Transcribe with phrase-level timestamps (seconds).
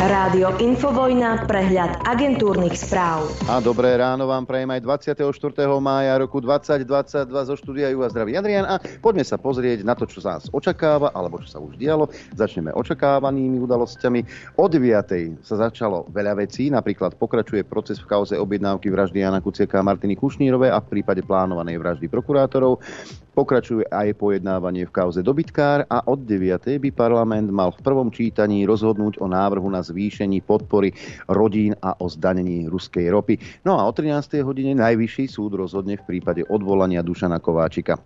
[0.00, 3.28] Rádio Infovojna, prehľad agentúrnych správ.
[3.52, 4.80] A dobré ráno vám prajem aj
[5.12, 5.28] 24.
[5.76, 10.24] mája roku 2022 zo štúdia Juha Zdraví Adrian a poďme sa pozrieť na to, čo
[10.24, 12.08] nás očakáva, alebo čo sa už dialo.
[12.32, 14.20] Začneme očakávanými udalosťami.
[14.56, 15.44] O 9.
[15.44, 20.16] sa začalo veľa vecí, napríklad pokračuje proces v kauze objednávky vraždy Jana Kuciaka a Martiny
[20.16, 22.80] Kušnírovej a v prípade plánovanej vraždy prokurátorov.
[23.40, 26.76] Pokračuje aj pojednávanie v kauze dobytkár a od 9.
[26.76, 30.92] by parlament mal v prvom čítaní rozhodnúť o návrhu na zvýšení podpory
[31.24, 33.40] rodín a o zdanení ruskej ropy.
[33.64, 34.44] No a o 13.
[34.44, 37.96] hodine najvyšší súd rozhodne v prípade odvolania Dušana Kováčika.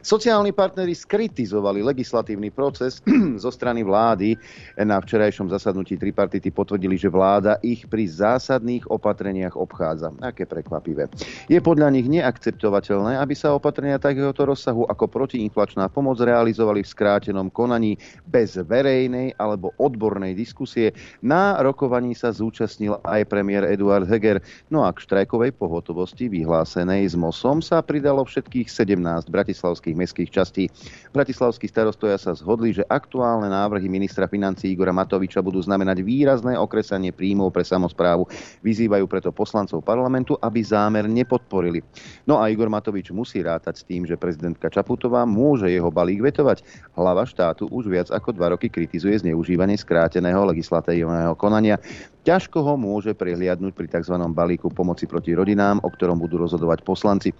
[0.00, 3.04] Sociálni partnery skritizovali legislatívny proces
[3.44, 4.40] zo strany vlády.
[4.80, 10.16] Na včerajšom zasadnutí tripartity potvrdili, že vláda ich pri zásadných opatreniach obchádza.
[10.24, 11.12] Aké prekvapivé.
[11.52, 16.92] Je podľa nich neakceptovateľné, aby sa opatrenia takéhoto roz rozsahu ako protiinflačná pomoc realizovali v
[16.94, 17.98] skrátenom konaní
[18.30, 20.94] bez verejnej alebo odbornej diskusie.
[21.18, 24.38] Na rokovaní sa zúčastnil aj premiér Eduard Heger.
[24.70, 29.02] No a k štrajkovej pohotovosti vyhlásenej s MOSom sa pridalo všetkých 17
[29.34, 30.70] bratislavských mestských častí.
[31.10, 37.10] Bratislavskí starostoja sa zhodli, že aktuálne návrhy ministra financí Igora Matoviča budú znamenať výrazné okresanie
[37.10, 38.30] príjmov pre samozprávu.
[38.62, 41.82] Vyzývajú preto poslancov parlamentu, aby zámer nepodporili.
[42.30, 46.18] No a Igor Matovič musí rátať s tým, že prezident prezidentka Čaputová môže jeho balík
[46.18, 46.66] vetovať.
[46.98, 51.78] Hlava štátu už viac ako dva roky kritizuje zneužívanie skráteného legislatívneho konania.
[52.26, 54.18] Ťažko ho môže prehliadnúť pri tzv.
[54.34, 57.30] balíku pomoci proti rodinám, o ktorom budú rozhodovať poslanci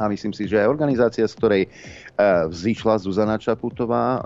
[0.00, 1.68] a myslím si, že aj organizácia, z ktorej e,
[2.48, 4.20] vzýšla Zuzana Čaputová, e,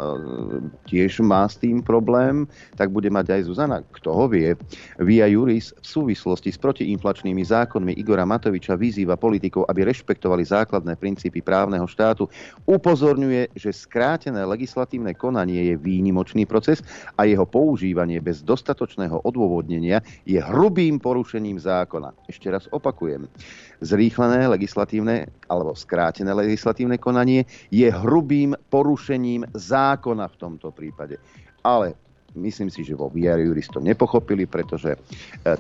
[0.87, 2.47] tiež má s tým problém,
[2.79, 3.83] tak bude mať aj Zuzana.
[3.99, 4.55] Kto ho vie?
[5.03, 11.43] Via Juris v súvislosti s protiinflačnými zákonmi Igora Matoviča vyzýva politikov, aby rešpektovali základné princípy
[11.43, 12.31] právneho štátu.
[12.71, 16.87] Upozorňuje, že skrátené legislatívne konanie je výnimočný proces
[17.19, 22.15] a jeho používanie bez dostatočného odôvodnenia je hrubým porušením zákona.
[22.31, 23.27] Ešte raz opakujem.
[23.83, 31.19] Zrýchlené legislatívne alebo skrátené legislatívne konanie je hrubým porušením zákona v tomto prípade.
[31.65, 31.97] Ale
[32.35, 34.99] Myslím si, že vo VR Juris to nepochopili, pretože e,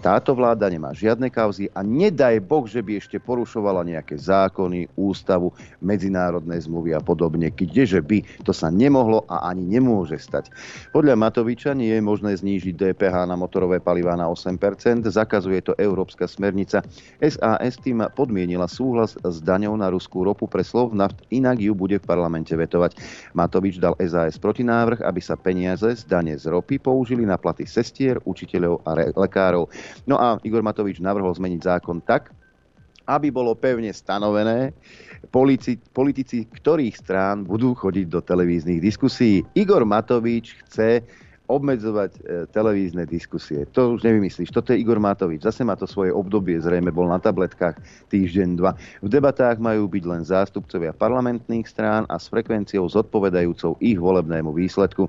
[0.03, 5.55] táto vláda nemá žiadne kauzy a nedaj Boh, že by ešte porušovala nejaké zákony, ústavu,
[5.79, 7.55] medzinárodné zmluvy a podobne.
[7.55, 10.51] Kdeže by, to sa nemohlo a ani nemôže stať.
[10.91, 14.59] Podľa Matoviča nie je možné znížiť DPH na motorové palivá na 8%,
[15.07, 16.83] zakazuje to Európska smernica.
[17.23, 22.03] SAS tým podmienila súhlas s daňou na ruskú ropu pre slov naft, inak ju bude
[22.03, 22.99] v parlamente vetovať.
[23.31, 27.69] Matovič dal SAS protinávrh, aby sa peniaze z dane z ropy ropy použili na platy
[27.69, 29.69] sestier, učiteľov a re- lekárov.
[30.09, 32.33] No a Igor Matovič navrhol zmeniť zákon tak,
[33.05, 34.73] aby bolo pevne stanovené,
[35.29, 39.45] politici, politici ktorých strán budú chodiť do televíznych diskusí.
[39.53, 41.05] Igor Matovič chce
[41.45, 43.69] obmedzovať e, televízne diskusie.
[43.77, 44.49] To už nevymyslíš.
[44.49, 45.45] Toto je Igor Matovič.
[45.45, 46.57] Zase má to svoje obdobie.
[46.57, 47.77] Zrejme bol na tabletkách
[48.09, 48.73] týždeň, dva.
[49.05, 55.05] V debatách majú byť len zástupcovia parlamentných strán a s frekvenciou zodpovedajúcou ich volebnému výsledku.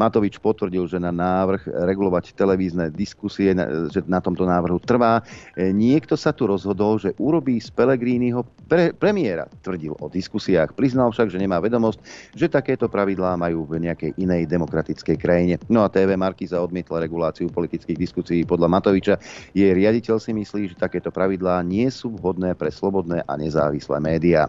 [0.00, 3.52] Matovič potvrdil, že na návrh regulovať televízne diskusie,
[3.92, 5.20] že na tomto návrhu trvá.
[5.52, 8.40] E, niekto sa tu rozhodol, že urobí z Pelegrínyho
[8.72, 9.44] pre, premiéra.
[9.60, 10.72] Tvrdil o diskusiách.
[10.72, 12.00] Priznal však, že nemá vedomosť,
[12.32, 15.54] že takéto pravidlá majú v nejakej inej demokratickej krajine.
[15.74, 19.18] No a TV Markiza odmietla reguláciu politických diskusí podľa Matoviča.
[19.58, 24.46] Jej riaditeľ si myslí, že takéto pravidlá nie sú vhodné pre slobodné a nezávislé médiá.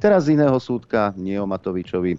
[0.00, 2.18] Teraz z iného súdka, nie o Matovičovi, e,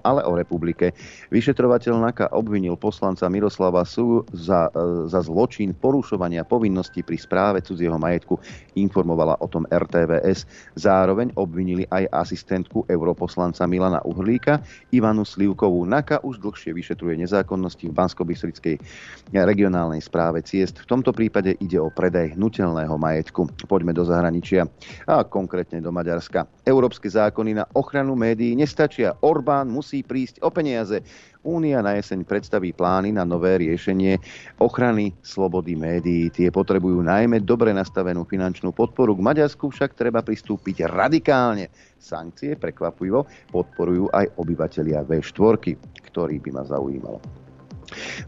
[0.00, 0.96] ale o republike.
[1.28, 8.00] Vyšetrovateľ NAKA obvinil poslanca Miroslava Sú za, e, za zločin porušovania povinností pri správe cudzieho
[8.00, 8.40] majetku.
[8.80, 10.48] Informovala o tom RTVS.
[10.72, 15.84] Zároveň obvinili aj asistentku europoslanca Milana Uhrlíka, Ivanu Slivkovú.
[15.84, 18.22] NAKA už dlhšie vyšetruje nezákonnosti v bansko
[19.46, 20.82] regionálnej správe ciest.
[20.82, 23.50] V tomto prípade ide o predaj hnutelného majetku.
[23.66, 24.66] Poďme do zahraničia
[25.06, 26.46] a konkrétne do Maďarska.
[26.64, 29.18] Európske zákony na ochranu médií nestačia.
[29.22, 31.02] Orbán musí prísť o peniaze.
[31.40, 34.20] Únia na jeseň predstaví plány na nové riešenie
[34.60, 36.28] ochrany slobody médií.
[36.28, 39.16] Tie potrebujú najmä dobre nastavenú finančnú podporu.
[39.16, 41.72] K Maďarsku však treba pristúpiť radikálne.
[41.96, 43.24] Sankcie, prekvapivo,
[43.56, 45.80] podporujú aj obyvateľia V4,
[46.12, 47.39] ktorý by ma zaujímalo.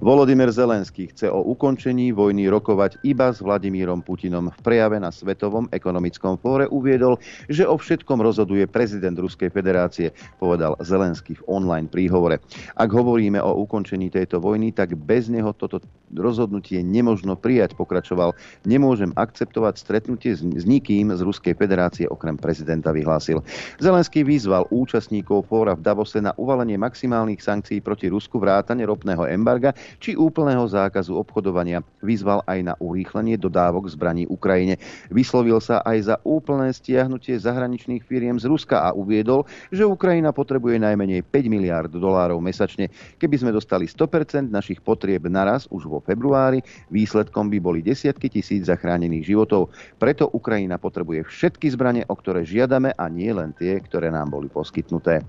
[0.02, 4.50] Volodymyr Zelenský chce o ukončení vojny rokovať iba s Vladimírom Putinom.
[4.50, 10.10] V prejave na Svetovom ekonomickom fóre uviedol, že o všetkom rozhoduje prezident Ruskej federácie,
[10.42, 12.42] povedal Zelenský v online príhovore.
[12.74, 15.78] Ak hovoríme o ukončení tejto vojny, tak bez neho toto
[16.10, 18.34] rozhodnutie nemožno prijať, pokračoval.
[18.66, 23.40] Nemôžem akceptovať stretnutie s, nikým z Ruskej federácie okrem prezidenta, vyhlásil.
[23.78, 29.51] Zelenský vyzval účastníkov fóra v Davose na uvalenie maximálnych sankcií proti Rusku vrátane ropného embarga
[29.98, 31.82] či úplného zákazu obchodovania.
[32.00, 34.78] Vyzval aj na urýchlenie dodávok zbraní Ukrajine.
[35.10, 39.44] Vyslovil sa aj za úplné stiahnutie zahraničných firiem z Ruska a uviedol,
[39.74, 42.88] že Ukrajina potrebuje najmenej 5 miliárd dolárov mesačne.
[43.18, 46.62] Keby sme dostali 100% našich potrieb naraz už vo februári,
[46.92, 49.72] výsledkom by boli desiatky tisíc zachránených životov.
[49.98, 54.46] Preto Ukrajina potrebuje všetky zbranie, o ktoré žiadame a nie len tie, ktoré nám boli
[54.46, 55.24] poskytnuté.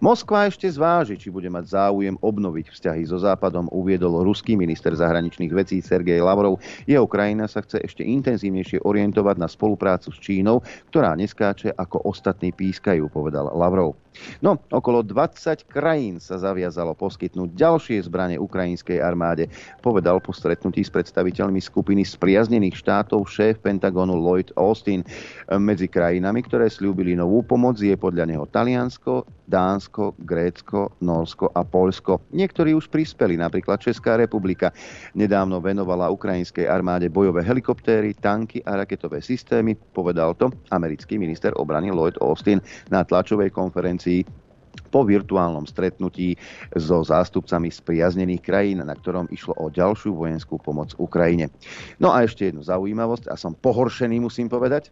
[0.00, 5.52] Moskva ešte zváži, či bude mať záujem obnoviť vzťahy so Západom, uviedol ruský minister zahraničných
[5.52, 6.56] vecí Sergej Lavrov.
[6.88, 12.48] Jeho krajina sa chce ešte intenzívnejšie orientovať na spoluprácu s Čínou, ktorá neskáče ako ostatní
[12.48, 13.92] pískajú, povedal Lavrov.
[14.42, 19.46] No, okolo 20 krajín sa zaviazalo poskytnúť ďalšie zbranie ukrajinskej armáde,
[19.80, 25.06] povedal po stretnutí s predstaviteľmi skupiny spriaznených štátov šéf Pentagonu Lloyd Austin.
[25.46, 32.22] Medzi krajinami, ktoré slúbili novú pomoc, je podľa neho Taliansko, Dánsko, Grécko, Norsko a Polsko.
[32.30, 34.70] Niektorí už prispeli, napríklad Česká republika.
[35.18, 41.90] Nedávno venovala ukrajinskej armáde bojové helikoptéry, tanky a raketové systémy, povedal to americký minister obrany
[41.90, 42.62] Lloyd Austin
[42.94, 43.99] na tlačovej konferencii
[44.90, 46.34] po virtuálnom stretnutí
[46.74, 51.50] so zástupcami spriaznených krajín, na ktorom išlo o ďalšiu vojenskú pomoc Ukrajine.
[52.02, 54.90] No a ešte jednu zaujímavosť, a som pohoršený, musím povedať.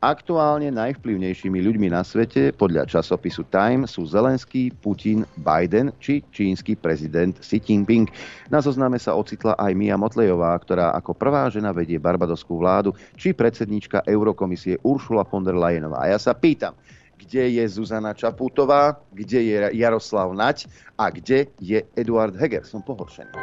[0.00, 7.36] Aktuálne najvplyvnejšími ľuďmi na svete podľa časopisu Time sú Zelenský, Putin, Biden či čínsky prezident
[7.36, 8.08] Xi Jinping.
[8.48, 13.36] Na zozname sa ocitla aj Mia Motlejová, ktorá ako prvá žena vedie barbadoskú vládu, či
[13.36, 16.08] predsednička Eurokomisie Uršula von der Leyenová.
[16.08, 16.72] A ja sa pýtam,
[17.20, 20.64] kde je Zuzana Čaputová, kde je Jaroslav Nať
[20.96, 22.64] a kde je Eduard Heger.
[22.64, 23.36] Som pohoršený.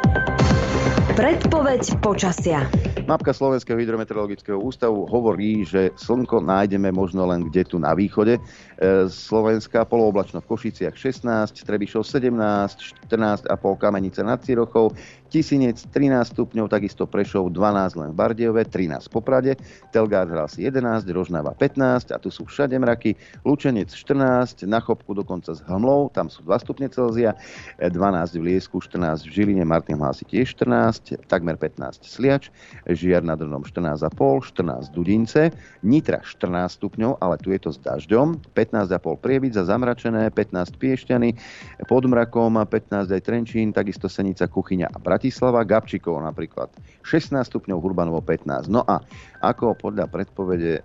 [1.18, 2.62] Predpoveď počasia.
[3.10, 8.38] Mapka Slovenského hydrometeorologického ústavu hovorí, že slnko nájdeme možno len kde tu na východe.
[8.78, 14.94] E, Slovenska polooblačno v Košiciach 16, Trebišov 17, 14,5 Kamenice nad Cirochou,
[15.28, 19.52] Tisinec 13 stupňov, takisto Prešov 12 len v Bardiove, 13 v Poprade,
[19.90, 25.10] Telgár hral si 11, Rožnava 15 a tu sú všade mraky, Lučenec 14, na Chopku
[25.10, 27.34] dokonca s Hmlou, tam sú 2 stupne Celzia,
[27.82, 27.92] 12
[28.38, 32.48] v Liesku, 14 v Žiline, Martin hlási tiež 14, takmer 15 Sliač,
[32.86, 34.14] Žiar nad Drnom 14,5,
[34.54, 35.50] 14 Dudince,
[35.82, 38.38] Nitra 14 stupňov, ale tu je to s dažďom,
[38.72, 41.36] 15,5 Prievidza zamračené, 15 Piešťany,
[41.84, 46.70] pod mrakom 15 aj Trenčín, takisto Senica, Kuchyňa a Brat Bratislava, Gabčíkovo napríklad
[47.02, 48.70] 16 stupňov, Hurbanovo 15.
[48.70, 49.02] No a
[49.42, 50.82] ako podľa predpovede, e,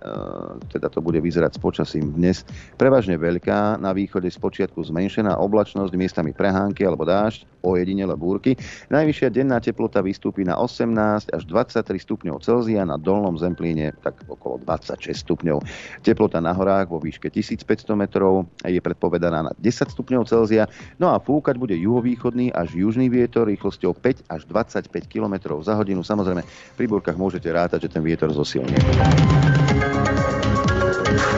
[0.74, 2.42] teda to bude vyzerať s počasím dnes,
[2.74, 8.58] prevažne veľká, na východe z počiatku zmenšená oblačnosť, miestami prehánky alebo dážď, ojedinele búrky.
[8.90, 14.58] Najvyššia denná teplota vystúpi na 18 až 23 stupňov Celzia, na dolnom zemplíne tak okolo
[14.66, 15.62] 26 stupňov.
[16.02, 20.70] Teplota na horách vo výške 1500 metrov je predpovedaná na 10 stupňov Celzia,
[21.02, 26.06] no a fúkať bude juhovýchodný až južný vietor rýchlosťou 5 až 25 km za hodinu.
[26.06, 26.46] Samozrejme,
[26.78, 28.78] pri búrkach môžete rátať, že ten vietor zosilnie.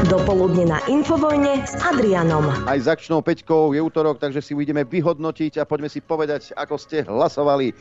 [0.07, 2.47] Dopoludne na Infovojne s Adrianom.
[2.69, 6.77] Aj s akčnou peťkou je útorok, takže si uvidíme vyhodnotiť a poďme si povedať, ako
[6.77, 7.73] ste hlasovali.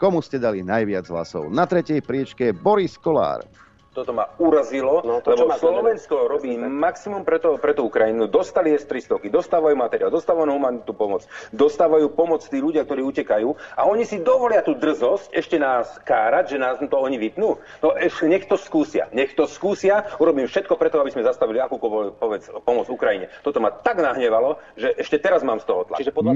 [0.00, 1.52] Komu ste dali najviac hlasov?
[1.52, 3.44] Na tretej priečke Boris Kolár
[3.90, 8.30] toto ma urazilo, no, to, lebo Slovensko robí maximum pre, to, pre tú Ukrajinu.
[8.30, 14.06] Dostali S-300, dostávajú materiál, dostávajú humanitnú pomoc, dostávajú pomoc tí ľudia, ktorí utekajú a oni
[14.06, 17.58] si dovolia tú drzosť ešte nás kárať, že nás to oni vypnú.
[17.82, 22.62] No ešte nech to skúsia, nech to skúsia, urobím všetko preto, aby sme zastavili akúkoľvek
[22.62, 23.26] pomoc Ukrajine.
[23.42, 25.98] Toto ma tak nahnevalo, že ešte teraz mám z toho tlak.
[25.98, 26.30] Čiže podľa...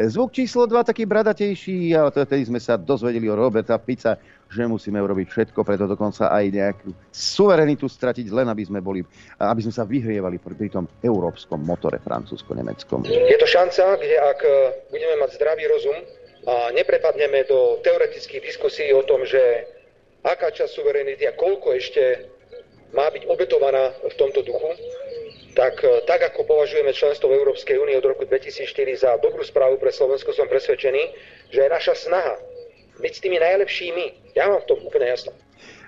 [0.00, 4.16] Zvuk číslo 2 taký bradatejší, ale tedy sme sa dozvedeli o Roberta Fica,
[4.50, 9.06] že musíme urobiť všetko, preto dokonca aj nejakú suverenitu stratiť, len aby sme, boli,
[9.38, 13.06] aby sme sa vyhrievali pri tom európskom motore francúzsko-nemeckom.
[13.06, 14.50] Je to šanca, kde ak e,
[14.90, 15.98] budeme mať zdravý rozum
[16.50, 19.38] a neprepadneme do teoretických diskusí o tom, že
[20.26, 22.26] aká časť suverenity a koľko ešte
[22.90, 24.74] má byť obetovaná v tomto duchu,
[25.54, 28.66] tak, e, tak ako považujeme členstvo v Európskej únie od roku 2004
[28.98, 31.02] za dobrú správu pre Slovensko, som presvedčený,
[31.54, 32.49] že je naša snaha
[33.00, 34.04] byť s tými najlepšími.
[34.36, 35.32] Ja mám v tom úplne jasno.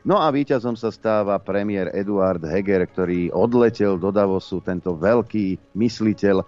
[0.02, 6.42] No a víťazom sa stáva premiér Eduard Heger, ktorý odletel do Davosu, tento veľký mysliteľ.
[6.42, 6.46] E,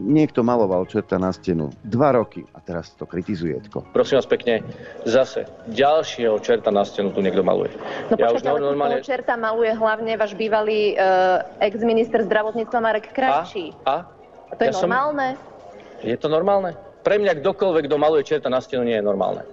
[0.00, 3.60] niekto maloval čerta na stenu dva roky a teraz to kritizuje.
[3.68, 3.92] Tko.
[3.92, 4.64] Prosím vás pekne,
[5.04, 7.76] zase ďalšieho čerta na stenu tu niekto maluje.
[8.08, 9.04] No ja počkajte, ale normálne...
[9.04, 13.76] čerta maluje hlavne váš bývalý uh, ex-minister zdravotníctva Marek Krajčí.
[13.84, 14.08] A?
[14.48, 14.56] a?
[14.56, 15.26] To je ja normálne?
[15.36, 16.08] Som...
[16.08, 16.70] Je to normálne?
[17.04, 19.44] Pre mňa kdokoľvek, kto maluje čerta na stenu, nie je normálne.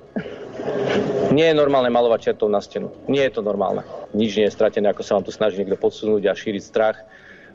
[1.36, 2.92] Nie je normálne malovať čertov na stenu.
[3.12, 3.84] Nie je to normálne.
[4.16, 6.98] Nič nie je stratené, ako sa vám tu snaží niekto podsunúť a šíriť strach.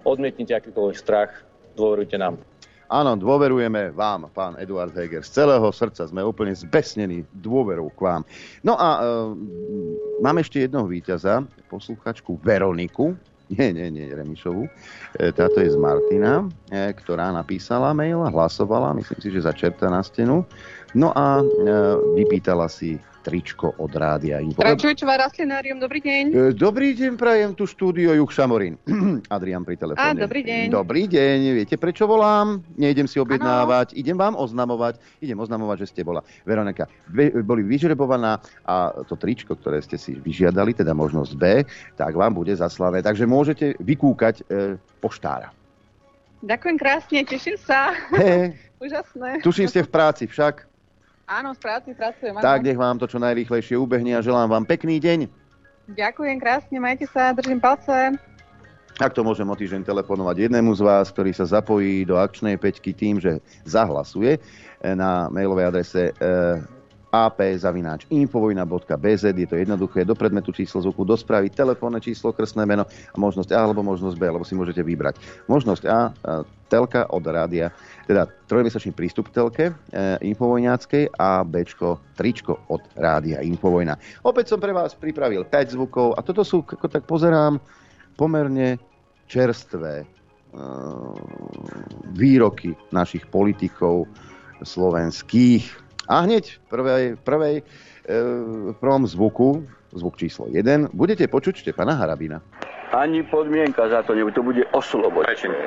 [0.05, 1.33] Odmietnite akýkoľvek strach,
[1.75, 2.37] dôverujte nám.
[2.87, 5.27] Áno, dôverujeme vám, pán Eduard Heger.
[5.27, 8.23] Z celého srdca sme úplne zbesnení dôverou k vám.
[8.63, 8.99] No a e,
[10.23, 13.19] máme ešte jednoho víťaza, posluchačku Veroniku.
[13.47, 14.67] Nie, nie, nie, Remišovu.
[14.67, 19.87] E, táto je z Martina, e, ktorá napísala mail hlasovala, myslím si, že za čerta
[19.87, 20.43] na stenu.
[20.99, 21.45] No a e,
[22.19, 24.63] vypýtala si tričko od rádia Info.
[24.63, 26.25] Račujčová rastlinárium, dobrý deň.
[26.31, 28.79] E, dobrý deň, prajem tu štúdio Juch Šamorín.
[29.35, 30.15] Adrian pri telefóne.
[30.15, 30.71] Á, dobrý deň.
[30.71, 32.63] Dobrý deň, viete prečo volám?
[32.79, 33.99] Nejdem si objednávať, ano.
[33.99, 36.87] idem vám oznamovať, idem oznamovať, že ste bola Veronika.
[37.43, 41.67] Boli vyžrebovaná a to tričko, ktoré ste si vyžiadali, teda možnosť B,
[41.99, 43.03] tak vám bude zaslané.
[43.03, 45.51] Takže môžete vykúkať e, poštára.
[46.47, 47.91] Ďakujem krásne, teším sa.
[48.87, 49.43] Úžasné.
[49.43, 50.76] Tuším, ste v práci však.
[51.27, 52.39] Áno, v práci pracujem.
[52.39, 55.27] Tak nech vám to čo najrýchlejšie ubehne a želám vám pekný deň.
[55.91, 58.15] Ďakujem krásne, majte sa, držím palce.
[58.97, 62.97] Ak to môžem o týždeň telefonovať jednému z vás, ktorý sa zapojí do akčnej peťky
[62.97, 64.41] tým, že zahlasuje
[64.81, 66.03] na mailovej adrese
[67.17, 72.85] ap.infovojna.bz je to jednoduché, do predmetu číslo zvuku, do správy, telefónne číslo, krstné meno
[73.17, 75.17] možnosť A alebo možnosť B, alebo si môžete vybrať.
[75.49, 76.13] Možnosť A,
[76.69, 77.73] telka od rádia,
[78.05, 79.75] teda trojmesačný prístup telke e,
[80.35, 81.63] infovojňáckej a B,
[82.19, 83.95] tričko od rádia Infovojna.
[84.27, 87.63] Opäť som pre vás pripravil 5 zvukov a toto sú, ako tak pozerám,
[88.19, 88.83] pomerne
[89.31, 90.07] čerstvé e,
[92.13, 94.11] výroky našich politikov
[94.65, 97.63] slovenských a hneď v prvej, prvej, e,
[98.73, 102.41] v prvom zvuku, zvuk číslo 1, budete počuť Štefana Harabina.
[102.95, 105.59] Ani podmienka za to nebude, to bude oslobodené.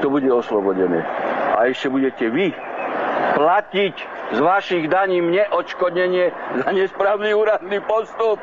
[0.00, 1.04] To bude oslobodené.
[1.60, 2.56] A ešte budete vy
[3.36, 3.94] platiť
[4.34, 6.32] z vašich daní mne odškodnenie
[6.64, 8.40] za nesprávny úradný postup.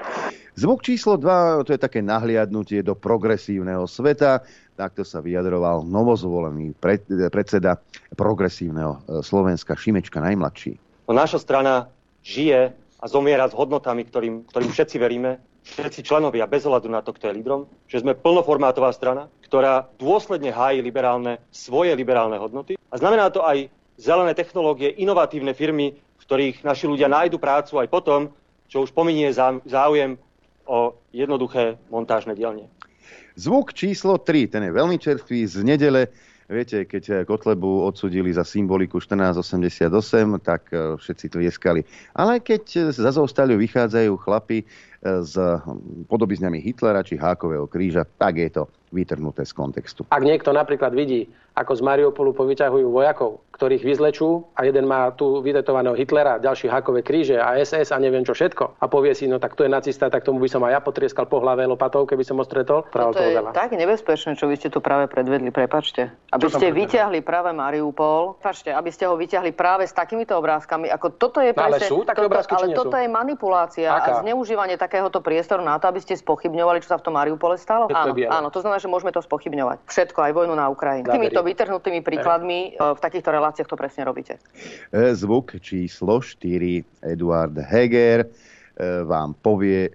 [0.55, 4.39] Zvuk číslo 2, to je také nahliadnutie do progresívneho sveta.
[4.79, 6.75] Takto sa vyjadroval novozvolený
[7.27, 7.75] predseda
[8.15, 10.85] progresívneho e, Slovenska Šimečka najmladší.
[11.06, 11.94] No naša strana
[12.26, 17.14] žije a zomiera s hodnotami, ktorým, ktorým všetci veríme, všetci členovia bez ohľadu na to,
[17.14, 22.78] kto je lídrom, že sme plnoformátová strana, ktorá dôsledne hájí liberálne, svoje liberálne hodnoty.
[22.90, 23.70] A znamená to aj
[24.02, 28.34] zelené technológie, inovatívne firmy, v ktorých naši ľudia nájdu prácu aj potom,
[28.66, 29.30] čo už pominie
[29.66, 30.18] záujem
[30.66, 32.66] o jednoduché montážne dielne.
[33.38, 36.10] Zvuk číslo 3, ten je veľmi čerstvý z nedele
[36.46, 39.90] Viete, keď eh, Kotlebu odsudili za symboliku 1488,
[40.46, 41.82] tak eh, všetci tlieskali.
[42.14, 44.62] Ale keď eh, za Zostaliu vychádzajú chlapi
[45.06, 50.02] s hm, podobizňami Hitlera či Hákového kríža, tak je to vytrhnuté z kontextu.
[50.10, 55.40] Ak niekto napríklad vidí, ako z Mariupolu povyťahujú vojakov, ktorých vyzlečú a jeden má tu
[55.40, 59.40] vytetovaného Hitlera, ďalší hakové kríže a SS a neviem čo všetko a povie si, no
[59.40, 62.28] tak to je nacista, tak tomu by som aj ja potrieskal po hlave lopatou, keby
[62.28, 62.84] som ho stretol.
[62.92, 63.56] To je veľa.
[63.56, 66.12] tak nebezpečné, čo vy ste tu práve predvedli, prepačte.
[66.36, 71.16] Aby ste vyťahli práve Mariupol, prepačte, aby ste ho vyťahli práve s takýmito obrázkami, ako
[71.16, 74.20] toto je presne, no, ale sú také toto, obrázky, ale toto je manipulácia Aká?
[74.20, 77.88] a zneužívanie takéhoto priestoru na to, aby ste spochybňovali, čo sa v tom Mariupole stalo.
[77.88, 79.88] Áno, áno, to znamená, že môžeme to spochybňovať.
[79.88, 81.08] Všetko, aj vojnu na Ukrajine.
[81.08, 84.42] Týmito vytrhnutými príkladmi e, v takýchto reláciách to presne robíte.
[84.90, 88.28] E, zvuk číslo 4 Eduard Heger e,
[89.06, 89.94] vám povie,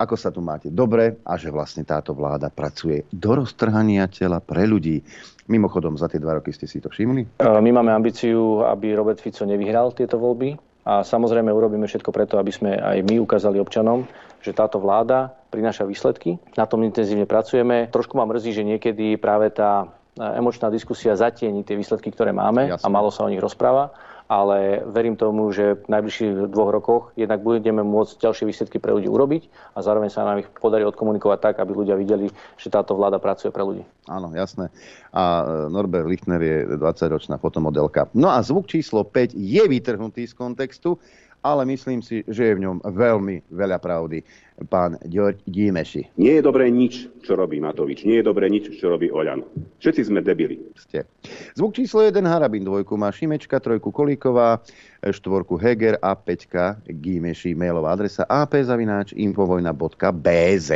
[0.00, 4.64] ako sa tu máte dobre a že vlastne táto vláda pracuje do roztrhania tela pre
[4.64, 5.04] ľudí.
[5.52, 7.44] Mimochodom, za tie dva roky ste si to všimli?
[7.44, 10.56] My máme ambíciu, aby Robert Fico nevyhral tieto voľby
[10.88, 14.08] a samozrejme urobíme všetko preto, aby sme aj my ukázali občanom,
[14.40, 16.40] že táto vláda prináša výsledky.
[16.56, 17.92] Na tom intenzívne pracujeme.
[17.92, 22.84] Trošku ma mrzí, že niekedy práve tá emočná diskusia zatieni tie výsledky, ktoré máme Jasne.
[22.84, 23.90] a malo sa o nich rozpráva
[24.30, 29.10] ale verím tomu, že v najbližších dvoch rokoch jednak budeme môcť ďalšie výsledky pre ľudí
[29.10, 33.18] urobiť a zároveň sa nám ich podarí odkomunikovať tak, aby ľudia videli, že táto vláda
[33.18, 33.82] pracuje pre ľudí.
[34.06, 34.70] Áno, jasné.
[35.10, 38.06] A e, Norbert Lichtner je 20-ročná fotomodelka.
[38.14, 40.94] No a zvuk číslo 5 je vytrhnutý z kontextu,
[41.42, 44.22] ale myslím si, že je v ňom veľmi veľa pravdy
[44.68, 45.00] pán
[45.46, 46.16] Dímeši.
[46.20, 48.04] Nie je dobré nič, čo robí Matovič.
[48.04, 49.44] Nie je dobré nič, čo robí Oľan.
[49.80, 50.60] Všetci sme debili.
[50.76, 51.08] Ste.
[51.56, 54.60] Zvuk číslo 1 Harabin, dvojku má Šimečka, trojku Kolíková,
[55.00, 57.56] štvorku Heger a peťka Gímeši.
[57.56, 60.70] Mailová adresa apzavináč infovojna.bz.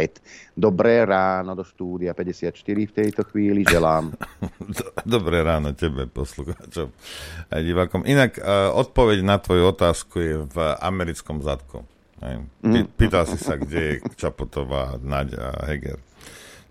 [0.56, 4.16] Dobré ráno do štúdia 54 v tejto chvíli želám.
[5.04, 6.88] Dobré ráno tebe, poslucháčom
[7.50, 8.06] a divákom.
[8.08, 11.84] Inak uh, odpoveď na tvoju otázku je v americkom zadku.
[12.25, 12.88] Mm.
[12.97, 16.00] Pýtal si sa, kde je Čapotová, Naď a Heger.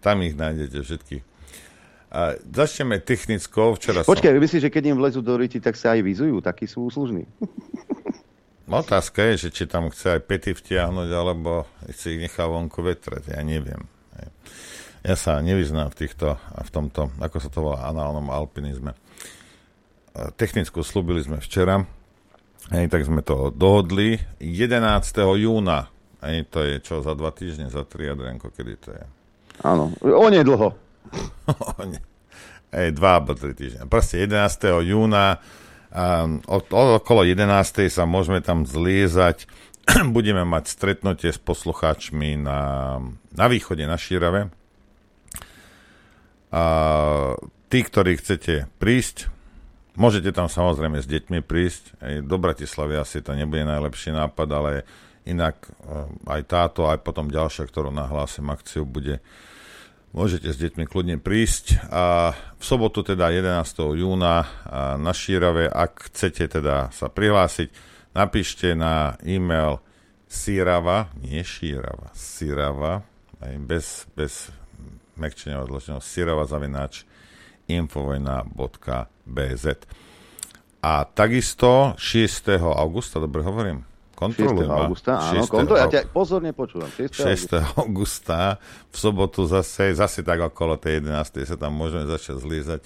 [0.01, 1.17] Tam ich nájdete všetky.
[2.13, 3.77] A začneme technickou.
[3.77, 4.41] Včera Počkaj, som...
[4.41, 6.41] myslíš, že keď im vlezú do ryti, tak sa aj vyzujú?
[6.41, 7.25] Takí sú úslužní.
[8.69, 13.37] Otázka je, že či tam chce aj pety vtiahnuť, alebo si ich nechá vonku vetrať.
[13.37, 13.85] Ja neviem.
[15.03, 18.95] Ja sa nevyznám v týchto, v tomto, ako sa to volá, análnom alpinizme.
[20.39, 21.83] technickú slúbili sme včera,
[22.73, 24.17] hej, tak sme to dohodli.
[24.41, 24.81] 11.
[25.37, 25.93] júna,
[26.25, 29.03] hej, to je čo, za dva týždne, za tri, Adrianko, kedy to je?
[29.61, 30.73] Áno, onedlho.
[32.75, 33.85] hej, dva alebo tri týždne.
[33.85, 34.89] Proste 11.
[34.89, 35.37] júna,
[35.93, 37.45] um, od, od okolo 11.
[37.93, 39.45] sa môžeme tam zliezať.
[40.15, 42.59] Budeme mať stretnutie s poslucháčmi na,
[43.35, 44.49] na východe, na Šírave.
[46.53, 46.63] A
[47.73, 49.32] tí, ktorí chcete prísť,
[49.97, 51.83] môžete tam samozrejme s deťmi prísť.
[51.99, 54.71] Aj do Bratislavy asi to nebude najlepší nápad, ale
[55.25, 59.23] inak eh, aj táto, aj potom ďalšia, ktorú nahlásim akciu, bude
[60.13, 61.89] Môžete s deťmi kľudne prísť.
[61.89, 63.97] A v sobotu, teda 11.
[63.97, 64.45] júna
[65.01, 67.73] na Šírave, ak chcete teda sa prihlásiť,
[68.13, 69.81] napíšte na e-mail
[70.29, 73.01] sírava, nie šírava, sírava,
[73.41, 74.53] aj bez, bez
[75.17, 77.09] mekčenia odloženého, sírava zavináč
[77.67, 79.65] infovojna.bz.
[80.83, 82.59] A takisto 6.
[82.59, 83.87] augusta, dobre hovorím?
[84.13, 84.79] Kontroluj 6.
[84.83, 85.51] augusta, áno, 6.
[85.51, 86.91] kontrol, ja ťa pozorne počúvam.
[86.91, 87.23] 6.
[87.23, 87.79] 6.
[87.79, 88.59] augusta,
[88.91, 91.49] v sobotu zase, zase tak okolo tej 11.
[91.49, 92.81] sa tam môžeme začať zlízať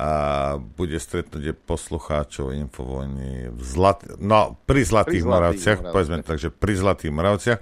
[0.00, 0.08] a
[0.56, 4.06] bude stretnutie poslucháčov Infovojny v Zlat...
[4.16, 7.58] no, pri Zlatých, pri Zlatých Moravciach, Moravciach, povedzme tak, že pri Zlatých Moravciach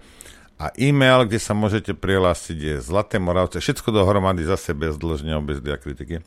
[0.59, 3.63] a e-mail, kde sa môžete prihlásiť, je Zlaté Moravce.
[3.63, 6.19] Všetko dohromady zase bez dlžného, bez diakritiky.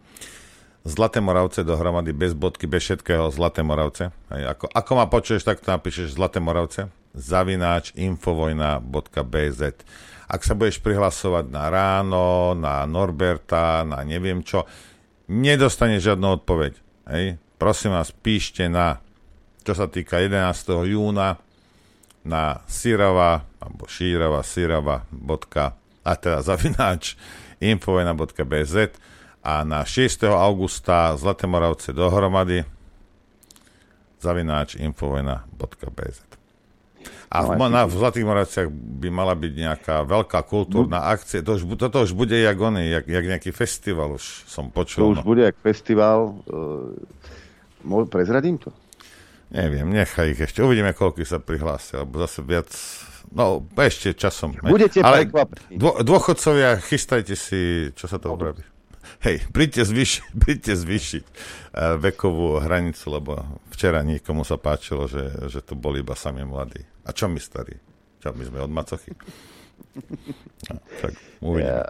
[0.88, 4.15] Zlaté Moravce dohromady bez bodky, bez všetkého Zlaté Moravce.
[4.31, 6.88] Aj, ako, ako ma počuješ, tak to napíšeš Zlaté Moravce.
[7.11, 9.61] Zavináč infovojna.bz
[10.31, 14.63] Ak sa budeš prihlasovať na ráno, na Norberta, na neviem čo,
[15.27, 16.73] nedostaneš žiadnu odpoveď.
[17.11, 17.35] Hej.
[17.59, 19.03] Prosím vás, píšte na,
[19.67, 20.88] čo sa týka 11.
[20.88, 21.35] júna,
[22.23, 27.13] na sirava, alebo šírava, sirava, bodka, a teda zavináč
[27.61, 28.73] infovena.bz
[29.41, 30.25] a na 6.
[30.25, 32.65] augusta Zlaté Moravce dohromady
[34.21, 36.17] zavináč infovena.bz.
[37.31, 41.39] A v, na, v Zlatých Moravciach by mala byť nejaká veľká kultúrna akcia.
[41.41, 45.00] To už, toto už bude jak oný, jak, jak nejaký festival, už som počul.
[45.00, 45.25] To už no.
[45.25, 46.35] bude jak festival.
[46.51, 48.75] Uh, prezradím to?
[49.47, 50.59] Neviem, nechaj ich ešte.
[50.59, 52.67] Uvidíme, koľko sa prihlásia, alebo zase viac...
[53.29, 54.57] No, ešte časom.
[54.60, 55.29] Budete Ale
[55.70, 58.66] dô, dôchodcovia, chystajte si, čo sa to upraví.
[59.25, 63.31] Hej, príďte zvýšiť, príďte zvýšiť uh, vekovú hranicu, lebo
[63.70, 66.81] včera niekomu sa páčilo, že, že to boli iba sami mladí.
[67.05, 67.77] A čo my starí?
[68.22, 69.14] Čo my sme od macochy?
[70.70, 71.74] No, tak uvidíme.
[71.74, 71.90] Ja,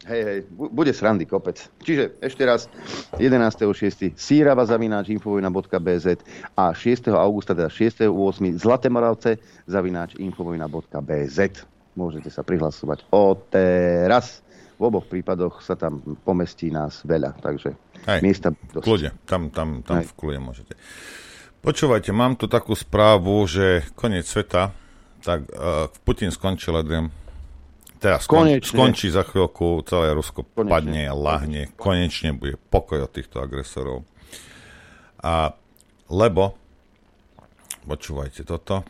[0.00, 1.60] Hej, hej, bude srandy kopec.
[1.84, 2.72] Čiže ešte raz,
[3.20, 4.16] 11.6.
[4.16, 6.06] sírava zavináč infovojna.bz
[6.56, 7.12] a 6.
[7.12, 8.08] augusta, teda 6.8.
[8.56, 9.36] Zlaté Moravce
[9.68, 11.38] zavináč infovojna.bz.
[11.92, 14.40] Môžete sa prihlasovať o teraz.
[14.80, 17.76] V oboch prípadoch sa tam pomestí nás veľa, takže
[18.08, 18.80] hej, miesta dosť.
[18.88, 20.72] Kľude, tam, tam, tam v kľude môžete.
[21.60, 24.72] Počúvajte, mám tu takú správu, že koniec sveta,
[25.20, 27.12] tak uh, Putin skončil, Adrian,
[28.00, 30.72] teda skon, skončí za chvíľku, celé Rusko konečne.
[30.72, 34.08] padne, lahne, konečne bude pokoj od týchto agresorov.
[35.20, 35.52] A
[36.08, 36.56] lebo,
[37.84, 38.88] počúvajte toto,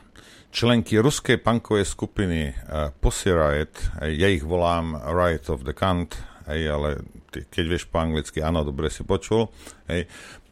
[0.54, 3.74] členky ruskej punkovej skupiny uh, Pussy Riot,
[4.14, 6.14] ja ich volám Riot of the Cunt,
[6.46, 6.88] hej, ale
[7.34, 9.50] ty, keď vieš po anglicky, áno, dobre si počul,
[9.90, 10.06] hej,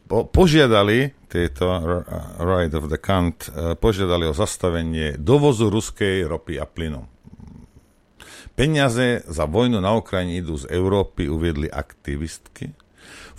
[0.05, 1.79] po, požiadali tieto
[2.37, 7.18] Riot of the Cunt, uh, požiadali o zastavenie dovozu ruskej ropy a plynu
[8.59, 12.67] Peniaze za vojnu na Ukrajine idú z Európy, uviedli aktivistky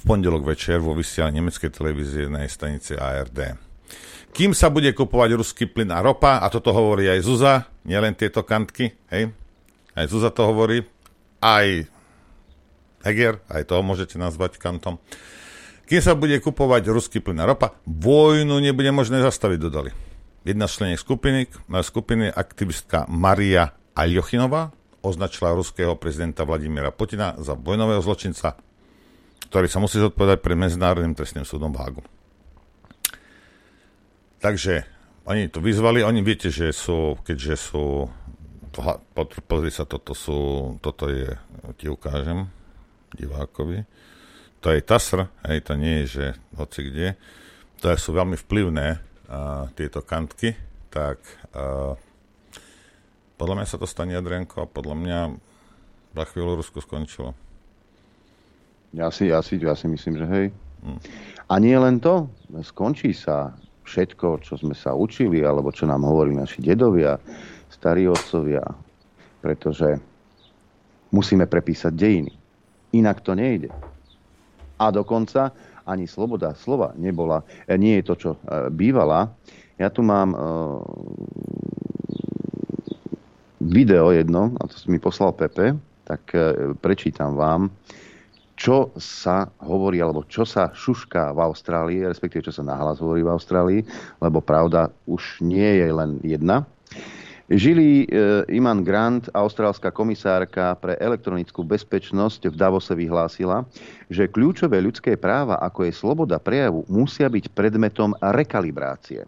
[0.01, 3.53] v pondelok večer vo vysielaní nemeckej televízie na stanici ARD.
[4.33, 8.49] Kým sa bude kupovať ruský plyn a ropa, a toto hovorí aj Zuza, nielen tieto
[8.49, 9.29] kantky, hej,
[9.93, 10.89] aj Zuza to hovorí,
[11.45, 11.85] aj
[13.05, 14.97] Heger, aj toho môžete nazvať kantom.
[15.85, 19.93] Kým sa bude kupovať ruský plyn a ropa, vojnu nebude možné zastaviť, dodali.
[20.49, 28.57] Jedna z skupiny, skupiny aktivistka Maria Aljochinová, označila ruského prezidenta Vladimíra Putina za vojnového zločinca,
[29.49, 32.03] ktorý sa musí zodpovedať pred Medzinárodným trestným súdom v Hagu.
[34.41, 34.89] Takže
[35.29, 38.09] oni to vyzvali, oni viete, že sú, keďže sú,
[39.45, 41.29] pozri sa, toto sú, toto je,
[41.77, 42.49] ti ukážem,
[43.13, 43.85] divákovi,
[44.61, 47.09] to je TASR, hej, to nie je, že hoci kde,
[47.81, 50.53] to sú veľmi vplyvné uh, tieto kantky,
[50.93, 51.21] tak
[51.57, 51.97] uh,
[53.41, 55.19] podľa mňa sa to stane, Adrianko, a podľa mňa
[56.13, 57.33] za chvíľu Rusko skončilo.
[58.93, 60.47] Ja si, ja si, ja si myslím, že hej.
[60.85, 61.01] Hmm.
[61.49, 62.29] A nie len to,
[62.61, 63.57] skončí sa
[63.89, 67.17] všetko, čo sme sa učili, alebo čo nám hovorili naši dedovia,
[67.73, 68.61] starí otcovia,
[69.41, 69.97] pretože
[71.09, 72.37] musíme prepísať dejiny.
[72.93, 73.73] Inak to nejde.
[74.77, 75.49] A dokonca
[75.89, 77.41] ani sloboda slova nebola,
[77.81, 78.31] nie je to, čo
[78.69, 79.33] bývala.
[79.81, 80.37] Ja tu mám
[83.61, 85.77] video jedno, a to mi poslal Pepe,
[86.09, 86.33] tak
[86.81, 87.71] prečítam vám
[88.61, 93.33] čo sa hovorí, alebo čo sa šušká v Austrálii, respektíve čo sa nahlas hovorí v
[93.33, 93.81] Austrálii,
[94.21, 96.69] lebo pravda už nie je len jedna.
[97.51, 98.07] Žili e,
[98.53, 103.67] Iman Grant, austrálska komisárka pre elektronickú bezpečnosť v Davose vyhlásila,
[104.07, 109.27] že kľúčové ľudské práva, ako je sloboda prejavu, musia byť predmetom rekalibrácie.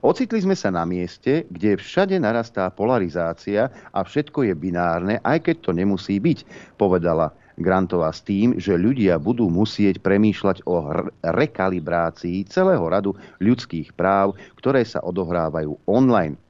[0.00, 5.56] Ocitli sme sa na mieste, kde všade narastá polarizácia a všetko je binárne, aj keď
[5.60, 6.38] to nemusí byť,
[6.80, 10.88] povedala Grantová s tým, že ľudia budú musieť premýšľať o
[11.20, 13.12] rekalibrácii celého radu
[13.44, 16.40] ľudských práv, ktoré sa odohrávajú online.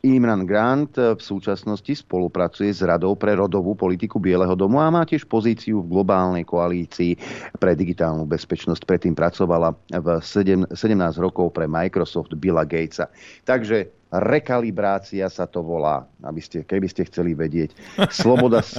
[0.00, 5.28] Imran Grant v súčasnosti spolupracuje s Radou pre rodovú politiku Bieleho domu a má tiež
[5.28, 7.20] pozíciu v globálnej koalícii
[7.60, 8.88] pre digitálnu bezpečnosť.
[8.88, 10.72] Predtým pracovala v 17
[11.20, 13.12] rokov pre Microsoft Billa Gatesa.
[13.44, 17.74] Takže rekalibrácia sa to volá, aby ste, keby ste chceli vedieť.
[18.10, 18.62] Sloboda...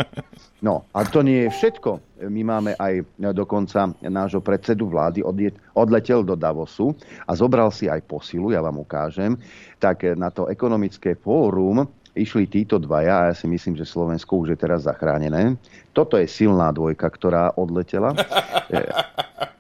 [0.61, 2.21] No, a to nie je všetko.
[2.29, 3.01] My máme aj
[3.33, 5.25] dokonca nášho predsedu vlády,
[5.73, 6.93] odletel do Davosu
[7.25, 9.41] a zobral si aj posilu, ja vám ukážem.
[9.81, 14.53] Tak na to ekonomické fórum išli títo dvaja a ja si myslím, že Slovensko už
[14.53, 15.57] je teraz zachránené.
[15.97, 18.13] Toto je silná dvojka, ktorá odletela.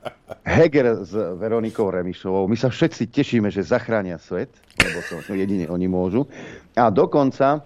[0.51, 2.43] Heger s Veronikou Remišovou.
[2.51, 6.27] My sa všetci tešíme, že zachránia svet, lebo to jedine oni môžu.
[6.75, 7.63] A dokonca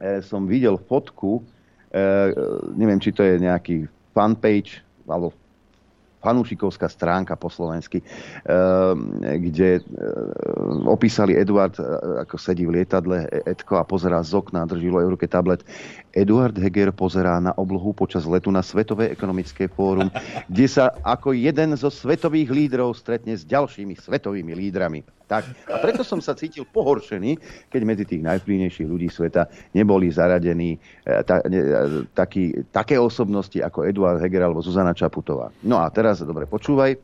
[0.00, 1.44] e, som videl fotku,
[1.92, 2.02] e,
[2.80, 3.84] neviem, či to je nejaký
[4.16, 5.36] fanpage, alebo
[6.18, 11.82] fanúšikovská stránka po slovensky, ehm, kde ehm, opísali Eduard, e,
[12.26, 15.62] ako sedí v lietadle, e, Edko a pozerá z okna, drží v ruke tablet.
[16.10, 20.10] Eduard Heger pozerá na oblohu počas letu na Svetové ekonomické fórum,
[20.52, 25.17] kde sa ako jeden zo svetových lídrov stretne s ďalšími svetovými lídrami.
[25.28, 25.44] Tak.
[25.68, 27.36] A preto som sa cítil pohoršený,
[27.68, 29.44] keď medzi tých najvplyvnejších ľudí sveta
[29.76, 31.60] neboli zaradení e, ta, ne,
[32.16, 35.52] taký, také osobnosti ako Eduard Heger alebo Zuzana Čaputová.
[35.60, 36.96] No a teraz, dobre, počúvaj.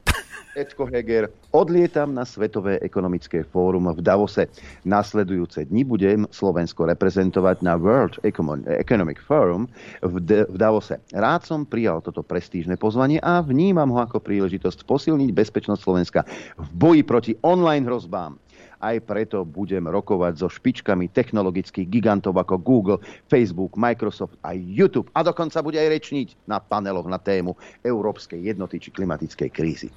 [0.54, 4.46] Edko Heger, odlietam na Svetové ekonomické fórum v Davose.
[4.86, 9.66] Nasledujúce dni budem Slovensko reprezentovať na World Economic Forum
[9.98, 10.14] v,
[10.46, 11.02] v Davose.
[11.10, 16.22] Rád som prijal toto prestížne pozvanie a vnímam ho ako príležitosť posilniť bezpečnosť Slovenska
[16.54, 18.38] v boji proti online hrozbám.
[18.84, 23.00] Aj preto budem rokovať so špičkami technologických gigantov ako Google,
[23.32, 25.08] Facebook, Microsoft a YouTube.
[25.16, 29.88] A dokonca bude aj rečniť na paneloch na tému európskej jednoty či klimatickej krízy.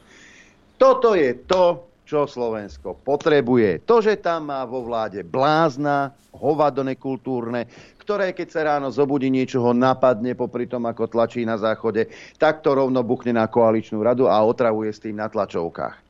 [0.77, 3.83] Toto je to, čo Slovensko potrebuje.
[3.83, 7.67] To, že tam má vo vláde blázna, hovado nekultúrne,
[7.99, 12.07] ktoré keď sa ráno zobudí niečo ho napadne popri tom, ako tlačí na záchode,
[12.39, 16.07] tak to rovno buchne na koaličnú radu a otravuje s tým na tlačovkách.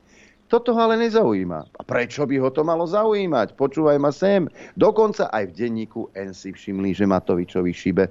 [0.48, 1.60] Toto ho ale nezaujíma.
[1.76, 3.52] A prečo by ho to malo zaujímať?
[3.52, 4.48] Počúvaj ma sem.
[4.80, 8.08] Dokonca aj v denníku N si všimli, že Matovičovi šibe.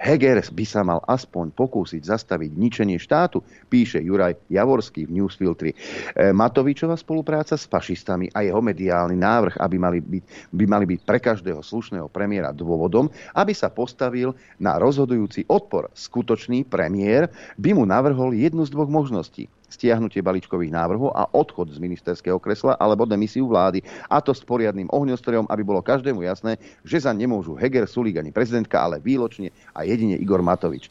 [0.00, 5.76] Heger by sa mal aspoň pokúsiť zastaviť ničenie štátu, píše Juraj Javorský v Newsfiltri.
[5.76, 10.24] E, Matovičová spolupráca s fašistami a jeho mediálny návrh, aby mali byť,
[10.56, 15.92] by mali byť pre každého slušného premiéra dôvodom, aby sa postavil na rozhodujúci odpor.
[15.92, 17.28] Skutočný premiér
[17.60, 22.74] by mu navrhol jednu z dvoch možností stiahnutie balíčkových návrhov a odchod z ministerského kresla
[22.76, 23.80] alebo demisiu vlády.
[24.10, 28.34] A to s poriadnym ohňostrojom, aby bolo každému jasné, že za nemôžu Heger, Sulík ani
[28.34, 30.90] prezidentka, ale výločne a jedine Igor Matovič.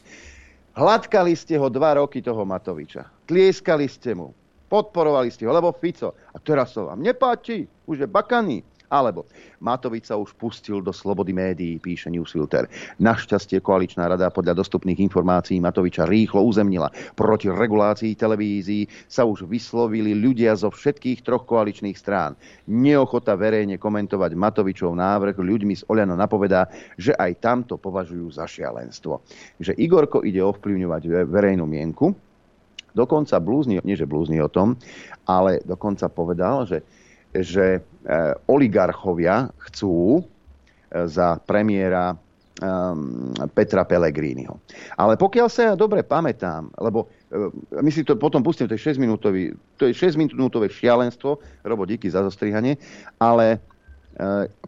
[0.74, 3.04] Hladkali ste ho dva roky toho Matoviča.
[3.28, 4.32] Tlieskali ste mu.
[4.70, 6.14] Podporovali ste ho, lebo Fico.
[6.30, 7.66] A teraz sa vám nepáči.
[7.90, 8.62] Už je bakaný.
[8.90, 9.30] Alebo
[9.62, 12.66] Matovič sa už pustil do slobody médií, píše Newsfilter.
[12.98, 16.90] Našťastie koaličná rada podľa dostupných informácií Matoviča rýchlo uzemnila.
[17.14, 22.34] Proti regulácii televízií sa už vyslovili ľudia zo všetkých troch koaličných strán.
[22.66, 26.66] Neochota verejne komentovať Matovičov návrh ľuďmi z Oľano napovedá,
[26.98, 29.22] že aj tamto považujú za šialenstvo.
[29.62, 32.10] Že Igorko ide ovplyvňovať verejnú mienku,
[32.90, 34.74] dokonca blúzni, nie že blúzni o tom,
[35.30, 36.82] ale dokonca povedal, že
[37.34, 37.80] že e,
[38.50, 40.22] oligarchovia chcú e,
[41.06, 44.58] za premiéra um, Petra Pellegriniho.
[44.98, 47.08] Ale pokiaľ sa ja dobre pamätám, lebo
[47.70, 51.86] my si to potom pustíme, to je 6 minútový, to je 6 minútové šialenstvo, Robo,
[51.86, 52.74] díky za zostrihanie,
[53.22, 53.62] ale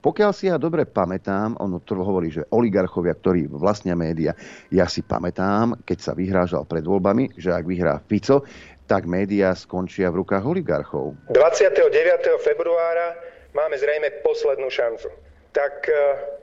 [0.01, 4.33] pokiaľ si ja dobre pamätám, ono to hovorí, že oligarchovia, ktorí vlastnia média,
[4.72, 8.46] ja si pamätám, keď sa vyhrážal pred voľbami, že ak vyhrá Fico,
[8.87, 11.14] tak médiá skončia v rukách oligarchov.
[11.31, 11.83] 29.
[12.42, 13.16] februára
[13.55, 15.09] máme zrejme poslednú šancu.
[15.53, 15.92] Tak e,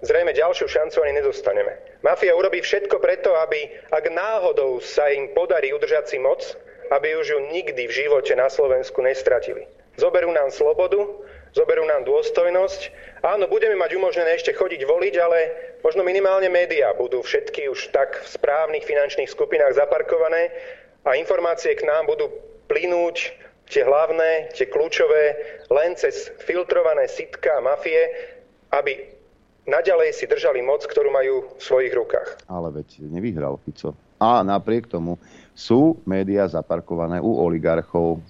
[0.06, 1.74] zrejme ďalšiu šancu ani nedostaneme.
[2.06, 6.46] Mafia urobí všetko preto, aby ak náhodou sa im podarí udržať si moc,
[6.94, 9.66] aby už ju nikdy v živote na Slovensku nestratili.
[9.98, 11.02] Zoberú nám slobodu,
[11.52, 12.82] zoberú nám dôstojnosť.
[13.26, 15.40] Áno, budeme mať umožnené ešte chodiť voliť, ale
[15.84, 20.54] možno minimálne médiá budú všetky už tak v správnych finančných skupinách zaparkované
[21.10, 22.30] a informácie k nám budú
[22.70, 23.34] plynúť
[23.66, 25.34] tie hlavné, tie kľúčové,
[25.74, 27.98] len cez filtrované sitka a mafie,
[28.70, 29.10] aby
[29.66, 32.46] naďalej si držali moc, ktorú majú v svojich rukách.
[32.46, 33.98] Ale veď nevyhral Fico.
[34.22, 35.18] A napriek tomu
[35.58, 38.22] sú médiá zaparkované u oligarchov.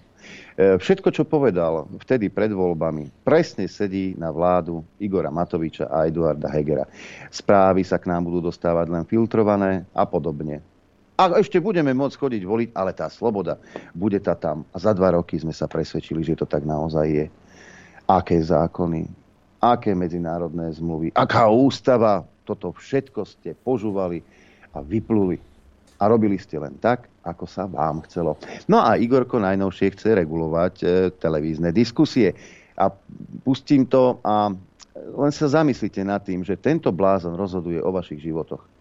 [0.56, 6.48] E, všetko, čo povedal vtedy pred voľbami, presne sedí na vládu Igora Matoviča a Eduarda
[6.52, 6.88] Hegera.
[7.32, 10.64] Správy sa k nám budú dostávať len filtrované a podobne.
[11.20, 13.60] A ešte budeme môcť chodiť voliť, ale tá sloboda
[13.92, 14.64] bude tá tam.
[14.72, 17.26] A za dva roky sme sa presvedčili, že to tak naozaj je.
[18.08, 19.04] Aké zákony,
[19.60, 24.24] aké medzinárodné zmluvy, aká ústava, toto všetko ste požúvali
[24.72, 25.36] a vypluli.
[26.00, 28.40] A robili ste len tak, ako sa vám chcelo.
[28.72, 30.86] No a Igorko najnovšie chce regulovať e,
[31.20, 32.32] televízne diskusie.
[32.80, 32.88] A
[33.44, 34.56] pustím to a
[34.96, 38.79] len sa zamyslite nad tým, že tento blázon rozhoduje o vašich životoch.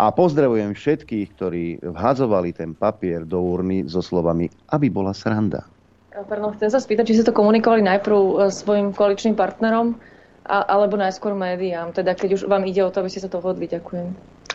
[0.00, 5.68] A pozdravujem všetkých, ktorí vhadzovali ten papier do urny so slovami, aby bola sranda.
[6.12, 9.96] Pardon, chcem sa spýtať, či ste to komunikovali najprv e, svojim koaličným partnerom,
[10.44, 13.70] a, alebo najskôr médiám, teda keď už vám ide o to, aby ste sa dohodli.
[13.70, 14.08] Ďakujem.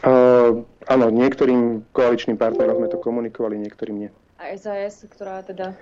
[0.05, 4.09] Uh, áno, niektorým koaličným partnerom sme to komunikovali, niektorým nie.
[4.37, 5.73] A SAS, ktorá teda...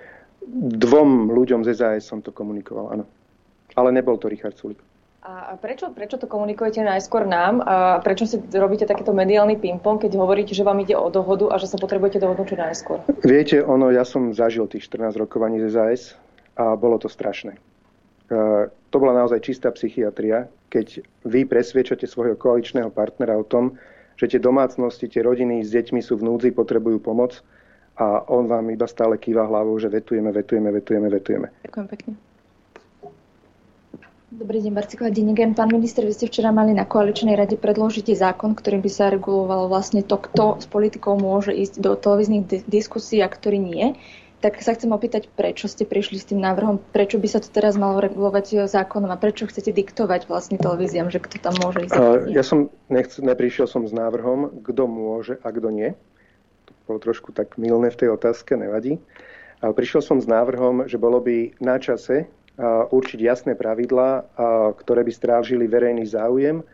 [0.56, 3.04] Dvom ľuďom z SAS som to komunikoval, áno.
[3.76, 4.80] Ale nebol to Richard Sulik.
[5.26, 7.58] A prečo, prečo to komunikujete najskôr nám?
[7.58, 11.58] A prečo si robíte takýto mediálny ping-pong, keď hovoríte, že vám ide o dohodu a
[11.58, 12.98] že sa potrebujete dohodnúť čo najskôr?
[13.26, 16.14] Viete, ono, ja som zažil tých 14 rokovaní z SAS
[16.54, 17.58] a bolo to strašné.
[18.30, 23.74] Uh, to bola naozaj čistá psychiatria, keď vy presviečate svojho koaličného partnera o tom,
[24.14, 27.42] že tie domácnosti, tie rodiny s deťmi sú v núdzi, potrebujú pomoc
[27.98, 31.50] a on vám iba stále kýva hlavou, že vetujeme, vetujeme, vetujeme, vetujeme.
[31.66, 32.12] Ďakujem pekne.
[34.36, 35.56] Dobrý deň, Barciková Dinigen.
[35.56, 39.64] Pán minister, vy ste včera mali na koaličnej rade predložiť zákon, ktorým by sa regulovalo
[39.64, 43.96] vlastne to, kto s politikou môže ísť do televíznych diskusí a ktorý nie.
[44.44, 47.80] Tak sa chcem opýtať, prečo ste prišli s tým návrhom, prečo by sa to teraz
[47.80, 51.96] malo regulovať zákonom a prečo chcete diktovať vlastne televíziám, že kto tam môže ísť?
[52.28, 55.96] Ja som nechc, neprišiel som s návrhom, kto môže a kto nie.
[56.68, 59.00] To bolo trošku tak milné v tej otázke, nevadí.
[59.64, 62.28] Ale prišiel som s návrhom, že bolo by na čase
[62.64, 64.24] určiť jasné pravidlá,
[64.80, 66.64] ktoré by strážili verejný záujem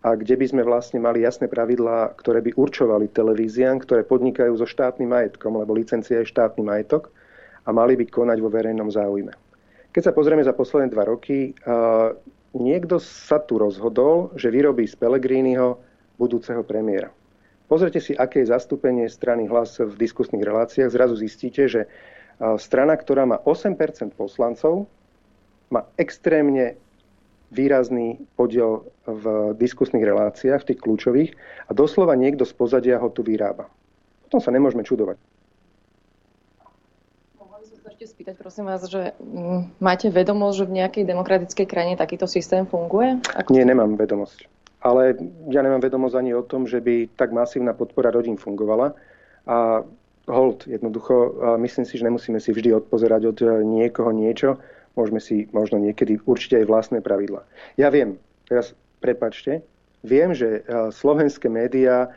[0.00, 4.68] a kde by sme vlastne mali jasné pravidlá, ktoré by určovali televíziám, ktoré podnikajú so
[4.68, 7.12] štátnym majetkom, lebo licencia je štátny majetok
[7.64, 9.32] a mali by konať vo verejnom záujme.
[9.92, 11.56] Keď sa pozrieme za posledné dva roky,
[12.56, 15.80] niekto sa tu rozhodol, že vyrobí z Pelegriniho
[16.20, 17.12] budúceho premiéra.
[17.68, 20.90] Pozrite si, aké je zastúpenie strany hlas v diskusných reláciách.
[20.90, 21.86] Zrazu zistíte, že
[22.58, 23.76] strana, ktorá má 8%
[24.18, 24.90] poslancov,
[25.70, 26.74] má extrémne
[27.50, 31.30] výrazný podiel v diskusných reláciách, v tých kľúčových
[31.66, 33.66] a doslova niekto z pozadia ho tu vyrába.
[34.26, 35.18] Potom sa nemôžeme čudovať.
[37.38, 41.66] Mohli som sa ešte spýtať, prosím vás, že mm, máte vedomosť, že v nejakej demokratickej
[41.66, 43.18] krajine takýto systém funguje?
[43.34, 43.50] Ako...
[43.50, 44.46] Nie, nemám vedomosť.
[44.86, 45.18] Ale
[45.50, 48.94] ja nemám vedomosť ani o tom, že by tak masívna podpora rodín fungovala.
[49.44, 49.82] A
[50.30, 54.62] hold, jednoducho, myslím si, že nemusíme si vždy odpozerať od niekoho niečo
[54.98, 57.46] Môžeme si možno niekedy určite aj vlastné pravidla.
[57.78, 58.18] Ja viem,
[58.50, 59.62] teraz prepačte,
[60.02, 62.10] viem, že e, slovenské médiá e,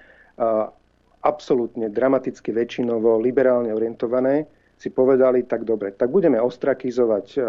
[1.23, 7.39] absolútne dramaticky väčšinovo liberálne orientované si povedali tak dobre, tak budeme ostrakizovať e,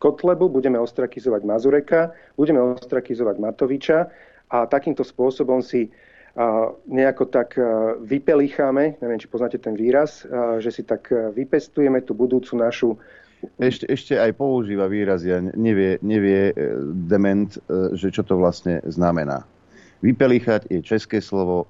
[0.00, 4.08] Kotlebu, budeme ostrakizovať Mazureka, budeme ostrakizovať Matoviča
[4.48, 5.92] a takýmto spôsobom si
[6.88, 7.58] nejako tak
[8.06, 10.22] vypelicháme, neviem, či poznáte ten výraz,
[10.62, 12.96] že si tak vypestujeme tú budúcu našu
[13.56, 16.54] ešte, ešte aj používa výrazy a nevie, nevie e,
[17.08, 19.44] dement, e, že čo to vlastne znamená.
[20.00, 21.68] Vypelichať je české slovo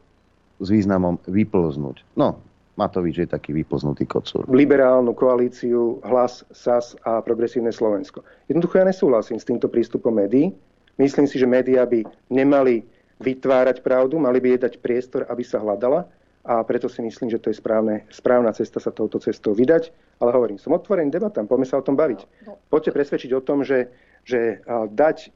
[0.63, 2.03] s významom vyplznúť.
[2.15, 2.39] No,
[2.79, 4.47] Matovič je taký vyplznutý kocúr.
[4.47, 8.23] Liberálnu koalíciu Hlas, SAS a Progresívne Slovensko.
[8.47, 10.55] Jednoducho ja nesúhlasím s týmto prístupom médií.
[10.97, 12.85] Myslím si, že médiá by nemali
[13.21, 16.09] vytvárať pravdu, mali by jej dať priestor, aby sa hľadala
[16.41, 19.93] a preto si myslím, že to je správne, správna cesta sa touto cestou vydať.
[20.25, 22.25] Ale hovorím, som otvorený debatám, poďme sa o tom baviť.
[22.73, 23.93] Poďte presvedčiť o tom, že,
[24.25, 25.33] že dať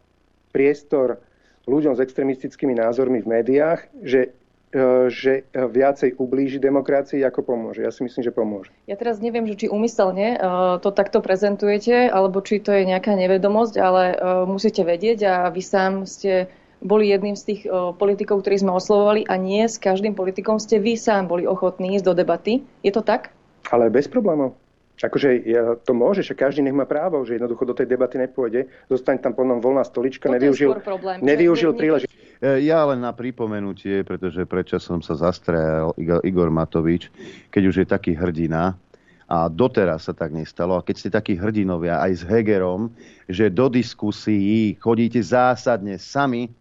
[0.52, 1.20] priestor
[1.68, 4.32] ľuďom s extremistickými názormi v médiách, že
[4.72, 7.80] e, že viacej ublíži demokracii, ako pomôže.
[7.80, 8.70] Ja si myslím, že pomôže.
[8.84, 10.38] Ja teraz neviem, že či úmyselne e,
[10.84, 15.62] to takto prezentujete, alebo či to je nejaká nevedomosť, ale e, musíte vedieť a vy
[15.64, 16.52] sám ste
[16.84, 20.76] boli jedným z tých o, politikov, ktorých sme oslovovali a nie s každým politikom ste
[20.78, 22.60] vy sám boli ochotní ísť do debaty.
[22.84, 23.32] Je to tak?
[23.72, 24.54] Ale bez problémov.
[25.02, 28.70] Akože ja, to môže, že každý nech má právo, že jednoducho do tej debaty nepôjde,
[28.86, 32.14] zostane tam potom voľná stolička, Toto nevyužil, problém, nevyužil príležitosť.
[32.38, 37.10] E, ja len na pripomenutie, pretože predčasom sa zastrajal Igor Matovič,
[37.50, 38.78] keď už je taký hrdina,
[39.24, 40.76] a doteraz sa tak nestalo.
[40.76, 42.92] A keď ste takí hrdinovia aj s Hegerom,
[43.24, 46.52] že do diskusí chodíte zásadne sami,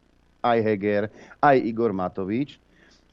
[0.43, 1.03] aj Heger,
[1.39, 2.60] aj Igor Matovič,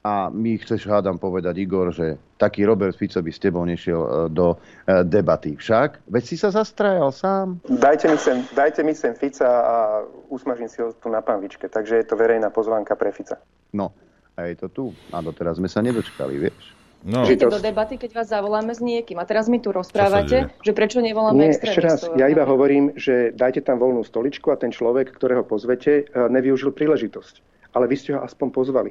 [0.01, 4.09] a my chceš hádam povedať, Igor, že taký Robert Fico by s tebou nešiel e,
[4.33, 5.61] do e, debaty.
[5.61, 7.61] Však, veď si sa zastrajal sám.
[7.69, 10.01] Dajte mi sem, dajte mi sem Fica a
[10.33, 11.69] usmažím si ho tu na panvičke.
[11.69, 13.37] Takže je to verejná pozvánka pre Fica.
[13.77, 13.93] No,
[14.41, 14.85] a je to tu.
[15.13, 16.80] A doteraz sme sa nedočkali, vieš.
[17.01, 17.25] No.
[17.25, 19.17] Idete do debaty, keď vás zavoláme s niekým.
[19.17, 23.33] A teraz mi tu rozprávate, že prečo nevoláme Nie, ešte raz, ja iba hovorím, že
[23.33, 27.35] dajte tam voľnú stoličku a ten človek, ktorého pozvete, e, nevyužil príležitosť.
[27.73, 28.91] Ale vy ste ho aspoň pozvali.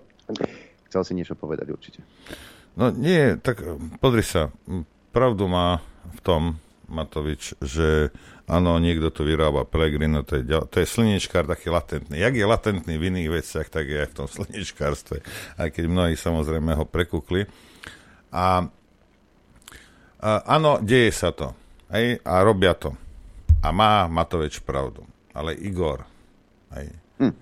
[0.89, 2.01] Chcel si niečo povedať určite.
[2.73, 3.61] No nie, tak
[4.01, 4.49] podri sa.
[5.13, 5.77] Pravdu má
[6.09, 6.41] v tom
[6.89, 8.09] Matovič, že
[8.49, 12.17] áno, niekto to vyrába Pellegrino, to je, to je slnečkár taký latentný.
[12.17, 15.21] Jak je latentný v iných veciach, tak je aj v tom slnečkárstve.
[15.61, 17.45] Aj keď mnohí samozrejme ho prekukli.
[18.29, 18.65] A,
[20.21, 21.53] a áno, deje sa to.
[21.89, 22.93] Hej, a robia to.
[23.65, 25.03] A má Matovič pravdu.
[25.33, 26.05] Ale Igor,
[26.73, 26.89] hej,
[27.21, 27.33] hm.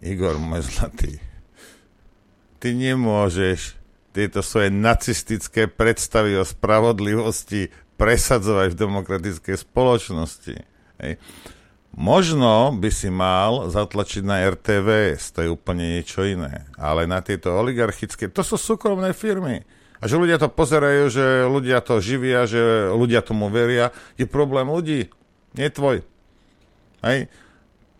[0.00, 1.20] Igor, môj zlatý,
[2.60, 3.80] ty nemôžeš
[4.12, 10.56] tieto svoje nacistické predstavy o spravodlivosti presadzovať v demokratickej spoločnosti.
[11.00, 11.12] Hej.
[11.90, 16.70] Možno by si mal zatlačiť na RTVS, to je úplne niečo iné.
[16.78, 19.66] Ale na tieto oligarchické, to sú súkromné firmy.
[20.00, 24.64] A že ľudia to pozerajú, že ľudia to živia, že ľudia tomu veria, je problém
[24.64, 25.12] ľudí,
[25.52, 26.00] nie tvoj.
[27.04, 27.28] Hej.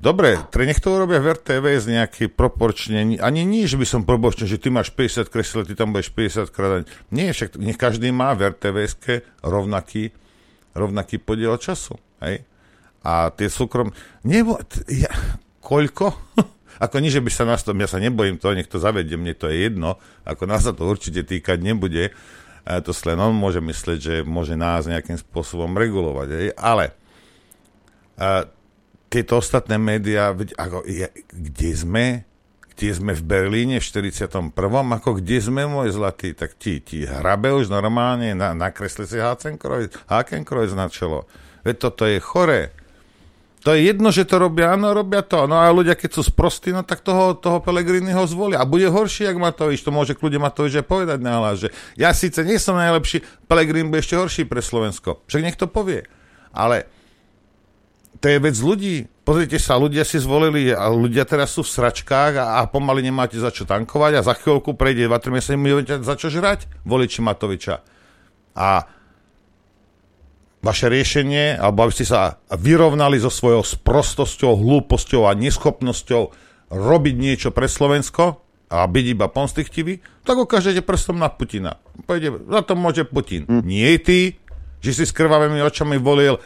[0.01, 4.57] Dobre, tre nech to urobia v RTVS nejaký proporčne, ani že by som proporčne, že
[4.57, 6.89] ty máš 50 kresel, ty tam budeš 50 krát.
[7.13, 8.97] Nie, však nech každý má v RTVS
[9.45, 10.17] rovnaký,
[10.73, 12.01] rovnaký podiel času.
[12.25, 12.49] Hej?
[13.05, 13.93] A tie súkrom...
[14.25, 14.57] Nebo,
[14.89, 15.13] ja,
[15.61, 16.17] koľko?
[16.79, 19.35] ako nie, že by sa nás to, ja sa nebojím toho, nech to zavedie, mne
[19.35, 22.15] to je jedno, ako nás sa to určite týkať nebude.
[22.69, 26.29] A to len on môže myslieť, že môže nás nejakým spôsobom regulovať.
[26.31, 26.49] Hej?
[26.55, 26.93] Ale
[28.21, 28.47] a,
[29.11, 32.07] tieto ostatné médiá, ako, je, kde sme?
[32.77, 34.55] Kde sme v Berlíne v 41.
[34.55, 36.33] Ako kde sme, môj zlatý?
[36.33, 41.27] Tak ti, ti hrabe už normálne, na, nakresli si Hakenkreuz na čelo.
[41.67, 42.73] Veď toto je choré.
[43.61, 45.45] To je jedno, že to robia, áno, robia to.
[45.45, 48.65] No a ľudia, keď sú sprostí, no tak toho, toho Pelegriniho zvolia.
[48.65, 49.85] A bude horší, jak Matovič.
[49.85, 51.69] To môže kľudia Matovič aj povedať nahlas, že
[52.01, 55.21] ja síce nie som najlepší, Pelegrin bude ešte horší pre Slovensko.
[55.29, 56.09] Však nech povie.
[56.57, 56.89] Ale
[58.21, 59.09] to je vec ľudí.
[59.29, 63.37] Pozrite sa, ľudia si zvolili a ľudia teraz sú v sračkách a, a pomaly nemáte
[63.37, 67.85] za čo tankovať a za chvíľku prejde 2-3 mesiace budete za čo žrať voliči Matoviča.
[68.57, 68.89] A
[70.61, 76.23] vaše riešenie, alebo aby ste sa vyrovnali so svojou sprostosťou, hlúposťou a neschopnosťou
[76.71, 81.81] robiť niečo pre Slovensko a byť iba pomstichtivý, tak ukážete prstom na Putina.
[82.07, 83.49] Pojde, za to môže Putin.
[83.49, 83.67] Hm.
[83.67, 84.39] Nie ty,
[84.85, 86.39] že si s krvavými očami volil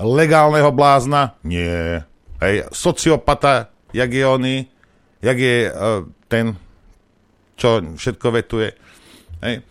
[0.00, 1.36] legálneho blázna?
[1.44, 2.06] Nie.
[2.40, 4.56] Hej, sociopata, jak je oný,
[5.20, 6.56] jak je uh, ten,
[7.56, 8.72] čo všetko vetuje.
[9.44, 9.64] Hej.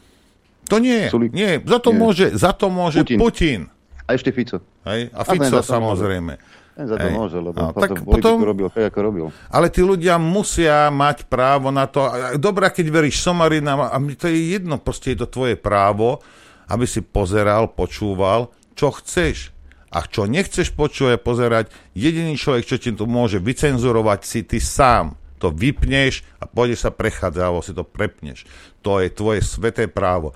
[0.66, 1.10] To nie.
[1.30, 2.00] Nie, za to nie.
[2.02, 3.20] môže, za to môže Putin.
[3.22, 3.62] Putin.
[4.06, 4.62] A ešte Fico.
[4.86, 6.38] Hej, a Fico a samozrejme.
[6.76, 7.16] Ten za to Hej.
[7.16, 9.26] môže, lebo no, tak potom, robil tak, ako robil.
[9.48, 12.04] Ale tí ľudia musia mať právo na to.
[12.36, 16.20] Dobrá, keď veríš somarinám, a to je jedno, proste je to tvoje právo,
[16.68, 19.56] aby si pozeral, počúval, čo chceš.
[19.96, 25.16] A čo nechceš počuť, pozerať, jediný človek, čo ti to môže vycenzurovať, si ty sám.
[25.40, 28.44] To vypneš a pôjdeš sa prechádzať, alebo si to prepneš.
[28.84, 30.36] To je tvoje sveté právo.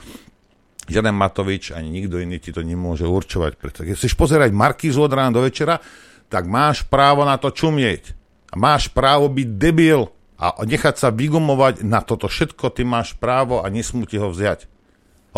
[0.90, 3.56] Žiaden Matovič ani nikto iný ti to nemôže určovať.
[3.56, 5.78] Preto keď chceš pozerať Markízu od rána do večera,
[6.30, 8.18] tak máš právo na to čumieť.
[8.50, 13.62] A máš právo byť debil a nechať sa vygumovať na toto všetko, ty máš právo
[13.62, 14.66] a nesmú ti ho vziať.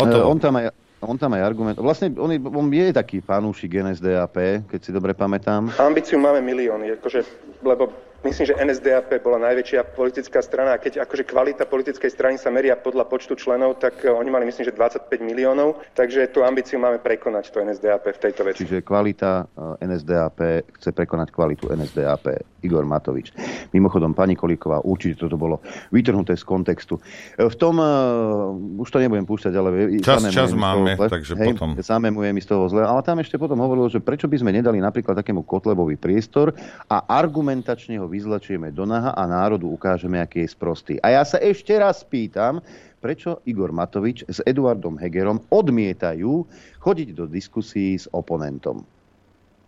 [0.00, 0.32] Hotovo.
[0.32, 0.72] on tam aj
[1.02, 1.76] on tam aj argument.
[1.82, 5.74] Vlastne on, on je taký fanúšik NSDAP, keď si dobre pamätám.
[5.74, 7.26] Ambíciu máme milióny, akože,
[7.66, 7.90] lebo
[8.22, 12.78] Myslím, že NSDAP bola najväčšia politická strana a keď akože kvalita politickej strany sa meria
[12.78, 17.02] podľa počtu členov, tak eh, oni mali myslím, že 25 miliónov, takže tú ambíciu máme
[17.02, 18.62] prekonať to NSDAP v tejto veci.
[18.62, 20.38] Čiže kvalita eh, NSDAP
[20.78, 22.54] chce prekonať kvalitu NSDAP.
[22.62, 23.34] Igor Matovič.
[23.74, 25.58] Mimochodom, pani Kolíková, určite toto bolo
[25.90, 27.02] vytrhnuté z kontextu.
[27.36, 29.68] Eh, v tom, uh, už to nebudem púšťať, ale...
[29.98, 31.74] Čas, čas máme, zle, takže hej, potom...
[31.82, 34.78] Zamemujem mi z toho zle, ale tam ešte potom hovoril, že prečo by sme nedali
[34.78, 36.54] napríklad takému Kotlebovi priestor
[36.86, 40.94] a argumentačne ho vyzlačieme do naha a národu ukážeme, aký je sprostý.
[41.00, 42.60] A ja sa ešte raz pýtam,
[43.00, 46.44] prečo Igor Matovič s Eduardom Hegerom odmietajú
[46.84, 48.84] chodiť do diskusí s oponentom.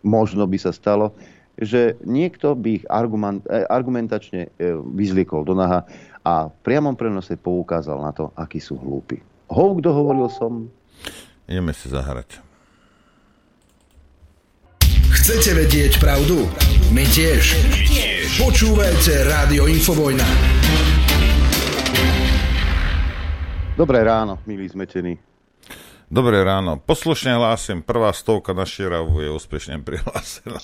[0.05, 1.17] Možno by sa stalo,
[1.57, 5.81] že niekto by ich argument, eh, argumentačne eh, vyzliekol do naha
[6.21, 9.19] a v priamom prenose poukázal na to, akí sú hlúpi.
[9.49, 10.69] Hov, kto hovoril som?
[11.45, 12.41] Ideme si zahrať.
[15.15, 16.49] Chcete vedieť pravdu?
[16.91, 17.57] My tiež.
[17.71, 18.14] My tiež.
[18.35, 20.27] Počúvajte Rádio Infovojna.
[23.79, 25.15] Dobré ráno, milí zmetení.
[26.11, 26.75] Dobré ráno.
[26.75, 30.59] Poslušne hlásim, prvá stovka na Širavu je úspešne prihlásená.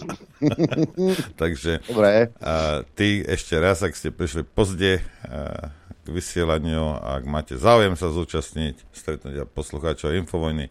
[1.39, 2.36] Takže Dobre.
[2.43, 5.72] A, ty ešte raz, ak ste prišli pozde a,
[6.03, 10.67] k vysielaniu, ak máte záujem sa zúčastniť stretnutia poslucháčov Infovojny,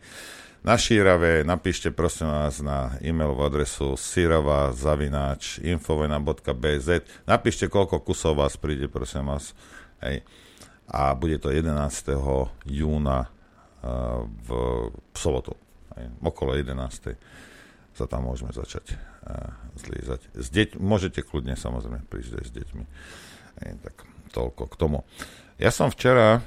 [0.61, 1.41] na Šírave.
[1.41, 6.89] Napíšte prosím vás na e-mailovú adresu sirava zavináč infovojna.bz.
[7.25, 9.57] Napíšte, koľko kusov vás príde, prosím vás.
[10.05, 10.21] Hej.
[10.91, 11.73] A bude to 11.
[12.69, 14.49] júna uh, v,
[14.93, 15.57] v sobotu.
[15.97, 16.13] Hej.
[16.21, 16.77] Okolo 11.
[17.97, 20.21] sa tam môžeme začať uh, zlízať.
[20.37, 22.85] S deť, môžete kľudne samozrejme prísť aj s deťmi.
[23.65, 23.97] Hej, tak
[24.37, 24.99] toľko k tomu.
[25.57, 26.45] Ja som včera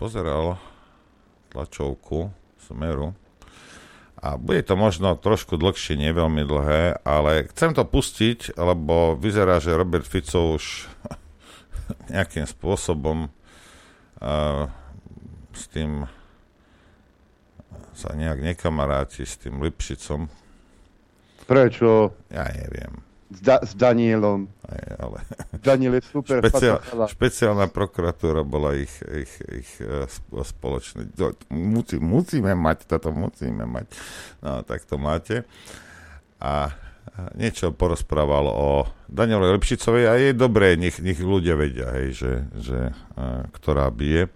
[0.00, 0.56] pozeral
[1.52, 3.16] tlačovku Smeru.
[4.18, 9.62] A bude to možno trošku dlhšie, nie veľmi dlhé, ale chcem to pustiť, lebo vyzerá,
[9.62, 10.90] že Robert Fico už
[12.14, 13.30] nejakým spôsobom
[14.20, 14.66] uh,
[15.54, 16.10] s tým
[17.94, 20.30] sa nejak nekamaráti s tým Lipšicom.
[21.50, 22.14] Prečo?
[22.30, 23.07] Ja neviem.
[23.28, 24.48] S, da- s Danielom.
[24.64, 25.18] Aj, ale...
[25.60, 26.40] Daniel je super.
[26.40, 26.80] Špeciál,
[27.12, 30.08] špeciálna prokuratúra bola ich, ich, ich uh,
[30.40, 31.12] spoločný.
[31.52, 33.86] Musí, musíme mať, toto musíme mať.
[34.40, 35.44] No, tak to máte.
[36.40, 36.72] A
[37.36, 42.78] niečo porozprával o Danielovi Lepšicovej a je dobré, nech, nech ľudia vedia, hej, že, že
[42.94, 44.32] uh, ktorá bije.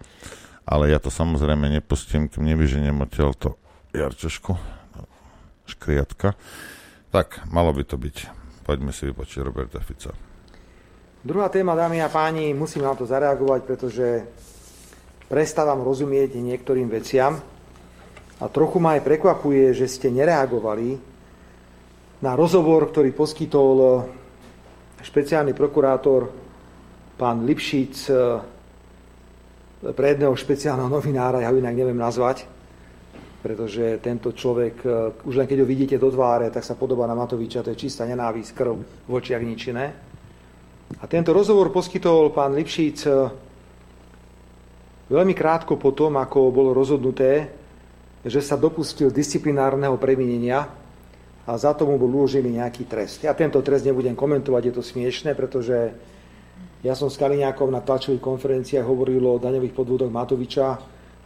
[0.63, 3.49] Ale ja to samozrejme nepustím, kým nevyženiem odtiaľ to
[3.91, 4.55] jarčošku,
[5.67, 6.39] škriatka.
[7.11, 8.42] Tak, malo by to byť.
[8.63, 10.15] Poďme si vypočiť Roberta Fica.
[11.23, 14.07] Druhá téma, dámy a páni, musím na to zareagovať, pretože
[15.27, 17.39] prestávam rozumieť niektorým veciam
[18.39, 20.95] a trochu ma aj prekvapuje, že ste nereagovali
[22.23, 24.03] na rozhovor, ktorý poskytol
[25.03, 26.31] špeciálny prokurátor
[27.19, 28.39] pán Lipšic eh,
[29.91, 32.47] pre jedného špeciálneho novinára, ja ho inak neviem nazvať,
[33.43, 34.87] pretože tento človek, e,
[35.27, 38.07] už len keď ho vidíte do tváre, tak sa podobá na Matoviča, to je čistá
[38.07, 39.85] nenávisť, krv v očiach ničené.
[40.95, 43.11] A tento rozhovor poskytol pán Lipšic e,
[45.11, 47.51] veľmi krátko po tom, ako bolo rozhodnuté,
[48.23, 50.63] že sa dopustil disciplinárneho previnenia
[51.43, 53.27] a za tomu bol uložený nejaký trest.
[53.27, 55.91] Ja tento trest nebudem komentovať, je to smiešné, pretože
[56.79, 60.67] ja som s Kaliňákom na tlačových konferenciách hovoril o daňových podvodoch Matoviča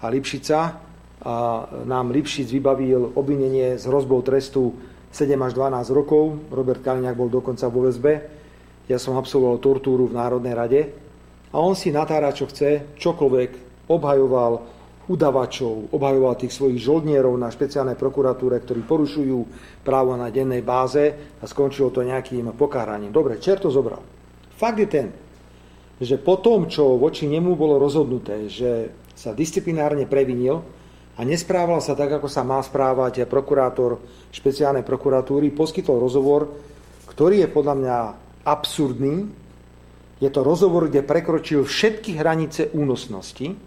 [0.01, 0.86] a Lipšica
[1.23, 4.77] a nám Lipšic vybavil obvinenie s hrozbou trestu
[5.09, 6.37] 7 až 12 rokov.
[6.53, 8.13] Robert Kaliňák bol dokonca vo väzbe.
[8.85, 10.81] Ja som absolvoval tortúru v Národnej rade.
[11.49, 13.49] A on si natára, čo chce, čokoľvek
[13.89, 14.53] obhajoval
[15.07, 19.39] udavačov, obhajoval tých svojich žoldnierov na špeciálnej prokuratúre, ktorí porušujú
[19.81, 23.15] právo na dennej báze a skončilo to nejakým pokáraním.
[23.15, 24.03] Dobre, čer to zobral.
[24.59, 25.07] Fakt je ten,
[25.97, 30.61] že po tom, čo voči nemu bolo rozhodnuté, že sa disciplinárne previnil,
[31.17, 33.97] a nesprával sa tak, ako sa má správať prokurátor
[34.29, 36.53] špeciálnej prokuratúry, poskytol rozhovor,
[37.09, 37.97] ktorý je podľa mňa
[38.45, 39.25] absurdný.
[40.21, 43.57] Je to rozhovor, kde prekročil všetky hranice únosnosti.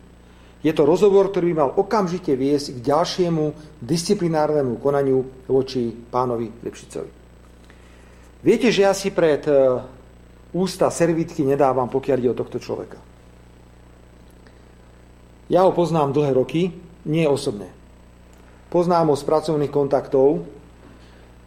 [0.63, 3.45] Je to rozhovor, ktorý by mal okamžite viesť k ďalšiemu
[3.83, 7.11] disciplinárnemu konaniu voči pánovi Lepšicovi.
[8.41, 9.53] Viete, že ja si pred e,
[10.53, 13.01] ústa servitky nedávam, pokiaľ ide o tohto človeka.
[15.51, 16.63] Ja ho poznám dlhé roky,
[17.05, 17.71] nie osobne.
[18.71, 20.47] Poznám ho z pracovných kontaktov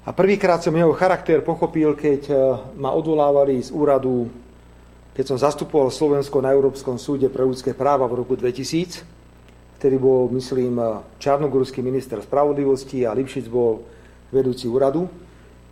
[0.03, 2.37] a prvýkrát som jeho charakter pochopil, keď eh,
[2.75, 4.27] ma odvolávali z úradu,
[5.15, 9.07] keď som zastupoval Slovensko na Európskom súde pre ľudské práva v roku 2000,
[9.79, 13.87] ktorý bol, myslím, eh, čarnogorský minister spravodlivosti a Lipšic bol
[14.33, 15.07] vedúci úradu,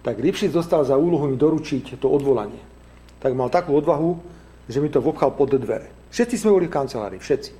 [0.02, 2.64] tak Lipšic dostal za úlohu mi doručiť to odvolanie.
[3.20, 4.18] Tak mal takú odvahu,
[4.72, 5.92] že mi to vopchal pod dvere.
[6.10, 7.52] Všetci sme boli v kancelárii, všetci.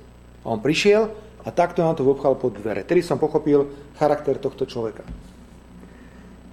[0.42, 1.12] A on prišiel
[1.42, 2.86] a takto nám to vopchal pod dvere.
[2.86, 3.66] Tedy som pochopil
[3.98, 5.02] charakter tohto človeka.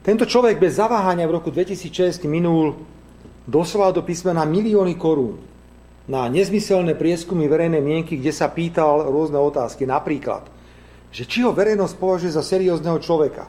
[0.01, 2.73] Tento človek bez zaváhania v roku 2006 minul
[3.45, 5.37] doslova do písmena milióny korún
[6.09, 9.85] na nezmyselné prieskumy verejnej mienky, kde sa pýtal rôzne otázky.
[9.85, 10.49] Napríklad,
[11.13, 13.45] že či ho verejnosť považuje za seriózneho človeka.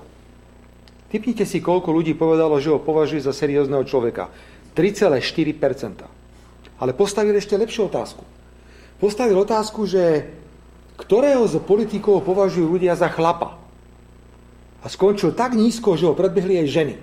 [1.09, 4.29] Typnite si, koľko ľudí povedalo, že ho považuje za seriózneho človeka.
[4.77, 5.17] 3,4%
[6.79, 8.23] Ale postavil ešte lepšiu otázku.
[9.01, 10.29] Postavil otázku, že
[11.01, 13.57] ktorého z politikov považujú ľudia za chlapa.
[14.81, 16.95] A skončil tak nízko, že ho predbehli aj ženy.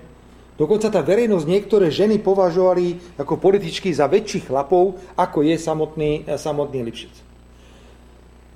[0.57, 6.81] Dokonca tá verejnosť niektoré ženy považovali ako političky za väčších chlapov, ako je samotný, samotný
[6.81, 7.13] Lipšic.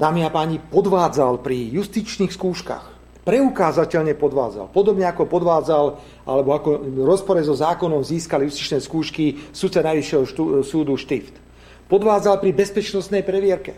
[0.02, 2.90] Dámy a páni, podvádzal pri justičných skúškach.
[3.22, 4.74] Preukázateľne podvádzal.
[4.74, 5.86] Podobne ako podvádzal,
[6.26, 10.24] alebo ako v rozpore so zákonom získali justičné skúšky sudca Najvyššieho
[10.66, 11.38] súdu Štift.
[11.86, 13.78] Podvádzal pri bezpečnostnej previerke.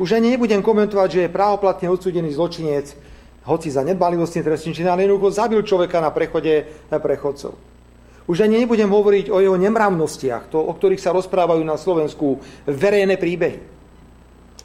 [0.00, 2.96] Už ani nebudem komentovať, že je právoplatne odsudený zločinec,
[3.44, 7.52] hoci za nedbalivostný trestný čin, ale jednoducho zabil človeka na prechode prechodcov.
[8.24, 13.20] Už ani nebudem hovoriť o jeho nemravnostiach, to, o ktorých sa rozprávajú na Slovensku verejné
[13.20, 13.58] príbehy.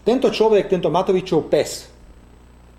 [0.08, 1.92] Tento človek, tento Matovičov pes,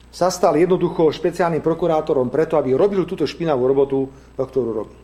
[0.09, 4.97] sa stal jednoducho špeciálnym prokurátorom preto, aby robil túto špinavú robotu, ktorú robí.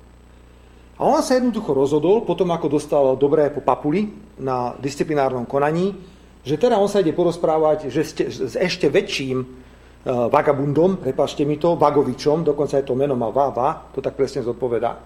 [0.96, 4.09] A on sa jednoducho rozhodol, potom ako dostal dobré po papuli
[4.40, 6.12] na disciplinárnom konaní,
[6.43, 9.62] že teda on sa ide porozprávať že ste, s ešte väčším
[10.03, 14.43] Eh, vagabundom, prepašte mi to, Vagovičom, dokonca aj to meno má Vava, to tak presne
[14.43, 14.99] zodpovedá.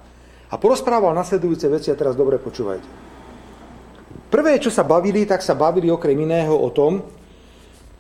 [0.48, 2.88] A porozprával nasledujúce veci a teraz dobre počúvajte.
[4.32, 7.04] Prvé, čo sa bavili, tak sa bavili okrem iného o tom,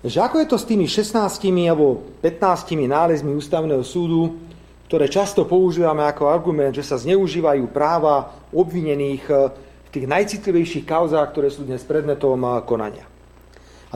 [0.00, 1.20] že ako je to s tými 16
[1.68, 4.40] alebo 15 nálezmi ústavného súdu,
[4.88, 9.52] ktoré často používame ako argument, že sa zneužívajú práva obvinených eh,
[9.84, 13.15] v tých najcitlivejších kauzách, ktoré sú dnes predmetom eh, konania.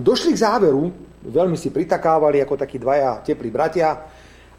[0.01, 0.89] A došli k záveru,
[1.29, 4.01] veľmi si pritakávali ako takí dvaja teplí bratia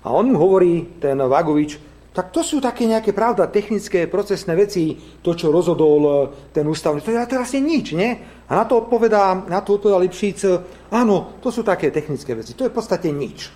[0.05, 1.81] a on mu hovorí, ten Vagovič,
[2.13, 4.93] tak to sú také nejaké, pravda, technické, procesné veci,
[5.25, 6.13] to, čo rozhodol e,
[6.53, 7.01] ten ústavný.
[7.01, 8.13] To je, vlastne nič, nie?
[8.21, 10.49] A na to odpovedá, na to odpovedá Lipšic, e,
[10.93, 13.49] áno, to sú také technické veci, to je v podstate nič.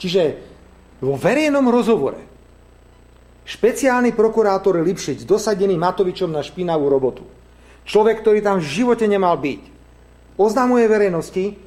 [0.00, 0.22] Čiže
[1.04, 2.24] vo verejnom rozhovore
[3.44, 7.28] špeciálny prokurátor Lipšic, dosadený Matovičom na špinavú robotu,
[7.84, 9.77] človek, ktorý tam v živote nemal byť,
[10.38, 11.58] oznamuje verejnosti,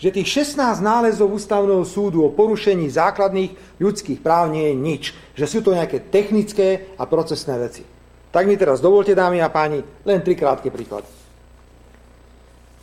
[0.00, 5.02] že tých 16 nálezov ústavného súdu o porušení základných ľudských práv nie je nič.
[5.36, 7.84] Že sú to nejaké technické a procesné veci.
[8.32, 11.04] Tak mi teraz dovolte, dámy a páni, len tri krátke príklady.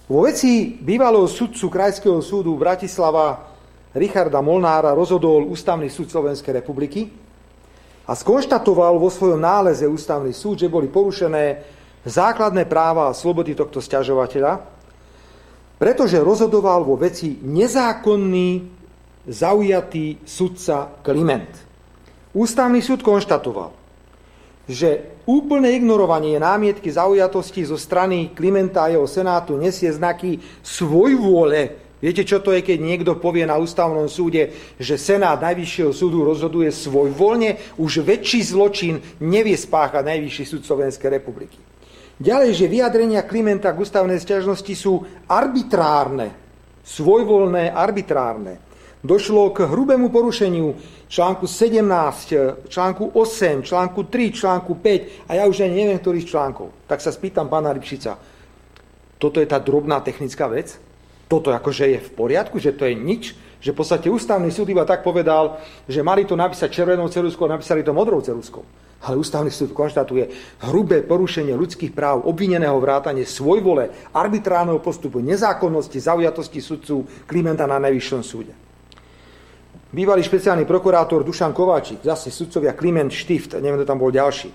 [0.07, 3.49] Vo veci bývalého sudcu Krajského súdu Bratislava
[3.97, 7.11] Richarda Molnára rozhodol Ústavný súd Slovenskej republiky
[8.05, 11.59] a skonštatoval vo svojom náleze Ústavný súd, že boli porušené
[12.07, 14.76] základné práva a slobody tohto sťažovateľa,
[15.77, 18.49] pretože rozhodoval vo veci nezákonný
[19.29, 21.49] zaujatý sudca Kliment.
[22.33, 23.73] Ústavný súd konštatoval,
[24.69, 31.87] že úplné ignorovanie námietky zaujatosti zo strany Klimenta a jeho senátu nesie znaky svojvôle.
[31.97, 36.69] Viete, čo to je, keď niekto povie na ústavnom súde, že Senát Najvyššieho súdu rozhoduje
[36.69, 37.81] svojvoľne?
[37.81, 41.57] Už väčší zločin nevie spáchať Najvyšší súd Slovenskej republiky.
[42.17, 46.33] Ďalej, že vyjadrenia Klimenta k ústavnej stiažnosti sú arbitrárne,
[46.81, 48.57] svojvoľné, arbitrárne.
[49.05, 50.73] Došlo k hrubému porušeniu
[51.05, 56.73] článku 17, článku 8, článku 3, článku 5 a ja už aj neviem, ktorých článkov.
[56.89, 58.17] Tak sa spýtam pána Lipšica,
[59.21, 60.77] toto je tá drobná technická vec?
[61.29, 63.37] Toto akože je v poriadku, že to je nič?
[63.61, 67.57] Že v podstate ústavný súd iba tak povedal, že mali to napísať červenou ceruskou a
[67.57, 68.65] napísali to modrou ceruskou.
[68.97, 70.25] Ale ústavný súd konštatuje
[70.65, 78.21] hrubé porušenie ľudských práv, obvineného vrátanie svojvole, arbitrárneho postupu, nezákonnosti, zaujatosti sudcu Klimenta na najvyššom
[78.25, 78.53] súde.
[79.93, 84.51] Bývalý špeciálny prokurátor Dušan Kováčik, zase sudcovia Kliment Štift, neviem, kto tam bol ďalší.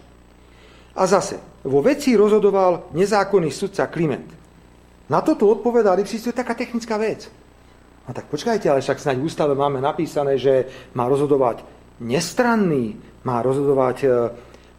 [0.93, 4.29] A zase, vo veci rozhodoval nezákonný sudca Kliment.
[5.09, 7.33] Na toto odpovedal Lipšic, to je taká technická vec.
[8.05, 11.65] A tak počkajte, ale však snáď v ústave máme napísané, že má rozhodovať
[12.03, 14.09] nestranný, má rozhodovať, e,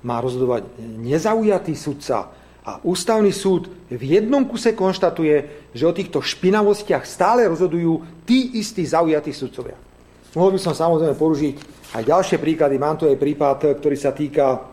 [0.03, 0.67] má rozhodovať
[0.99, 2.29] nezaujatý sudca.
[2.63, 8.87] A ústavný súd v jednom kuse konštatuje, že o týchto špinavostiach stále rozhodujú tí istí
[8.87, 9.75] zaujatí sudcovia.
[10.31, 11.55] Mohol by som samozrejme poružiť
[11.93, 12.79] aj ďalšie príklady.
[12.79, 14.72] Mám tu aj prípad, ktorý sa týka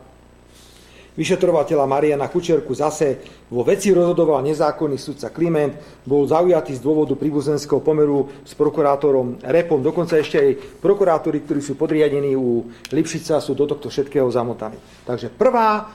[1.18, 7.82] vyšetrovateľa Mariana Kučerku zase vo veci rozhodoval nezákonný sudca Kliment, bol zaujatý z dôvodu príbuzenského
[7.82, 9.82] pomeru s prokurátorom Repom.
[9.82, 14.78] Dokonca ešte aj prokurátori, ktorí sú podriadení u Lipšica, sú do tohto všetkého zamotaní.
[15.02, 15.90] Takže prvá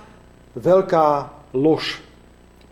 [0.56, 1.08] veľká
[1.56, 2.04] lož,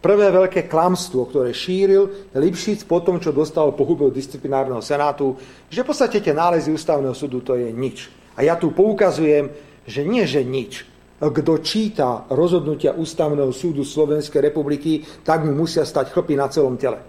[0.03, 5.39] prvé veľké klamstvo, ktoré šíril Lipšic po tom, čo dostal pohubu disciplinárneho senátu,
[5.71, 8.11] že v podstate tie nálezy ústavného súdu to je nič.
[8.35, 9.47] A ja tu poukazujem,
[9.87, 10.83] že nie, že nič,
[11.19, 16.99] kto číta rozhodnutia Ústavného súdu Slovenskej republiky, tak mu musia stať chlpy na celom tele.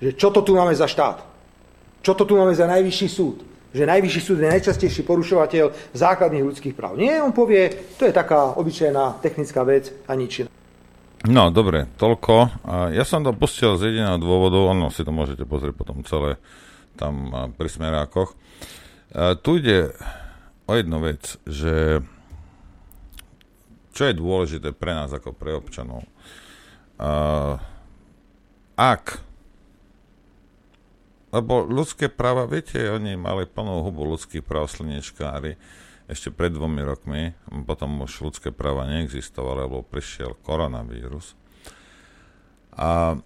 [0.00, 1.24] Že čo to tu máme za štát?
[2.04, 3.42] Čo to tu máme za najvyšší súd?
[3.74, 6.96] Že najvyšší súd je najčastejší porušovateľ základných ľudských práv.
[6.96, 7.68] Nie, on povie,
[7.98, 10.46] to je taká obyčajná technická vec a nič
[11.26, 12.62] No, dobre, toľko.
[12.94, 16.38] Ja som to pustil z jediného dôvodu, ono si to môžete pozrieť potom celé
[16.94, 18.38] tam pri smerákoch.
[19.42, 19.90] Tu ide
[20.70, 21.98] o jednu vec, že
[23.96, 26.04] čo je dôležité pre nás ako pre občanov.
[28.76, 29.24] Ak
[31.34, 35.58] lebo ľudské práva, viete, oni mali plnú hubu ľudských práv slnečkári
[36.06, 37.34] ešte pred dvomi rokmi,
[37.66, 41.34] potom už ľudské práva neexistovali, lebo prišiel koronavírus.
[42.72, 43.20] A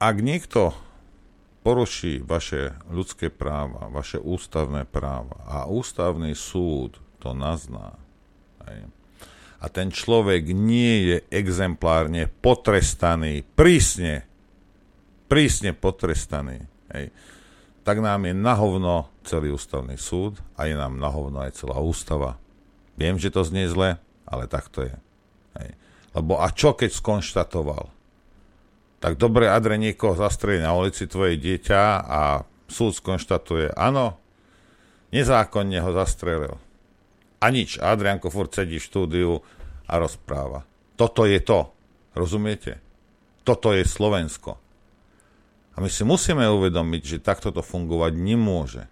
[0.00, 0.72] ak niekto
[1.62, 7.94] poruší vaše ľudské práva, vaše ústavné práva a ústavný súd to nazná,
[9.60, 14.28] a ten človek nie je exemplárne potrestaný, prísne
[15.34, 16.62] prísne potrestaní,
[16.92, 17.10] hej,
[17.82, 22.40] tak nám je nahovno celý ústavný súd a je nám nahovno aj celá ústava.
[22.94, 24.96] Viem, že to znie zle, ale tak to je.
[25.60, 25.70] Hej.
[26.14, 27.90] Lebo a čo keď skonštatoval?
[29.02, 34.16] Tak dobre, Adre, niekoho zastrelí na ulici tvoje dieťa a súd skonštatuje, áno,
[35.12, 36.56] nezákonne ho zastrelil.
[37.44, 37.76] A nič.
[37.76, 39.30] Adrianko furt sedí v štúdiu
[39.84, 40.64] a rozpráva.
[40.96, 41.68] Toto je to.
[42.16, 42.80] Rozumiete?
[43.44, 44.56] Toto je Slovensko.
[45.74, 48.88] A my si musíme uvedomiť, že takto to fungovať nemôže.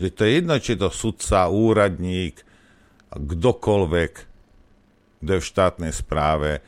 [0.00, 2.40] Že to je jedno, či je to sudca, úradník,
[3.12, 4.12] kdokoľvek,
[5.20, 6.64] kto je v štátnej správe,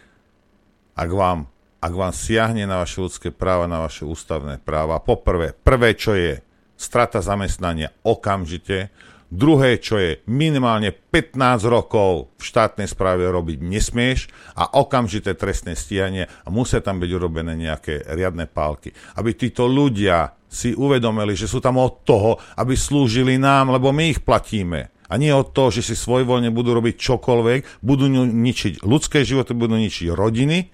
[0.93, 1.49] ak vám,
[1.81, 6.45] ak vám siahne na vaše ľudské práva, na vaše ústavné práva, poprvé, prvé, čo je
[6.77, 8.93] strata zamestnania okamžite,
[9.33, 16.29] Druhé, čo je minimálne 15 rokov v štátnej správe robiť nesmieš a okamžité trestné stíhanie
[16.29, 18.93] a musia tam byť urobené nejaké riadne pálky.
[19.17, 24.13] Aby títo ľudia si uvedomili, že sú tam od toho, aby slúžili nám, lebo my
[24.13, 24.93] ich platíme.
[25.09, 29.81] A nie od toho, že si svojvoľne budú robiť čokoľvek, budú ničiť ľudské životy, budú
[29.81, 30.69] ničiť rodiny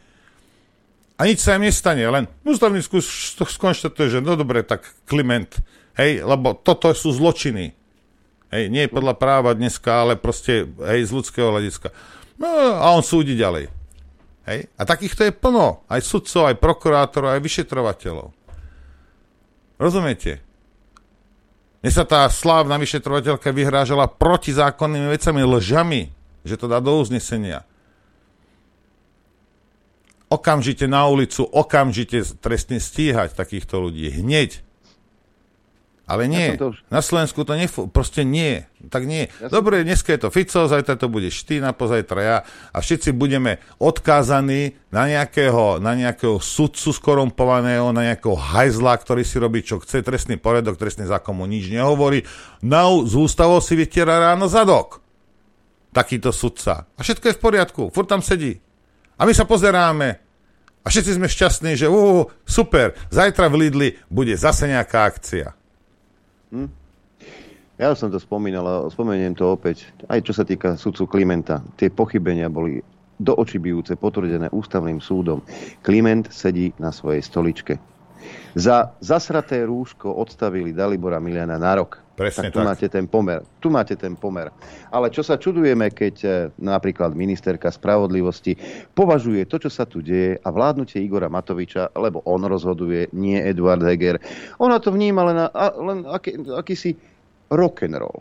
[1.19, 5.51] a nič sa im nestane, len ústavný skús skonštatuje, že no dobre, tak Kliment,
[5.99, 7.78] hej, lebo toto sú zločiny
[8.49, 11.93] Hej, nie podľa práva dneska, ale proste hej, z ľudského hľadiska.
[12.41, 12.49] No
[12.81, 13.69] a on súdi ďalej.
[14.49, 14.73] Hej?
[14.81, 15.85] A takýchto je plno.
[15.85, 18.33] Aj sudcov, aj prokurátorov, aj vyšetrovateľov.
[19.77, 20.41] Rozumiete?
[21.85, 26.03] Mne sa tá slávna vyšetrovateľka vyhrážala protizákonnými vecami, lžami,
[26.43, 27.63] že to dá do uznesenia.
[30.29, 34.11] Okamžite na ulicu, okamžite trestne stíhať takýchto ľudí.
[34.13, 34.68] Hneď.
[36.09, 36.89] Ale nie, ja už...
[36.89, 39.29] na Slovensku to nefú, proste nie, tak nie.
[39.45, 39.93] Ja Dobre, som...
[39.93, 42.37] dneska je to Fico, zajtra to bude Štína, pozajtra ja
[42.73, 49.37] a všetci budeme odkázaní na nejakého, na nejakého sudcu skorumpovaného, na nejakého hajzla, ktorý si
[49.37, 52.25] robí, čo chce, trestný poriadok, trestný zákon mu nič nehovorí.
[52.65, 55.05] Na, z ústavou si vytiera ráno zadok.
[55.93, 56.89] Takýto sudca.
[56.97, 58.57] A všetko je v poriadku, furt tam sedí.
[59.21, 60.25] A my sa pozeráme
[60.85, 65.58] a všetci sme šťastní, že uh, super, zajtra v Lidli bude zase nejaká akcia.
[66.53, 66.69] Hm?
[67.79, 69.87] Ja som to spomínal a spomeniem to opäť.
[70.11, 71.63] Aj čo sa týka sudcu Klimenta.
[71.79, 72.83] Tie pochybenia boli
[73.19, 75.43] do očí bijúce potvrdené ústavným súdom.
[75.87, 77.79] Kliment sedí na svojej stoličke.
[78.59, 82.03] Za zasraté rúško odstavili Dalibora Miliana na rok.
[82.19, 82.67] Presne tak tu tak.
[82.67, 83.47] máte ten pomer.
[83.63, 84.51] Tu máte ten pomer.
[84.91, 88.59] Ale čo sa čudujeme, keď e, napríklad ministerka spravodlivosti
[88.99, 93.87] považuje to, čo sa tu deje a vládnutie Igora Matoviča, lebo on rozhoduje, nie Eduard
[93.87, 94.19] Heger.
[94.59, 95.39] Ona to vníma len,
[95.79, 96.99] len aký, akýsi
[97.55, 98.21] rock and roll.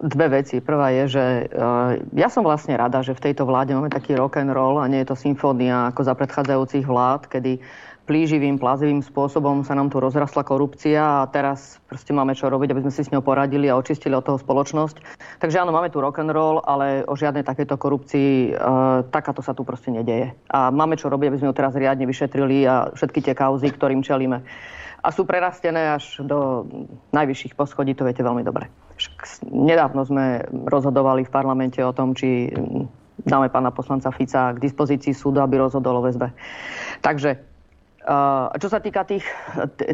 [0.00, 0.64] Dve veci.
[0.64, 4.40] Prvá je, že uh, ja som vlastne rada, že v tejto vláde máme taký rock
[4.40, 7.60] and roll a nie je to symfónia ako za predchádzajúcich vlád, kedy
[8.10, 12.82] plíživým, plazivým spôsobom sa nám tu rozrastla korupcia a teraz proste máme čo robiť, aby
[12.82, 14.98] sme si s ňou poradili a očistili od toho spoločnosť.
[15.38, 18.66] Takže áno, máme tu rock and roll, ale o žiadnej takéto korupcii e,
[19.14, 20.34] takáto sa tu proste nedeje.
[20.50, 24.02] A máme čo robiť, aby sme ju teraz riadne vyšetrili a všetky tie kauzy, ktorým
[24.02, 24.42] čelíme.
[25.00, 26.66] A sú prerastené až do
[27.14, 28.66] najvyšších poschodí, to viete veľmi dobre.
[29.46, 32.50] Nedávno sme rozhodovali v parlamente o tom, či
[33.24, 36.32] dáme pána poslanca Fica k dispozícii súdu, aby rozhodol o väzbe.
[37.00, 37.49] Takže
[38.56, 39.24] čo sa týka tých,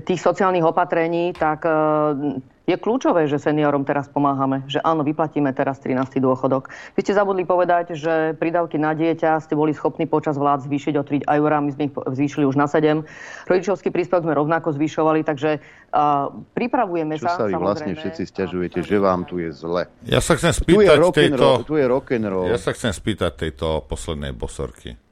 [0.06, 4.62] tých sociálnych opatrení, tak e, je kľúčové, že seniorom teraz pomáhame.
[4.70, 6.22] Že áno, vyplatíme teraz 13.
[6.22, 6.70] dôchodok.
[6.94, 11.02] Vy ste zabudli povedať, že prídavky na dieťa ste boli schopní počas vlád zvýšiť o
[11.02, 13.06] 3 eur, my sme ich zvýšili už na 7.
[13.46, 17.30] Rodičovský príspevok sme rovnako zvyšovali, takže uh, pripravujeme Čo sa.
[17.38, 19.86] Čo sa vy vlastne všetci stiažujete, že vám tu je zle?
[20.02, 21.42] Ja sa chcem spýtať tu je tejto...
[21.42, 22.50] Roll, tu je rock and roll.
[22.50, 25.05] Ja sa chcem spýtať tejto poslednej bosorky.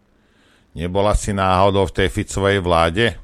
[0.74, 3.14] Nebola si náhodou v tej Ficovej vláde?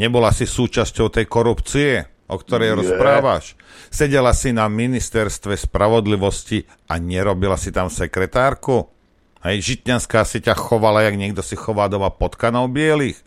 [0.00, 2.76] Nebola si súčasťou tej korupcie, o ktorej Nie.
[2.80, 3.54] rozprávaš?
[3.92, 8.88] Sedela si na ministerstve spravodlivosti a nerobila si tam sekretárku?
[9.44, 13.20] Hej, Žitňanská si ťa chovala, jak niekto si chová doma potkanov bielých.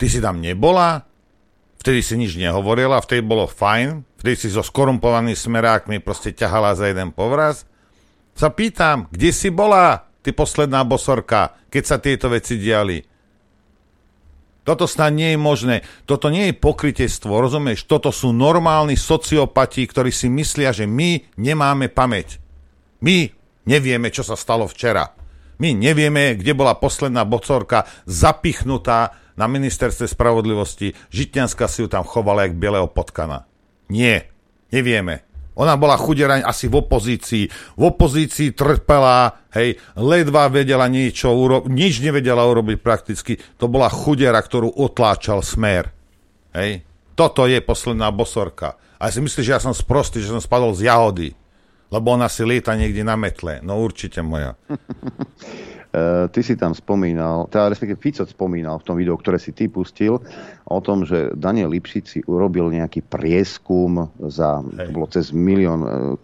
[0.00, 1.04] Ty si tam nebola,
[1.76, 6.88] vtedy si nič nehovorila, vtedy bolo fajn, vtedy si so skorumpovanými smerákmi proste ťahala za
[6.88, 7.68] jeden povraz.
[8.32, 13.02] Sa pýtam, kde si bola, ty posledná bosorka, keď sa tieto veci diali?
[14.62, 15.76] Toto snad nie je možné.
[16.06, 17.82] Toto nie je pokrytectvo, rozumieš?
[17.90, 22.38] Toto sú normálni sociopati, ktorí si myslia, že my nemáme pamäť.
[23.02, 23.26] My
[23.66, 25.18] nevieme, čo sa stalo včera.
[25.58, 30.94] My nevieme, kde bola posledná bocorka zapichnutá na ministerstve spravodlivosti.
[31.10, 33.50] Žitňanská si ju tam chovala jak bieleho potkana.
[33.90, 34.30] Nie,
[34.70, 35.26] nevieme.
[35.52, 37.44] Ona bola chudera asi v opozícii.
[37.76, 43.36] V opozícii trpela, hej, ledva vedela niečo urobiť, nič nevedela urobiť prakticky.
[43.60, 45.92] To bola chudera, ktorú otláčal smer.
[46.56, 46.84] Hej.
[47.12, 48.80] Toto je posledná bosorka.
[48.96, 51.36] A ja si myslíš, že ja som sprostý, že som spadol z jahody.
[51.92, 53.60] Lebo ona si lieta niekde na metle.
[53.60, 54.56] No určite moja.
[55.92, 59.68] Uh, ty si tam spomínal, teda respektíve Fico spomínal v tom videu, ktoré si ty
[59.68, 60.24] pustil,
[60.64, 66.16] o tom, že Daniel Lipšic si urobil nejaký prieskum za, to bolo cez milión uh,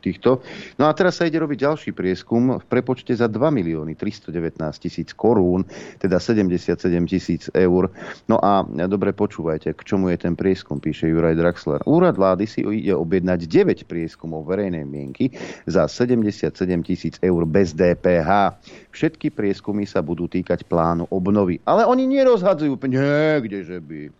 [0.00, 0.40] týchto.
[0.80, 5.12] No a teraz sa ide robiť ďalší prieskum v prepočte za 2 milióny 319 tisíc
[5.12, 5.68] korún,
[6.00, 7.92] teda 77 tisíc eur.
[8.26, 11.84] No a dobre počúvajte, k čomu je ten prieskum, píše Juraj Draxler.
[11.84, 15.30] Úrad vlády si ide objednať 9 prieskumov verejnej mienky
[15.68, 18.58] za 77 tisíc eur bez DPH.
[18.90, 21.60] Všetky prieskumy sa budú týkať plánu obnovy.
[21.68, 24.19] Ale oni nerozhadzujú, nie, kdeže by.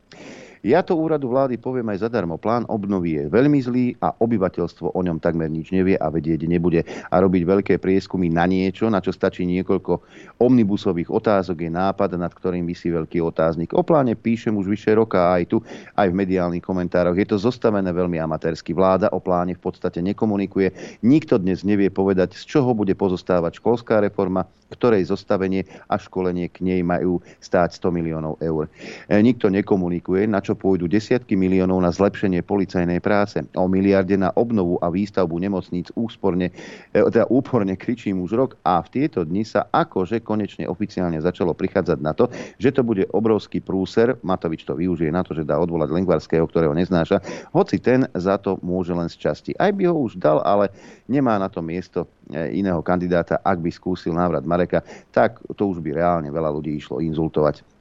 [0.61, 2.37] Ja to úradu vlády poviem aj zadarmo.
[2.37, 6.85] Plán obnovy je veľmi zlý a obyvateľstvo o ňom takmer nič nevie a vedieť nebude.
[7.09, 10.05] A robiť veľké prieskumy na niečo, na čo stačí niekoľko
[10.37, 13.73] omnibusových otázok, je nápad, nad ktorým vysí veľký otáznik.
[13.73, 15.65] O pláne píšem už vyše roka aj tu,
[15.97, 17.17] aj v mediálnych komentároch.
[17.17, 18.77] Je to zostavené veľmi amatérsky.
[18.77, 21.01] Vláda o pláne v podstate nekomunikuje.
[21.01, 26.63] Nikto dnes nevie povedať, z čoho bude pozostávať školská reforma, ktorej zostavenie a školenie k
[26.63, 28.71] nej majú stáť 100 miliónov eur.
[29.11, 33.39] E, nikto nekomunikuje, na čo čo pôjdu desiatky miliónov na zlepšenie policajnej práce.
[33.55, 36.51] O miliarde na obnovu a výstavbu nemocníc úsporne,
[36.91, 41.55] e, teda úporne kričím už rok a v tieto dni sa akože konečne oficiálne začalo
[41.55, 42.27] prichádzať na to,
[42.59, 44.19] že to bude obrovský prúser.
[44.27, 47.23] Matovič to využije na to, že dá odvolať Lengvarského, ktorého neznáša,
[47.55, 49.55] hoci ten za to môže len z časti.
[49.55, 50.75] Aj by ho už dal, ale
[51.07, 54.83] nemá na to miesto e, iného kandidáta, ak by skúsil návrat Mareka,
[55.15, 57.80] tak to už by reálne veľa ľudí išlo inzultovať.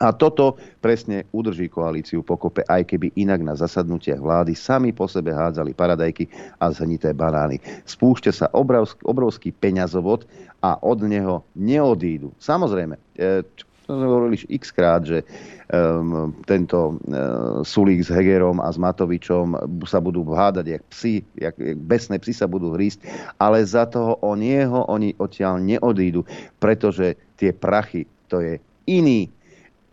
[0.00, 5.32] A toto presne udrží koalíciu pokope, aj keby inak na zasadnutiach vlády sami po sebe
[5.32, 6.28] hádzali paradajky
[6.60, 7.60] a zhnité banány.
[7.88, 10.28] Spúšťa sa obrovský, obrovský peňazovod
[10.60, 12.32] a od neho neodídu.
[12.36, 15.22] Samozrejme, e, čo sme hovorili x krát, že
[15.70, 19.54] um, tento uh, Sulík s Hegerom a s Matovičom
[19.86, 23.06] sa budú hádať jak psi, jak, jak besné psi sa budú hrísť,
[23.38, 26.26] ale za toho o nieho oni odtiaľ neodídu,
[26.58, 28.58] pretože tie prachy, to je
[28.90, 29.30] iný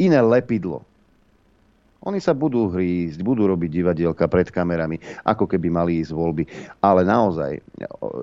[0.03, 0.83] iné lepidlo.
[2.03, 6.43] Oni sa budú hrísť, budú robiť divadielka pred kamerami, ako keby mali ísť voľby.
[6.83, 7.63] Ale naozaj,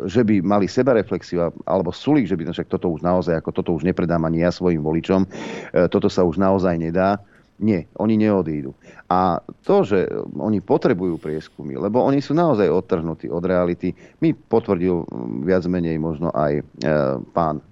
[0.04, 3.70] že by mali sebareflexiu, alebo Sulík, že by, no však toto už naozaj, ako toto
[3.72, 5.28] už nepredám ani ja svojim voličom, e,
[5.88, 7.16] toto sa už naozaj nedá.
[7.60, 8.72] Nie, oni neodídu.
[9.12, 13.92] A to, že oni potrebujú prieskumy, lebo oni sú naozaj odtrhnutí od reality,
[14.24, 15.04] mi potvrdil
[15.44, 16.62] viac menej možno aj e,
[17.32, 17.64] pán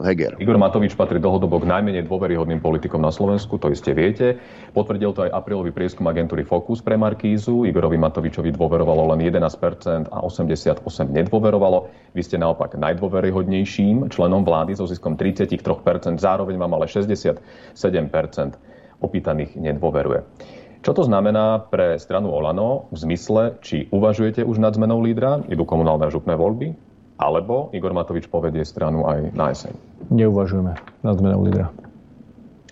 [0.00, 0.40] Heger.
[0.40, 4.40] Igor Matovič patrí dlhodobo k najmenej dôveryhodným politikom na Slovensku, to iste viete.
[4.72, 7.68] Potvrdil to aj aprílový prieskum agentúry Focus pre Markízu.
[7.68, 10.80] Igorovi Matovičovi dôverovalo len 11% a 88%
[11.12, 11.92] nedôverovalo.
[12.16, 15.60] Vy ste naopak najdôveryhodnejším členom vlády so ziskom 33%,
[16.16, 17.36] zároveň vám ale 67%
[19.00, 20.24] opýtaných nedôveruje.
[20.80, 25.68] Čo to znamená pre stranu Olano v zmysle, či uvažujete už nad zmenou lídra, idú
[25.68, 26.72] komunálne a župné voľby,
[27.20, 29.76] alebo Igor Matovič povedie stranu aj na jeseň.
[30.08, 30.72] Neuvažujeme
[31.04, 31.68] nad zmenou lídra.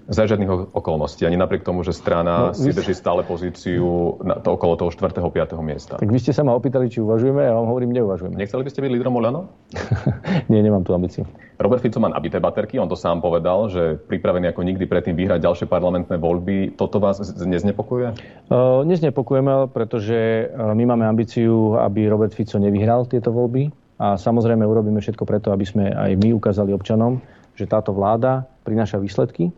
[0.08, 4.56] Za žiadnych okolností, ani napriek tomu, že strana no, si drží stále pozíciu na to
[4.56, 5.20] okolo toho 4.
[5.20, 5.52] 5.
[5.60, 6.00] miesta.
[6.00, 8.40] Tak vy ste sa ma opýtali, či uvažujeme, a ja vám hovorím, neuvažujeme.
[8.40, 9.52] Nechceli by ste byť lídrom Oľano?
[10.50, 11.28] Nie, nemám tú ambíciu.
[11.60, 15.44] Robert Fico má nabité baterky, on to sám povedal, že pripravený ako nikdy predtým vyhrať
[15.44, 16.80] ďalšie parlamentné voľby.
[16.80, 18.16] Toto vás neznepokojuje?
[18.48, 25.02] Uh, neznepokojujeme, pretože my máme ambíciu, aby Robert Fico nevyhral tieto voľby a samozrejme urobíme
[25.02, 27.18] všetko preto, aby sme aj my ukázali občanom,
[27.58, 29.50] že táto vláda prináša výsledky.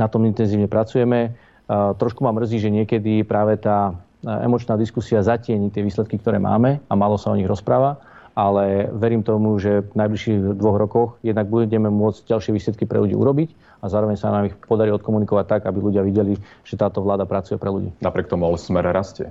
[0.00, 1.36] Na tom intenzívne pracujeme.
[1.70, 3.92] Trošku ma mrzí, že niekedy práve tá
[4.24, 8.00] emočná diskusia zatieni tie výsledky, ktoré máme a málo sa o nich rozpráva,
[8.32, 13.12] ale verím tomu, že v najbližších dvoch rokoch jednak budeme môcť ďalšie výsledky pre ľudí
[13.12, 13.52] urobiť
[13.84, 17.60] a zároveň sa nám ich podarí odkomunikovať tak, aby ľudia videli, že táto vláda pracuje
[17.60, 17.92] pre ľudí.
[18.00, 19.28] Napriek tomu ale smer rastie.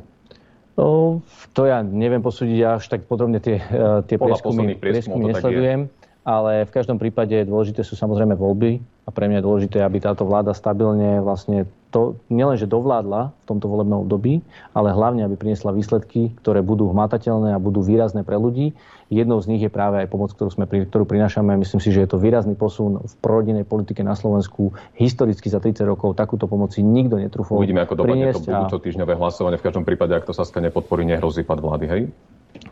[1.53, 5.91] To ja neviem posúdiť, až tak podrobne tie, e, tie prieskumy, prieskumy nesledujem.
[6.23, 10.23] ale v každom prípade dôležité sú samozrejme voľby a pre mňa je dôležité, aby táto
[10.29, 14.45] vláda stabilne vlastne to nielenže dovládla v tomto volebnom období,
[14.77, 18.77] ale hlavne, aby priniesla výsledky, ktoré budú hmatateľné a budú výrazné pre ľudí.
[19.09, 21.57] Jednou z nich je práve aj pomoc, ktorú, sme, ktorú prinášame.
[21.57, 24.77] Myslím si, že je to výrazný posun v prorodinnej politike na Slovensku.
[24.93, 27.57] Historicky za 30 rokov takúto pomoci nikto netrúfol.
[27.57, 29.57] Uvidíme, ako dopadne to budúco týždňové hlasovanie.
[29.57, 32.01] V každom prípade, ak to Saska nepodporí, nehrozí pad vlády, hej?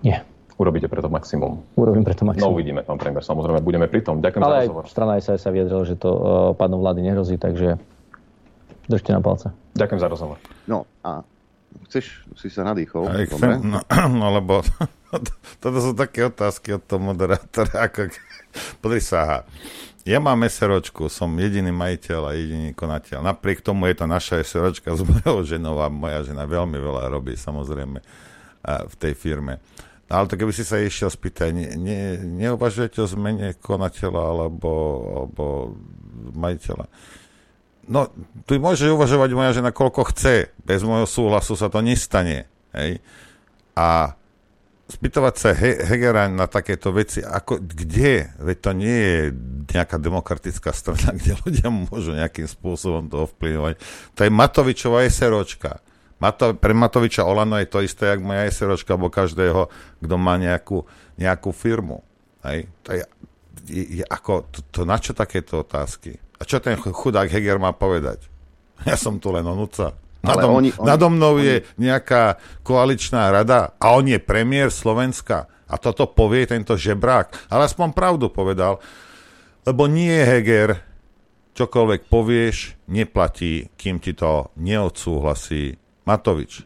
[0.06, 0.22] Nie.
[0.58, 1.62] Urobíte preto maximum.
[1.78, 2.50] Urobím preto maximum.
[2.50, 4.22] No uvidíme, pán premiér, samozrejme, budeme pri tom.
[4.26, 4.86] Ďakujem Ale za rozhovor.
[4.90, 6.22] strana SAS sa vyjadrila, že to uh,
[6.58, 7.78] padom vlády nehrozí, takže
[8.90, 9.54] držte na palce.
[9.78, 10.38] Ďakujem za rozhovor.
[10.66, 11.22] No a
[11.86, 13.06] chceš, si sa nadýchol?
[13.06, 13.86] Aj chcem, no,
[14.22, 14.66] no lebo
[15.64, 18.12] toto sú také otázky od toho moderátora, ako
[18.84, 19.47] podri sa.
[20.08, 23.20] Ja mám SROčku, som jediný majiteľ a jediný konateľ.
[23.20, 27.36] Napriek tomu je to naša SROčka s mojou ženou a moja žena veľmi veľa robí
[27.36, 27.99] samozrejme
[28.64, 29.60] v tej firme.
[30.08, 34.72] Ale to keby si sa išiel spýtať, ne, ne, neuvažujete o zmene konateľa alebo,
[35.12, 35.43] alebo
[36.32, 36.88] majiteľa?
[37.91, 38.08] No,
[38.47, 40.55] tu môže uvažovať moja žena koľko chce.
[40.64, 42.47] Bez môjho súhlasu sa to nestane.
[42.72, 43.03] Hej?
[43.76, 44.16] A
[44.88, 48.32] spýtovať sa He- Hegera na takéto veci, ako, kde?
[48.40, 49.20] Veď to nie je
[49.76, 53.76] nejaká demokratická strana, kde ľudia môžu nejakým spôsobom to ovplyvňovať.
[54.16, 55.84] To je Matovičová SROčka.
[56.18, 59.70] Mato, pre Matoviča Olano je to isté, jak moja SROčka, alebo každého,
[60.02, 60.88] kto má nejakú,
[61.20, 62.02] nejakú firmu.
[62.42, 62.66] Hej?
[62.88, 63.04] To je,
[63.70, 66.18] je, je ako, to, to na čo takéto otázky?
[66.40, 68.24] A čo ten chudák Heger má povedať?
[68.86, 69.98] Ja som tu len onúca.
[70.26, 75.49] Nadom, oni, oni, nado mnou oni, je nejaká koaličná rada a on je premiér Slovenska.
[75.68, 77.51] A toto povie tento žebrák.
[77.51, 78.80] Ale aspoň pravdu povedal.
[79.68, 80.70] Lebo nie je Heger,
[81.59, 85.76] čokoľvek povieš, neplatí, kým ti to neodsúhlasí
[86.07, 86.63] Matovič.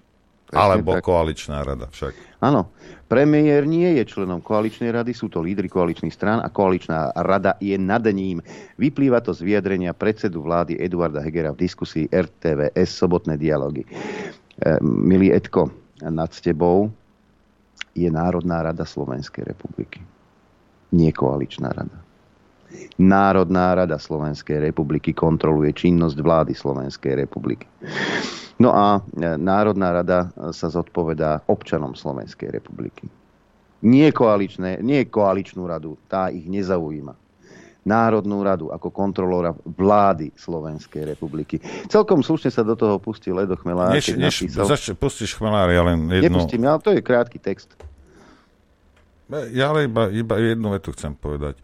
[0.54, 1.08] Alebo tak.
[1.08, 2.14] koaličná rada však.
[2.44, 2.70] Áno.
[3.12, 7.76] Premiér nie je členom koaličnej rady, sú to lídry koaličných strán a koaličná rada je
[7.76, 8.40] nad ním.
[8.80, 13.84] Vyplýva to z vyjadrenia predsedu vlády Eduarda Hegera v diskusii RTVS Sobotné dialógy.
[13.84, 15.68] E, milý Edko,
[16.08, 16.88] nad tebou
[18.00, 20.00] je Národná rada Slovenskej republiky.
[20.96, 22.00] Nie koaličná rada.
[22.96, 27.68] Národná rada Slovenskej republiky kontroluje činnosť vlády Slovenskej republiky.
[28.62, 33.10] No a e, Národná rada sa zodpovedá občanom Slovenskej republiky.
[33.82, 37.18] Nie, koaličné, nie koaličnú radu, tá ich nezaujíma.
[37.82, 41.58] Národnú radu ako kontrolóra vlády Slovenskej republiky.
[41.90, 43.98] Celkom slušne sa do toho pustil Ledo Chmelár.
[43.98, 46.46] Než, než zač- pustíš Chmelár, ja len jednu...
[46.46, 47.74] Nepustím, ale to je krátky text.
[49.50, 51.58] Ja ale iba, iba jednu vetu chcem povedať.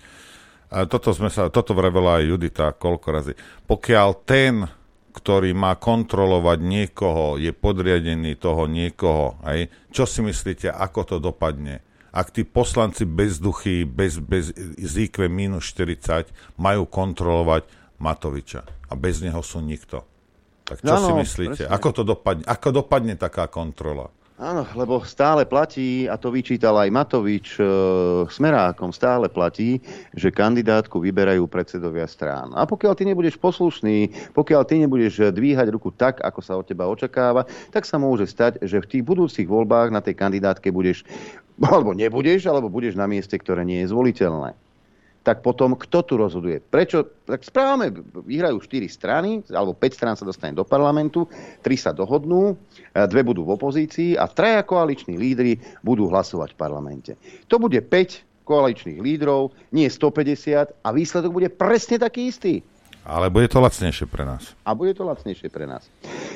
[0.73, 3.33] A toto, sme sa, toto vravela aj Judita koľko razy.
[3.69, 4.65] Pokiaľ ten,
[5.17, 11.81] ktorý má kontrolovať niekoho, je podriadený toho niekoho, aj, čo si myslíte, ako to dopadne?
[12.13, 16.29] Ak tí poslanci bezduchy, bez, bez IQ minus 40
[16.61, 17.65] majú kontrolovať
[17.97, 20.05] Matoviča a bez neho sú nikto.
[20.67, 21.63] Tak čo no, si myslíte?
[21.65, 22.45] Ako to dopadne?
[22.45, 24.13] Ako dopadne taká kontrola?
[24.37, 27.65] Áno, lebo stále platí, a to vyčítal aj Matovič e,
[28.29, 29.81] smerákom, stále platí,
[30.13, 32.53] že kandidátku vyberajú predsedovia strán.
[32.53, 36.85] A pokiaľ ty nebudeš poslušný, pokiaľ ty nebudeš dvíhať ruku tak, ako sa od teba
[36.85, 41.01] očakáva, tak sa môže stať, že v tých budúcich voľbách na tej kandidátke budeš,
[41.57, 44.66] alebo nebudeš, alebo budeš na mieste, ktoré nie je zvoliteľné
[45.27, 46.63] tak potom kto tu rozhoduje?
[46.63, 47.03] Prečo?
[47.27, 47.91] Tak správame,
[48.23, 51.27] vyhrajú 4 strany, alebo 5 strán sa dostane do parlamentu,
[51.67, 52.55] 3 sa dohodnú,
[52.95, 57.11] dve budú v opozícii a traja koaliční lídry budú hlasovať v parlamente.
[57.51, 62.63] To bude 5 koaličných lídrov, nie 150 a výsledok bude presne taký istý.
[63.07, 64.51] Ale bude to lacnejšie pre nás.
[64.67, 65.87] A bude to lacnejšie pre nás.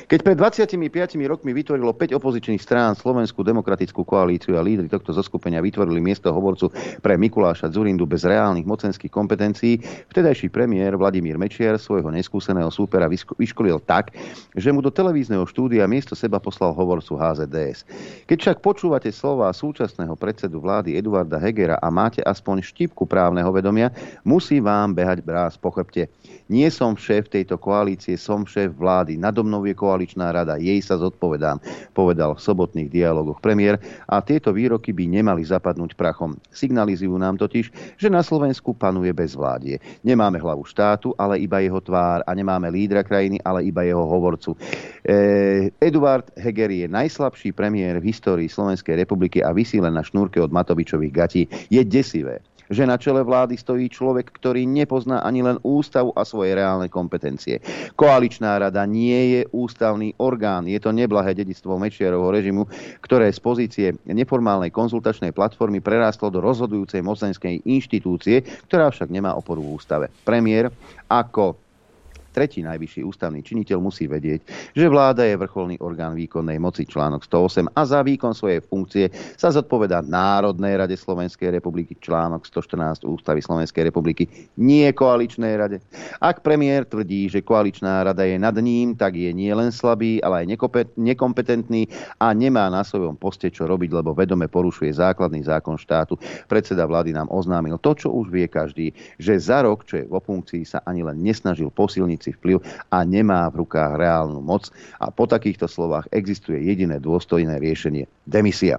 [0.08, 0.80] Keď pred 25
[1.28, 6.72] rokmi vytvorilo 5 opozičných strán Slovenskú demokratickú koalíciu a lídry tohto zoskupenia vytvorili miesto hovorcu
[7.04, 13.04] pre Mikuláša Zurindu bez reálnych mocenských kompetencií, vtedajší premiér Vladimír Mečiar svojho neskúseného súpera
[13.36, 14.16] vyškolil tak,
[14.56, 17.84] že mu do televízneho štúdia miesto seba poslal hovorcu HZDS.
[18.24, 23.92] Keď však počúvate slova súčasného predsedu vlády Eduarda Hegera a máte aspoň štipku právneho vedomia,
[24.24, 26.08] musí vám behať bráz po chrbte.
[26.52, 29.16] Nie som šéf tejto koalície, som šéf vlády.
[29.16, 31.58] Nado mnou je koaličná rada, jej sa zodpovedám,
[31.96, 36.36] povedal v sobotných dialogoch premiér a tieto výroky by nemali zapadnúť prachom.
[36.52, 39.80] Signalizujú nám totiž, že na Slovensku panuje bezvládie.
[40.04, 44.52] Nemáme hlavu štátu, ale iba jeho tvár a nemáme lídra krajiny, ale iba jeho hovorcu.
[45.02, 50.52] E, Eduard Heger je najslabší premiér v histórii Slovenskej republiky a vysí na šnúrke od
[50.52, 51.42] Matovičových gatí.
[51.70, 56.56] Je desivé, že na čele vlády stojí človek, ktorý nepozná ani len ústavu a svoje
[56.56, 57.60] reálne kompetencie.
[57.94, 62.66] Koaličná rada nie je ústavný orgán, je to neblahé dedictvo Mečiarovho režimu,
[63.04, 69.62] ktoré z pozície neformálnej konzultačnej platformy prerástlo do rozhodujúcej mocenskej inštitúcie, ktorá však nemá oporu
[69.62, 70.06] v ústave.
[70.24, 70.72] Premiér
[71.06, 71.61] ako
[72.32, 77.76] tretí najvyšší ústavný činiteľ musí vedieť, že vláda je vrcholný orgán výkonnej moci článok 108
[77.76, 83.92] a za výkon svojej funkcie sa zodpoveda Národnej rade Slovenskej republiky článok 114 Ústavy Slovenskej
[83.92, 84.24] republiky,
[84.56, 85.84] nie koaličnej rade.
[86.18, 90.48] Ak premiér tvrdí, že koaličná rada je nad ním, tak je nie len slabý, ale
[90.48, 90.56] aj
[90.96, 96.16] nekompetentný a nemá na svojom poste čo robiť, lebo vedome porušuje základný zákon štátu.
[96.48, 100.22] Predseda vlády nám oznámil to, čo už vie každý, že za rok, čo je vo
[100.22, 102.62] funkcii, sa ani len nesnažil posilniť si vplyv
[102.94, 104.70] a nemá v rukách reálnu moc.
[105.02, 108.78] A po takýchto slovách existuje jediné dôstojné riešenie demisia.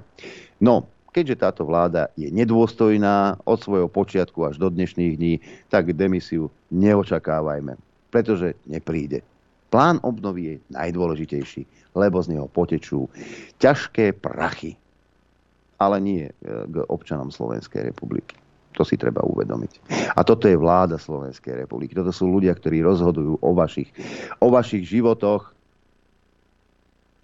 [0.64, 5.34] No, keďže táto vláda je nedôstojná od svojho počiatku až do dnešných dní,
[5.70, 7.78] tak demisiu neočakávajme,
[8.10, 9.22] pretože nepríde.
[9.70, 13.10] Plán obnovy je najdôležitejší, lebo z neho potečú
[13.58, 14.78] ťažké prachy,
[15.82, 18.38] ale nie e, k občanom Slovenskej republiky.
[18.74, 19.72] To si treba uvedomiť.
[20.18, 21.94] A toto je vláda Slovenskej republiky.
[21.94, 23.94] Toto sú ľudia, ktorí rozhodujú o vašich,
[24.42, 25.54] o vašich životoch.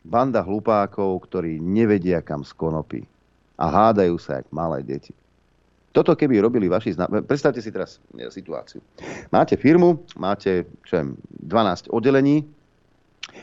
[0.05, 3.01] Banda hlupákov, ktorí nevedia kam z konopy.
[3.59, 5.11] A hádajú sa, jak malé deti.
[5.89, 7.25] Toto keby robili vaši známi...
[7.25, 8.79] Predstavte si teraz e, situáciu.
[9.33, 11.09] Máte firmu, máte čo viem,
[11.43, 12.45] 12 oddelení,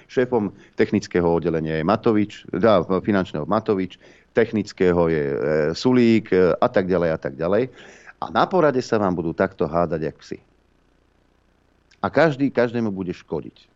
[0.06, 3.98] šéfom technického oddelenia je Matovič, dá, finančného Matovič,
[4.36, 5.38] technického je e,
[5.72, 7.72] Sulík e, a tak ďalej a tak ďalej.
[8.20, 10.38] A na porade sa vám budú takto hádať, jak psi.
[12.04, 13.72] A každý každému bude škodiť.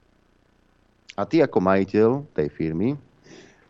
[1.17, 3.01] A ty ako majiteľ tej firmy,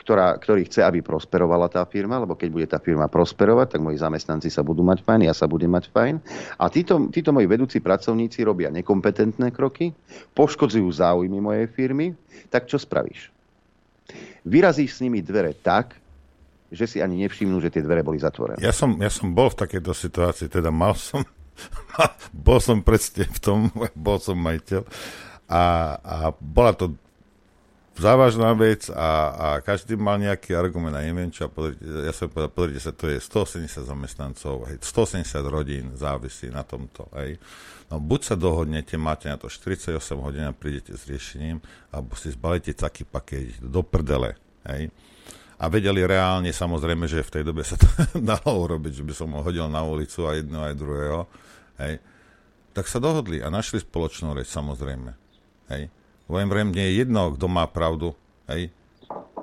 [0.00, 4.00] ktorá, ktorý chce, aby prosperovala tá firma, lebo keď bude tá firma prosperovať, tak moji
[4.00, 6.18] zamestnanci sa budú mať fajn, ja sa budem mať fajn.
[6.58, 9.94] A títo, títo moji vedúci pracovníci robia nekompetentné kroky,
[10.34, 12.16] poškodzujú záujmy mojej firmy,
[12.48, 13.30] tak čo spravíš?
[14.42, 15.99] Vyrazíš s nimi dvere tak,
[16.70, 18.62] že si ani nevšimnú, že tie dvere boli zatvorené.
[18.62, 21.26] Ja som, ja som bol v takejto situácii, teda mal som,
[22.46, 23.58] bol som predste v tom,
[23.98, 24.86] bol som majiteľ
[25.50, 25.62] a,
[25.98, 26.94] a bola to
[27.98, 31.50] závažná vec a, a každý mal nejaký argument a neviem čo.
[31.50, 36.62] Pozrite, ja som povedal, pozrite sa, to je 180 zamestnancov, hej, 180 rodín závisí na
[36.62, 37.10] tomto.
[37.18, 37.36] Hej.
[37.90, 41.58] No, buď sa dohodnete, máte na to 48 hodín a prídete s riešením,
[41.90, 44.38] alebo si zbalíte taký paket do prdele.
[44.64, 44.94] Hej
[45.60, 47.84] a vedeli reálne samozrejme, že v tej dobe sa to
[48.32, 51.20] dalo urobiť, že by som ho hodil na ulicu aj jedného, aj druhého,
[51.84, 51.94] hej,
[52.72, 55.12] tak sa dohodli a našli spoločnú reč samozrejme.
[55.68, 55.92] Hej.
[56.30, 58.14] Vojím vrem, nie je jedno, kto má pravdu.
[58.46, 58.70] Hej.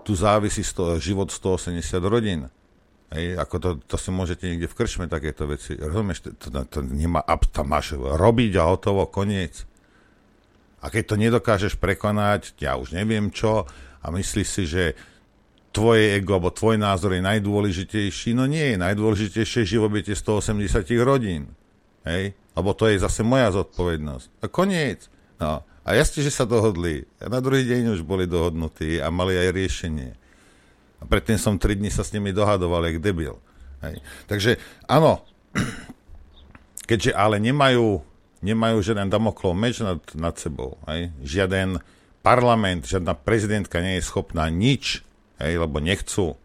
[0.07, 2.47] Tu závisí sto, život 180 rodín.
[3.11, 5.75] Hej, ako to, to si môžete niekde v krčme takéto veci.
[5.75, 9.67] Rozumieš, to, to, to nemá, a tam máš robiť a hotovo, koniec.
[10.79, 13.67] A keď to nedokážeš prekonať, ja už neviem čo,
[13.99, 14.83] a myslíš si, že
[15.71, 18.33] tvoje ego alebo tvoj názor je najdôležitejší.
[18.33, 21.53] No nie najdôležitejšie živobytie 180 rodín.
[22.07, 22.33] Hej?
[22.57, 24.41] Lebo to je zase moja zodpovednosť.
[24.41, 25.11] A koniec.
[25.37, 25.61] No.
[25.87, 27.07] A jasne, že sa dohodli.
[27.23, 30.11] A na druhý deň už boli dohodnutí a mali aj riešenie.
[30.99, 33.37] A predtým som 3 dní sa s nimi dohadoval, jak debil.
[33.85, 34.01] Hej.
[34.25, 34.51] Takže
[34.89, 35.21] áno,
[36.89, 38.01] keďže ale nemajú,
[38.41, 41.13] nemajú žiaden damoklov meč nad, nad sebou, hej.
[41.21, 41.77] žiaden
[42.25, 45.06] parlament, žiadna prezidentka nie je schopná nič
[45.41, 46.37] hej, lebo nechcú,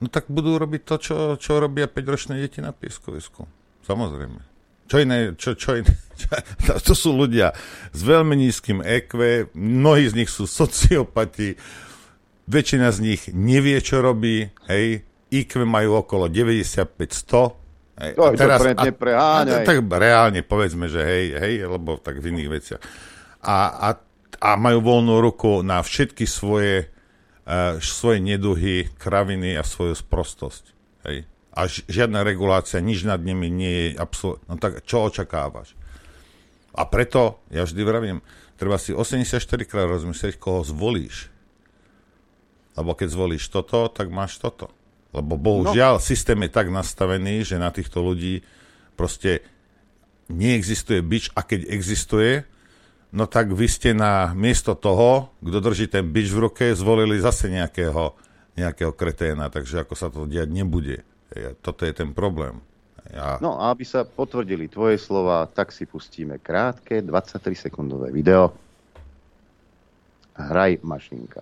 [0.00, 3.48] no tak budú robiť to, čo, čo robia 5-ročné deti na pieskovisku.
[3.86, 4.40] Samozrejme.
[4.86, 6.28] Čo iné, čo, čo iné, čo,
[6.82, 7.54] to sú ľudia
[7.90, 9.10] s veľmi nízkym EQ,
[9.54, 11.58] mnohí z nich sú sociopati,
[12.46, 15.02] väčšina z nich nevie, čo robí, hej,
[15.34, 21.24] IQ majú okolo 95-100, Hej, to, a teraz, a, a, tak reálne povedzme, že hej,
[21.40, 22.82] hej, lebo tak v iných veciach.
[23.40, 23.88] A, a,
[24.36, 26.92] a majú voľnú ruku na všetky svoje
[27.46, 30.64] uh, svoje neduhy, kraviny a svoju sprostosť.
[31.06, 31.24] Hej.
[31.56, 34.44] A žiadna regulácia, nič nad nimi nie je absolútne.
[34.50, 35.72] No tak čo očakávaš?
[36.76, 38.18] A preto, ja vždy vravím,
[38.60, 41.32] treba si 84 krát rozmyslieť, koho zvolíš.
[42.76, 44.68] Lebo keď zvolíš toto, tak máš toto.
[45.16, 46.04] Lebo bohužiaľ, no.
[46.04, 48.44] systém je tak nastavený, že na týchto ľudí
[48.92, 49.40] proste
[50.28, 52.44] neexistuje bič a keď existuje,
[53.16, 57.48] no tak vy ste na miesto toho, kto drží ten bič v ruke, zvolili zase
[57.48, 58.12] nejakého,
[58.60, 61.00] nejakého kreténa, takže ako sa to diať nebude.
[61.64, 62.60] Toto je ten problém.
[63.08, 63.40] Ja...
[63.40, 68.52] No a aby sa potvrdili tvoje slova, tak si pustíme krátke 23-sekundové video.
[70.36, 71.40] Hraj mašinka.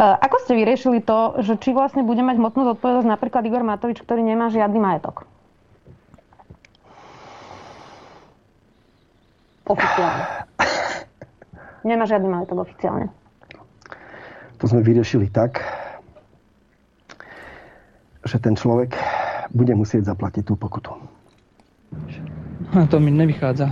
[0.00, 4.24] Ako ste vyriešili to, že či vlastne bude mať hmotnú zodpovednosť napríklad Igor Matovič, ktorý
[4.24, 5.28] nemá žiadny majetok?
[9.66, 10.22] Oficiálne.
[11.88, 13.10] Nemá žiadny majetok oficiálne.
[14.62, 15.58] To sme vyriešili tak,
[18.22, 18.94] že ten človek
[19.50, 20.94] bude musieť zaplatiť tú pokutu.
[22.72, 23.68] A to mi nevychádza.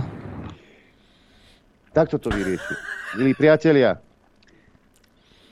[1.95, 2.75] Takto to vyrieši.
[3.19, 3.99] Milí priatelia,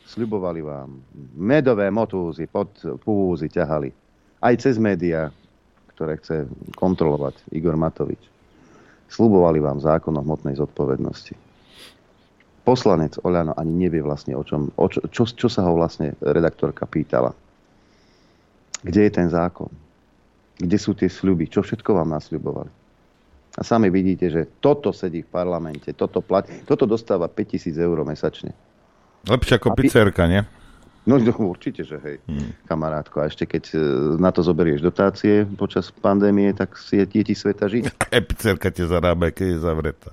[0.08, 1.04] sľubovali vám,
[1.36, 2.72] medové motúzy pod
[3.04, 3.92] púzy ťahali.
[4.40, 5.32] Aj cez médiá,
[5.96, 6.48] ktoré chce
[6.80, 8.39] kontrolovať Igor Matovič.
[9.10, 11.34] Sľubovali vám zákon o hmotnej zodpovednosti.
[12.62, 16.86] Poslanec Oľano ani nevie vlastne o čom, o čo, čo, čo sa ho vlastne redaktorka
[16.86, 17.34] pýtala.
[18.86, 19.74] Kde je ten zákon?
[20.60, 21.50] Kde sú tie sľuby?
[21.50, 22.72] Čo všetko vám nasľubovali?
[23.58, 28.54] A sami vidíte, že toto sedí v parlamente, toto, platí, toto dostáva 5000 eur mesačne.
[29.26, 30.46] Lepšie ako pizzerka, nie?
[31.08, 32.68] No, no určite, že hej, hmm.
[32.68, 33.24] kamarátko.
[33.24, 33.78] A ešte keď e,
[34.20, 37.84] na to zoberieš dotácie počas pandémie, tak si je ti sveta žiť.
[38.16, 40.12] Aj pizzerka ti zarába, keď je zavretá.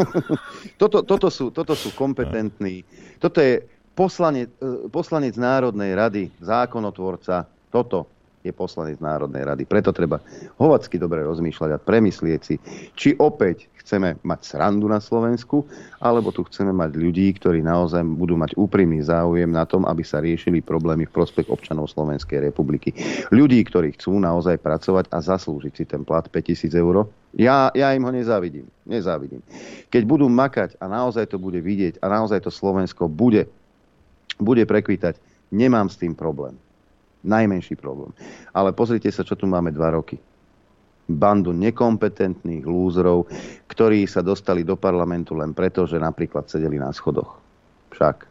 [0.80, 2.82] toto, toto, sú, toto sú kompetentní.
[3.20, 3.62] Toto je
[3.92, 7.44] poslanec, e, poslanec Národnej rady, zákonotvorca.
[7.68, 8.08] Toto
[8.42, 9.62] je poslanec Národnej rady.
[9.64, 10.18] Preto treba
[10.58, 12.58] hovacky dobre rozmýšľať a premyslieť si,
[12.98, 15.66] či opäť chceme mať srandu na Slovensku,
[15.98, 20.22] alebo tu chceme mať ľudí, ktorí naozaj budú mať úprimný záujem na tom, aby sa
[20.22, 22.94] riešili problémy v prospech občanov Slovenskej republiky.
[23.34, 27.10] Ľudí, ktorí chcú naozaj pracovať a zaslúžiť si ten plat 5000 eur.
[27.34, 28.70] Ja, ja im ho nezávidím.
[28.86, 29.42] Nezávidím.
[29.90, 33.50] Keď budú makať a naozaj to bude vidieť a naozaj to Slovensko bude,
[34.38, 35.18] bude prekvítať,
[35.50, 36.56] nemám s tým problém.
[37.22, 38.10] Najmenší problém.
[38.50, 40.18] Ale pozrite sa, čo tu máme dva roky.
[41.10, 43.26] Bandu nekompetentných lúzrov,
[43.66, 47.38] ktorí sa dostali do parlamentu len preto, že napríklad sedeli na schodoch.
[47.92, 48.30] Však.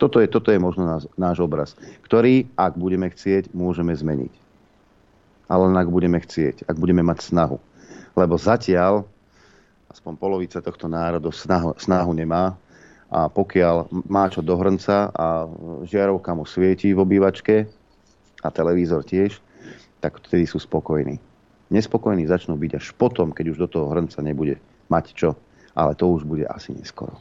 [0.00, 4.34] Toto je, toto je možno náš, náš obraz, ktorý, ak budeme chcieť, môžeme zmeniť.
[5.46, 7.60] Ale len ak budeme chcieť, ak budeme mať snahu.
[8.18, 9.06] Lebo zatiaľ,
[9.94, 12.58] aspoň polovica tohto národa snahu, snahu nemá,
[13.12, 15.44] a pokiaľ má čo do hrnca a
[15.84, 17.68] žiarovka mu svietí v obývačke
[18.40, 19.36] a televízor tiež,
[20.02, 21.22] tak vtedy sú spokojní.
[21.70, 24.58] Nespokojní začnú byť až potom, keď už do toho hrnca nebude
[24.90, 25.38] mať čo.
[25.72, 27.16] Ale to už bude asi neskoro.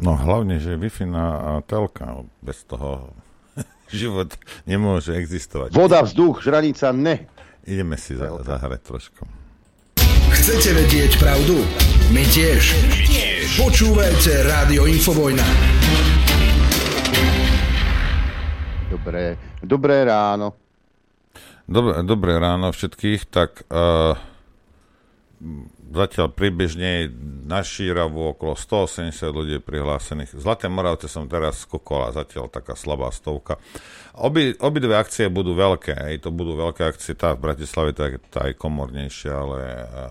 [0.00, 3.12] No hlavne, že Wi-Fi na telka, bez toho
[3.92, 4.34] život
[4.66, 5.76] nemôže existovať.
[5.76, 7.28] Voda, vzduch, žranica, ne.
[7.68, 9.22] Ideme si za, zahrať trošku.
[10.32, 11.60] Chcete vedieť pravdu?
[12.10, 12.62] My tiež.
[12.88, 13.46] My tiež.
[13.60, 15.44] Počúvajte Rádio Infovojna.
[18.88, 20.67] Dobré, dobré ráno.
[21.68, 23.28] Dobré, dobré ráno všetkých.
[23.28, 24.16] Tak uh,
[25.92, 27.12] zatiaľ približne
[27.44, 30.32] na Šíravu okolo 180 ľudí prihlásených.
[30.40, 33.60] Zlaté Moravce som teraz skokol a zatiaľ taká slabá stovka.
[34.16, 38.48] Obi, obidve akcie budú veľké, aj to budú veľké akcie, tá v Bratislave tá, tá
[38.48, 39.60] je komornejšia, ale,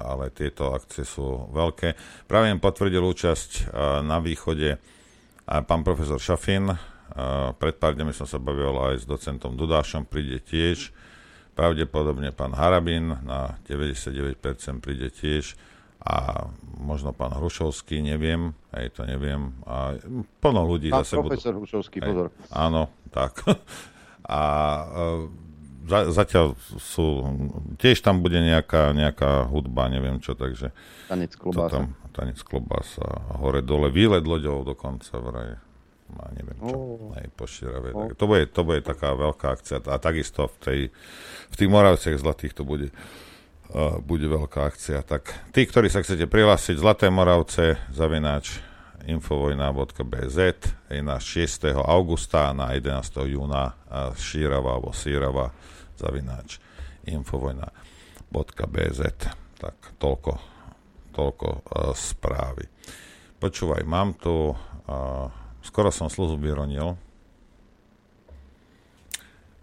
[0.06, 1.98] ale tieto akcie sú veľké.
[2.30, 3.74] Práve im potvrdil účasť
[4.06, 4.78] na východe
[5.50, 6.70] pán profesor Šafin.
[7.58, 10.94] Pred pár dňami som sa bavil aj s docentom Dudášom, príde tiež.
[11.58, 14.38] Pravdepodobne pán Harabin na 99%
[14.78, 15.58] príde tiež
[16.06, 16.48] a
[16.78, 19.58] možno pán Hrušovský, neviem, aj to neviem.
[19.66, 19.98] A
[20.38, 21.66] plno ľudí pán zase profesor budú...
[21.66, 22.30] Hrušovský, pozor.
[22.54, 23.42] áno, tak.
[24.38, 24.42] a
[24.86, 25.18] e,
[25.88, 27.26] za, zatiaľ sú,
[27.82, 30.76] tiež tam bude nejaká, nejaká hudba, neviem čo, takže...
[31.10, 31.74] Tanec klobása.
[31.74, 33.08] Tam, tanec klobása,
[33.40, 35.58] hore dole, výlet loďov dokonca vraj.
[36.16, 37.12] A neviem čo, oh.
[37.20, 37.92] aj po Širave.
[37.92, 38.08] Oh.
[38.16, 39.84] To, bude, to bude taká veľká akcia.
[39.92, 40.80] A takisto v, tej,
[41.52, 42.88] v tých Moravciach zlatých to bude,
[43.76, 45.04] uh, bude veľká akcia.
[45.04, 48.64] Tak tí, ktorí sa chcete prihlásiť, Zlaté Moravce, zavináč
[49.08, 50.38] infovojna.bz
[50.92, 51.76] je na 6.
[51.76, 53.24] augusta na 11.
[53.32, 53.72] júna
[54.20, 55.56] Šírava alebo Sírava
[55.96, 56.60] zavináč
[57.08, 59.02] infovojna.bz
[59.58, 60.38] tak toľko,
[61.18, 62.70] toľko uh, správy.
[63.42, 64.58] Počúvaj, mám tu uh,
[65.68, 66.96] skoro som sluzu vyronil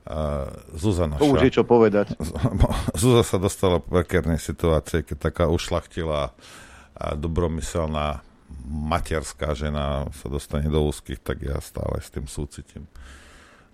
[0.04, 1.16] uh, Zuzana.
[1.16, 2.12] To už je čo povedať.
[3.00, 6.36] Zuza sa dostala v prekernej situácii, keď taká ušlachtila
[6.94, 8.22] a dobromyselná
[8.64, 12.86] materská žena sa dostane do úzkých, tak ja stále s tým súcitím.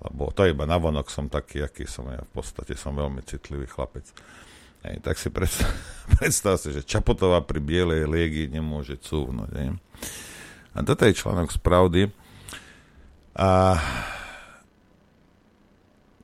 [0.01, 2.25] Lebo to iba navonok som taký, aký som ja.
[2.25, 4.09] V podstate som veľmi citlivý chlapec.
[4.81, 5.69] Ej, tak si predstav,
[6.17, 9.51] predstav si, že Čapotová pri bielej liegy nemôže cúvnuť.
[9.61, 9.77] Ej.
[10.73, 12.03] A toto je článok z pravdy.
[13.41, 13.81] A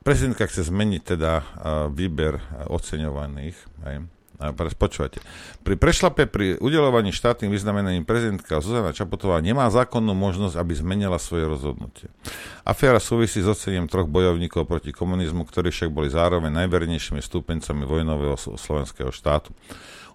[0.05, 1.41] prezidentka chce zmeniť teda
[1.89, 2.37] výber
[2.69, 3.57] oceňovaných.
[3.89, 4.05] Ej
[4.77, 5.17] Počúvate.
[5.65, 11.49] Pri prešlape pri udelovaní štátnym vyznamenaním prezidentka Zuzana Čaputová nemá zákonnú možnosť, aby zmenila svoje
[11.49, 12.13] rozhodnutie.
[12.61, 18.37] Aféra súvisí s ocením troch bojovníkov proti komunizmu, ktorí však boli zároveň najvernejšími stúpencami vojnového
[18.37, 19.57] slovenského štátu.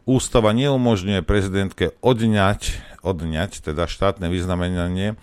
[0.07, 5.19] Ústava neumožňuje prezidentke odňať, odňať teda štátne vyznamenanie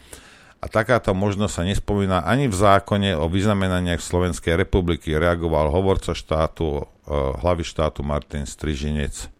[0.60, 6.84] a takáto možnosť sa nespomína ani v zákone o vyznamenaniach Slovenskej republiky, reagoval hovorca štátu,
[6.84, 9.32] e, hlavy štátu Martin Strižinec.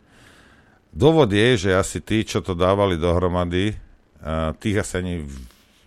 [0.96, 3.76] Dôvod je, že asi tí, čo to dávali dohromady, e,
[4.64, 5.16] tých asi ani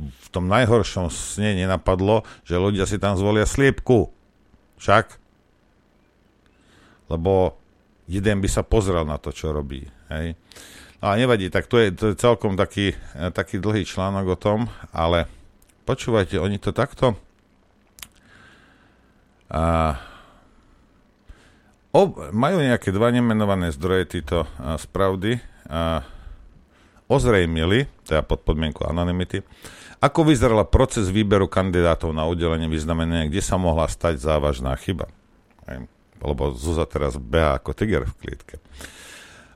[0.02, 4.12] v tom najhoršom sne nenapadlo, že ľudia si tam zvolia sliepku.
[4.76, 5.16] Však?
[7.08, 7.56] Lebo
[8.04, 9.88] jeden by sa pozrel na to, čo robí.
[10.12, 10.36] Hej?
[11.02, 14.70] A nevadí, tak to je, to je celkom taký, e, taký dlhý článok o tom,
[14.94, 15.26] ale
[15.82, 17.18] počúvajte, oni to takto
[19.52, 19.98] a,
[21.92, 25.36] ob, majú nejaké dva nemenované zdroje títo a, spravdy
[25.68, 26.00] a,
[27.12, 29.44] ozrejmili, teda pod podmienku anonymity,
[30.00, 35.06] ako vyzeral proces výberu kandidátov na udelenie vyznamenania, kde sa mohla stať závažná chyba.
[36.18, 38.56] Lebo Zuza teraz beha ako tiger v klietke.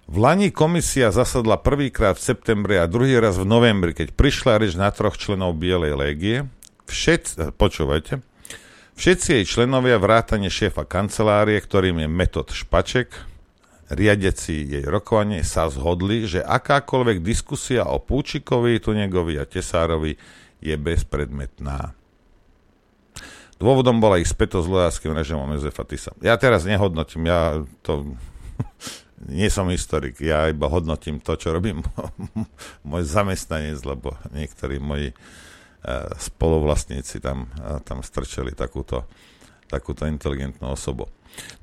[0.07, 4.79] V Lani komisia zasadla prvýkrát v septembri a druhý raz v novembri, keď prišla reč
[4.79, 6.37] na troch členov Bielej légie.
[6.87, 8.23] Všetci, počúvajte,
[8.95, 13.19] všetci jej členovia vrátane šéfa kancelárie, ktorým je Metod Špaček,
[13.91, 20.15] riadeci jej rokovanie, sa zhodli, že akákoľvek diskusia o Púčikovi, Tunegovi a Tesárovi
[20.63, 21.99] je bezpredmetná.
[23.59, 26.15] Dôvodom bola ich spätosť s ľudským režimom Jozefa Tisa.
[26.23, 28.15] Ja teraz nehodnotím, ja to
[29.25, 31.81] nie som historik, ja iba hodnotím to, čo robím
[32.89, 35.15] môj zamestnanec, lebo niektorí moji e,
[36.21, 39.09] spolovlastníci tam, e, tam strčeli takúto,
[39.73, 41.09] takúto inteligentnú osobu.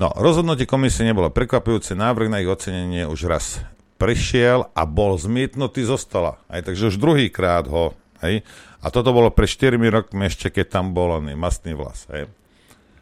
[0.01, 3.61] No, rozhodnutie komisie nebolo prekvapujúce, návrh na ich ocenenie už raz
[3.97, 6.41] prišiel a bol zmietnutý zo stola.
[6.49, 7.93] Aj, takže už druhýkrát ho,
[8.25, 8.41] hej,
[8.83, 12.03] a toto bolo pre 4 rokmi ešte, keď tam bol oný mastný vlas.
[12.11, 12.27] Hej.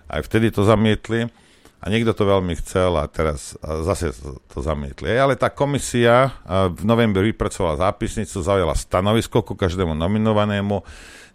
[0.06, 1.32] Aj vtedy to zamietli
[1.82, 4.14] a niekto to veľmi chcel a teraz zase
[4.54, 5.18] to zamietli.
[5.18, 10.86] Ale tá komisia v novembri vypracovala zápisnicu, zaujala stanovisko ku každému nominovanému.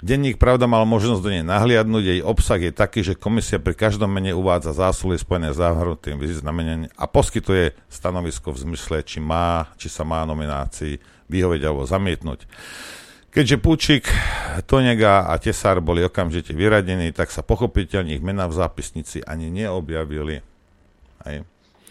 [0.07, 4.13] Denník Pravda mal možnosť do nej nahliadnúť, jej obsah je taký, že komisia pri každom
[4.13, 9.89] mene uvádza zásluhy spojené s zahrnutým vyznamenením a poskytuje stanovisko v zmysle, či má, či
[9.89, 11.01] sa má nominácii
[11.33, 12.45] vyhovieť alebo zamietnúť.
[13.37, 14.09] Keďže Púčik,
[14.65, 20.41] Tonega a Tesár boli okamžite vyradení, tak sa pochopiteľne ich mená v zápisnici ani neobjavili.
[21.29, 21.45] Hej.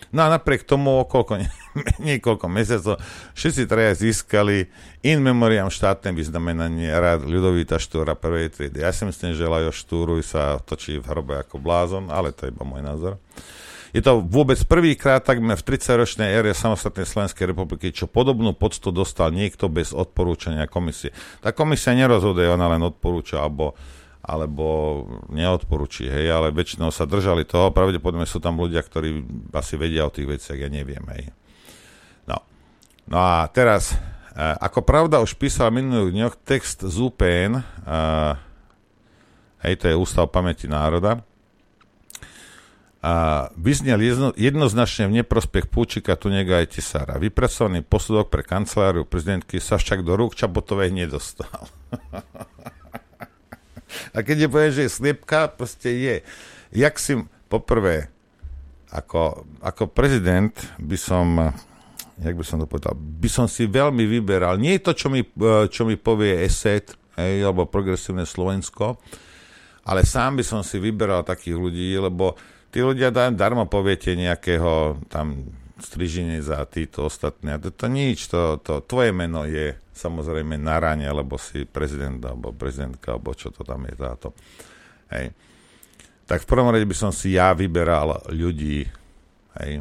[0.09, 1.45] No a napriek tomu, koľko,
[2.09, 2.97] niekoľko mesiacov,
[3.37, 4.73] všetci traja získali
[5.05, 8.81] in memoriam štátne vyznamenanie rád Ľudovíta Štúra prvej triedy.
[8.81, 12.57] Ja si myslím, že Lajo Štúruj sa točí v hrobe ako blázon, ale to je
[12.57, 13.21] iba môj názor.
[13.95, 19.31] Je to vôbec prvýkrát takmer v 30-ročnej ére samostatnej Slovenskej republiky, čo podobnú poctu dostal
[19.31, 21.15] niekto bez odporúčania komisie.
[21.39, 23.71] Tá komisia nerozhoduje, ona len odporúča alebo,
[24.19, 24.67] alebo
[25.31, 29.23] neodporúči, hej, ale väčšinou sa držali toho, pravdepodobne sú tam ľudia, ktorí
[29.55, 31.31] asi vedia o tých veciach, ja neviem, hej.
[32.27, 32.43] No,
[33.07, 33.95] no a teraz,
[34.35, 37.95] e, ako pravda už písal minulých dňoch text z UPN, e,
[39.63, 41.23] hej, to je Ústav pamäti národa,
[43.05, 43.13] a
[43.53, 47.21] vyznel jedno, jednoznačne v neprospech Púčika, Tunega aj Tisára.
[47.21, 51.69] Vypracovaný posudok pre kanceláriu prezidentky sa však do rúk Čabotovej nedostal.
[54.15, 56.15] a keď je poviem, že je sliepka, proste je.
[56.73, 58.09] Jak si, poprvé,
[58.89, 61.53] ako, ako prezident by som,
[62.17, 65.21] jak by som to povedal, by som si veľmi vyberal, nie je to, čo mi,
[65.69, 68.97] čo mi povie ESET, hej, alebo Progresívne Slovensko,
[69.85, 72.33] ale sám by som si vyberal takých ľudí, lebo
[72.75, 75.47] tí ľudia darmo poviete nejakého tam
[75.79, 77.55] strižine za títo ostatní.
[77.55, 82.19] A to, to nič, to, to tvoje meno je samozrejme na rane, alebo si prezident,
[82.19, 84.35] alebo prezidentka, alebo čo to tam je táto.
[85.07, 85.31] Hej.
[86.27, 88.83] Tak v prvom rade by som si ja vyberal ľudí,
[89.63, 89.71] hej,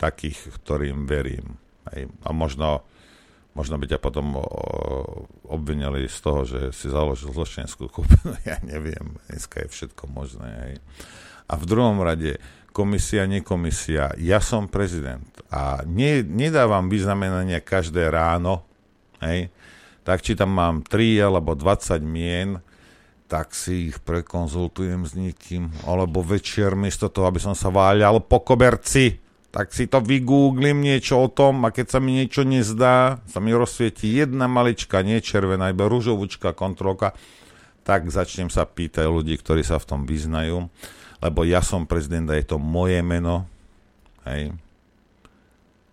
[0.00, 1.60] takých, ktorým verím.
[1.92, 2.08] Hej.
[2.24, 2.88] A možno,
[3.52, 4.32] možno by ťa potom
[5.44, 8.32] obvinili z toho, že si založil zločinskú skupinu.
[8.48, 10.48] Ja neviem, dneska je všetko možné.
[10.48, 10.74] Hej.
[11.48, 12.36] A v druhom rade,
[12.76, 18.68] komisia, nekomisia, ja som prezident a ne, nedávam vyznamenania každé ráno,
[19.24, 19.48] hej,
[20.04, 22.60] tak či tam mám 3 alebo 20 mien,
[23.28, 28.40] tak si ich prekonzultujem s nikým, alebo večer miesto toho, aby som sa váľal po
[28.40, 33.38] koberci, tak si to vygooglim niečo o tom a keď sa mi niečo nezdá, sa
[33.40, 37.16] mi rozsvieti jedna malička, nie červená, iba rúžovúčka kontrolka,
[37.84, 40.68] tak začnem sa pýtať ľudí, ktorí sa v tom vyznajú
[41.18, 43.46] lebo ja som prezident a je to moje meno,
[44.26, 44.54] hej.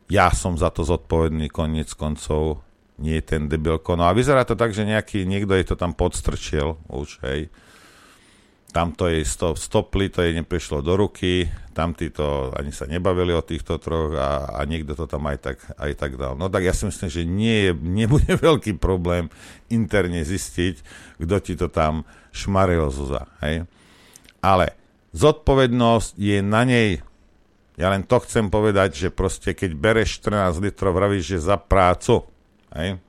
[0.09, 2.61] ja som za to zodpovedný koniec koncov,
[2.95, 3.99] nie ten debilko.
[3.99, 7.51] No a vyzerá to tak, že nejaký, niekto jej to tam podstrčiel už, hej
[8.75, 13.31] tam to jej stop, stopli, to jej neprišlo do ruky, tam to ani sa nebavili
[13.31, 16.35] o týchto troch a, a niekto to tam aj tak, aj tak dal.
[16.35, 19.31] No tak ja si myslím, že nie je, nebude veľký problém
[19.71, 20.83] interne zistiť,
[21.23, 22.03] kto ti to tam
[22.35, 23.31] šmaril Zuza.
[23.39, 23.63] Hej?
[24.43, 24.75] Ale
[25.15, 26.99] zodpovednosť je na nej.
[27.79, 32.23] Ja len to chcem povedať, že proste keď bereš 14 litrov, vravíš, že za prácu.
[32.75, 32.99] Hej?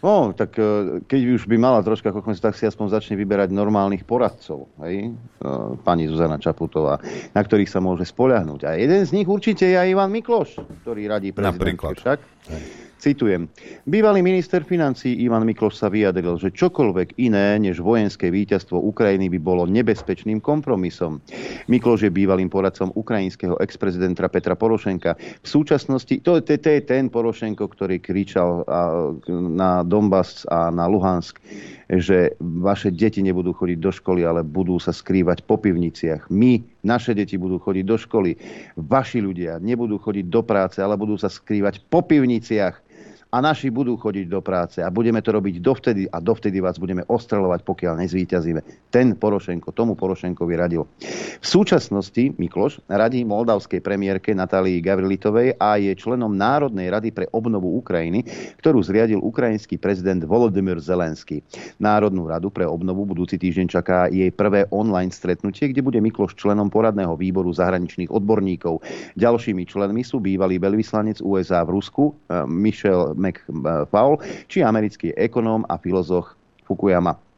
[0.00, 4.08] No, tak e, keď už by mala troška kochnosť, tak si aspoň začne vyberať normálnych
[4.08, 5.12] poradcov, hej?
[5.12, 5.46] E,
[5.84, 6.96] pani Zuzana Čaputová,
[7.36, 8.64] na ktorých sa môže spoľahnúť.
[8.64, 12.18] A jeden z nich určite je aj Ivan Mikloš, ktorý radí prezidentke však.
[12.48, 12.89] Hej.
[13.00, 13.48] Citujem.
[13.88, 19.40] Bývalý minister financí Ivan Mikloš sa vyjadril, že čokoľvek iné než vojenské víťazstvo Ukrajiny by
[19.40, 21.24] bolo nebezpečným kompromisom.
[21.64, 25.16] Mikloš je bývalým poradcom ukrajinského ex-prezidenta Petra Porošenka.
[25.16, 28.68] V súčasnosti, to, je ten Porošenko, ktorý kričal
[29.32, 31.40] na Donbass a na Luhansk,
[31.88, 36.28] že vaše deti nebudú chodiť do školy, ale budú sa skrývať po pivniciach.
[36.28, 38.36] My, naše deti budú chodiť do školy.
[38.76, 42.89] Vaši ľudia nebudú chodiť do práce, ale budú sa skrývať po pivniciach
[43.30, 47.06] a naši budú chodiť do práce a budeme to robiť dovtedy a dovtedy vás budeme
[47.06, 48.90] ostreľovať, pokiaľ nezvíťazíme.
[48.90, 50.82] Ten Porošenko, tomu Porošenkovi radil.
[51.38, 57.78] V súčasnosti Mikloš radí moldavskej premiérke Natálii Gavrilitovej a je členom Národnej rady pre obnovu
[57.78, 58.26] Ukrajiny,
[58.58, 61.46] ktorú zriadil ukrajinský prezident Volodymyr Zelenský.
[61.78, 66.66] Národnú radu pre obnovu budúci týždeň čaká jej prvé online stretnutie, kde bude Mikloš členom
[66.66, 68.82] poradného výboru zahraničných odborníkov.
[69.14, 74.16] Ďalšími členmi sú bývalý veľvyslanec USA v Rusku eh, Michel McFaul,
[74.48, 76.32] či americký ekonóm a filozof
[76.64, 77.29] Fukuyama.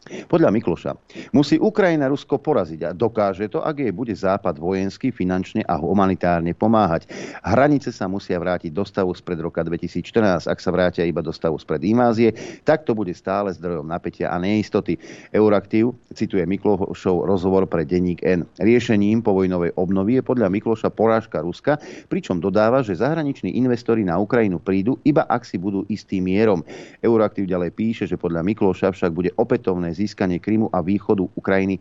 [0.00, 0.96] Podľa Mikloša
[1.36, 6.56] musí Ukrajina Rusko poraziť a dokáže to, ak jej bude Západ vojensky, finančne a humanitárne
[6.56, 7.04] pomáhať.
[7.44, 10.48] Hranice sa musia vrátiť do stavu spred roka 2014.
[10.48, 12.32] Ak sa vrátia iba do stavu spred invázie,
[12.64, 14.96] tak to bude stále zdrojom napätia a neistoty.
[15.36, 18.48] Euraktiv cituje Miklošov rozhovor pre denník N.
[18.56, 21.76] Riešením povojnovej obnovy je podľa Mikloša porážka Ruska,
[22.08, 26.64] pričom dodáva, že zahraniční investori na Ukrajinu prídu, iba ak si budú istým mierom.
[27.04, 31.78] Euraktiv ďalej píše, že podľa Mikloša však bude opätovné získanie Krymu a východu Ukrajiny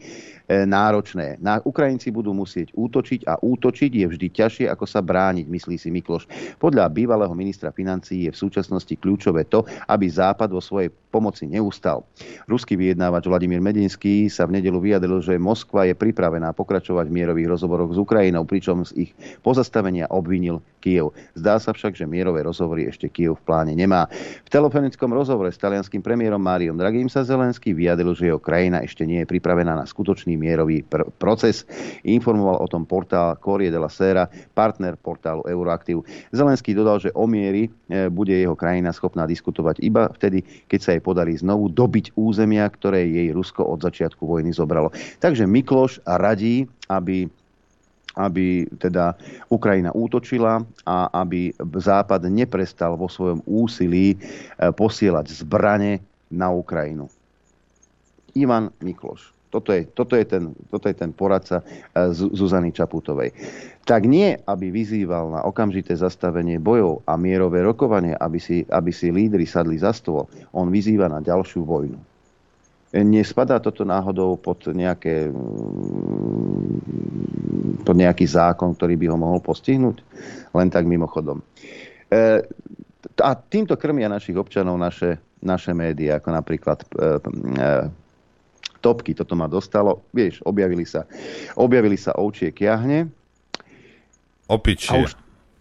[0.49, 1.37] náročné.
[1.37, 5.93] Na Ukrajinci budú musieť útočiť a útočiť je vždy ťažšie, ako sa brániť, myslí si
[5.93, 6.25] Mikloš.
[6.57, 12.05] Podľa bývalého ministra financií je v súčasnosti kľúčové to, aby Západ vo svojej pomoci neustal.
[12.45, 17.49] Ruský vyjednávač Vladimír Medinský sa v nedelu vyjadril, že Moskva je pripravená pokračovať v mierových
[17.49, 19.11] rozhovoroch s Ukrajinou, pričom z ich
[19.41, 21.11] pozastavenia obvinil Kiev.
[21.35, 24.07] Zdá sa však, že mierové rozhovory ešte Kiev v pláne nemá.
[24.47, 29.03] V telefonickom rozhovore s talianským premiérom Máriom Dragým sa Zelenský vyjadril, že jeho krajina ešte
[29.03, 31.67] nie je pripravená na skutočný mierový pr- proces.
[32.07, 36.07] Informoval o tom portál Corriere della Sera, partner portálu Euroaktiv.
[36.31, 40.41] Zelenský dodal, že o miery e, bude jeho krajina schopná diskutovať iba vtedy,
[40.71, 44.95] keď sa jej podarí znovu dobiť územia, ktoré jej Rusko od začiatku vojny zobralo.
[45.19, 47.27] Takže Mikloš radí, aby
[48.19, 49.15] aby teda
[49.47, 54.17] Ukrajina útočila a aby Západ neprestal vo svojom úsilí e,
[54.75, 57.07] posielať zbrane na Ukrajinu.
[58.35, 59.38] Ivan Mikloš.
[59.49, 63.33] Toto je, toto je, ten, toto je ten poradca e, Zuzany Čaputovej.
[63.81, 69.09] Tak nie, aby vyzýval na okamžité zastavenie bojov a mierové rokovanie, aby si, aby si
[69.09, 70.29] lídry sadli za stôl.
[70.53, 71.97] On vyzýva na ďalšiu vojnu.
[72.93, 76.77] E, nespadá toto náhodou pod, nejaké, mm,
[77.89, 79.97] pod nejaký zákon, ktorý by ho mohol postihnúť?
[80.53, 81.41] Len tak mimochodom.
[82.05, 82.45] E,
[83.17, 86.85] a týmto krmia našich občanov naše, naše médiá, ako napríklad
[88.79, 91.05] topky, toto ma dostalo, vieš, objavili sa,
[91.59, 93.11] objavili sa ovčie kiahne.
[94.49, 94.97] Opičie.
[94.97, 95.13] A už,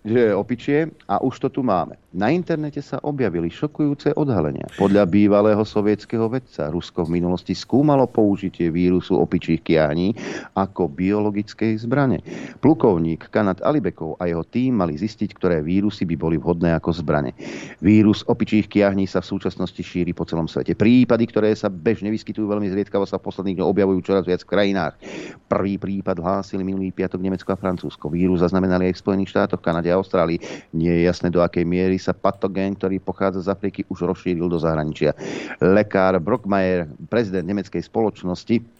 [0.06, 1.98] že opičie a už to tu máme.
[2.08, 4.64] Na internete sa objavili šokujúce odhalenia.
[4.80, 10.16] Podľa bývalého sovietského vedca Rusko v minulosti skúmalo použitie vírusu opičích kiahní
[10.56, 12.24] ako biologickej zbrane.
[12.64, 17.36] Plukovník Kanat Alibekov a jeho tým mali zistiť, ktoré vírusy by boli vhodné ako zbrane.
[17.84, 20.72] Vírus opičích kiahní sa v súčasnosti šíri po celom svete.
[20.72, 24.50] Prípady, ktoré sa bežne vyskytujú veľmi zriedkavo, sa v posledných dňoch objavujú čoraz viac v
[24.56, 24.96] krajinách.
[25.44, 28.08] Prvý prípad hlásili minulý piatok Nemecko a Francúzsko.
[28.08, 30.38] Vírus zaznamenali aj v Spojených štátoch, Kanade a Austrálii.
[30.76, 34.60] Nie je jasné, do akej miery sa patogén, ktorý pochádza z Afriky, už rozšíril do
[34.60, 35.16] zahraničia.
[35.60, 38.77] Lekár Brockmeier, prezident nemeckej spoločnosti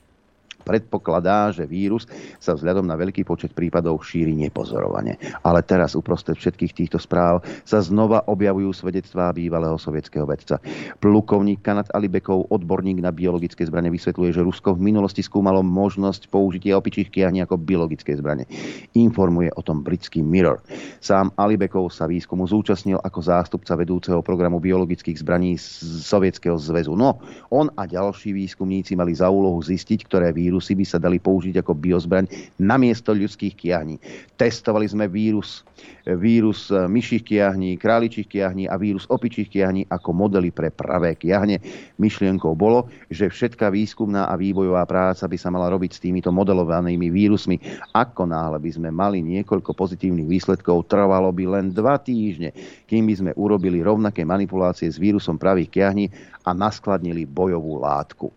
[0.62, 2.04] predpokladá, že vírus
[2.36, 5.16] sa vzhľadom na veľký počet prípadov šíri nepozorovane.
[5.40, 10.60] Ale teraz uprostred všetkých týchto správ sa znova objavujú svedectvá bývalého sovietského vedca.
[11.00, 16.76] Plukovník Kanat Alibekov, odborník na biologické zbranie, vysvetľuje, že Rusko v minulosti skúmalo možnosť použitia
[16.76, 18.44] opičích kiahní ako biologické zbranie.
[18.92, 20.60] Informuje o tom britský Mirror.
[21.00, 26.92] Sám Alibekov sa výskumu zúčastnil ako zástupca vedúceho programu biologických zbraní z Sovietskeho zväzu.
[26.92, 31.60] No, on a ďalší výskumníci mali za úlohu zistiť, ktoré vírusy by sa dali použiť
[31.60, 32.26] ako biozbraň
[32.60, 34.00] namiesto ľudských kiahní.
[34.38, 35.66] Testovali sme vírus,
[36.04, 41.58] vírus e, myších kiahní, králičích kiahní a vírus opičích kiahní ako modely pre pravé kiahne.
[41.98, 47.10] Myšlienkou bolo, že všetká výskumná a vývojová práca by sa mala robiť s týmito modelovanými
[47.10, 47.58] vírusmi.
[47.92, 52.54] Ako náhle by sme mali niekoľko pozitívnych výsledkov, trvalo by len dva týždne,
[52.88, 56.06] kým by sme urobili rovnaké manipulácie s vírusom pravých kiahní
[56.46, 58.32] a naskladnili bojovú látku.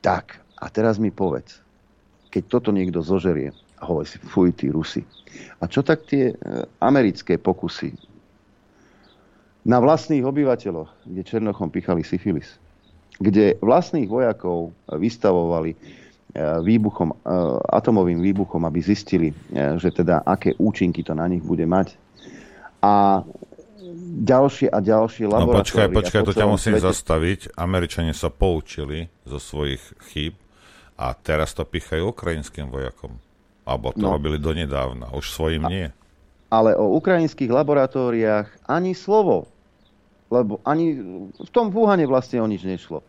[0.00, 1.64] Tak, a teraz mi povedz,
[2.28, 3.50] keď toto niekto zožerie,
[3.80, 5.02] a hovorí si, fuj, tí Rusi.
[5.58, 6.34] A čo tak tie e,
[6.84, 7.96] americké pokusy
[9.64, 12.60] na vlastných obyvateľoch, kde Černochom pichali syfilis,
[13.16, 15.76] kde vlastných vojakov vystavovali e,
[16.60, 17.16] výbuchom, e,
[17.72, 19.32] atomovým výbuchom, aby zistili,
[19.80, 21.96] že teda aké účinky to na nich bude mať.
[22.84, 23.24] A
[24.20, 25.56] ďalšie a ďalšie laboratórie.
[25.56, 26.86] No počkaj, počkaj, to ťa musím svete.
[26.92, 27.40] zastaviť.
[27.56, 29.80] Američania sa poučili zo svojich
[30.12, 30.36] chýb
[31.00, 33.16] a teraz to pichajú ukrajinským vojakom.
[33.64, 34.12] Alebo to no.
[34.12, 35.86] robili donedávna, už svojim a, nie.
[36.52, 39.48] Ale o ukrajinských laboratóriách ani slovo.
[40.28, 41.00] Lebo ani
[41.32, 43.00] v tom Wuhane vlastne o nič nešlo.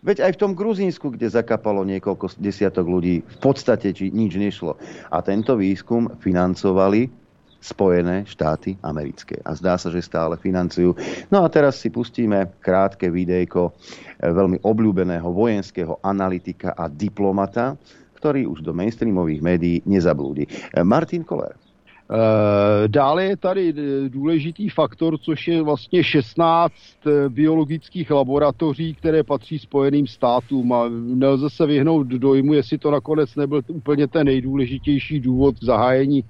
[0.00, 4.80] Veď aj v tom Gruzínsku, kde zakapalo niekoľko desiatok ľudí, v podstate či nič nešlo.
[5.12, 7.19] A tento výskum financovali
[7.60, 9.36] Spojené štáty americké.
[9.44, 10.96] A zdá sa, že stále financujú.
[11.28, 17.76] No a teraz si pustíme krátke videjko eh, veľmi obľúbeného vojenského analytika a diplomata,
[18.16, 20.48] ktorý už do mainstreamových médií nezablúdi.
[20.48, 21.69] Eh, Martin Koller.
[22.12, 26.72] Eh, dále je tady eh, důležitý faktor, což je vlastně 16
[27.06, 33.36] eh, biologických laboratoří, které patří Spojeným státům a nelze se vyhnout dojmu, jestli to nakonec
[33.36, 36.24] nebyl úplně ten nejdůležitější důvod zahájení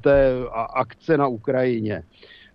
[0.00, 0.32] té
[0.74, 2.02] akce na Ukrajině.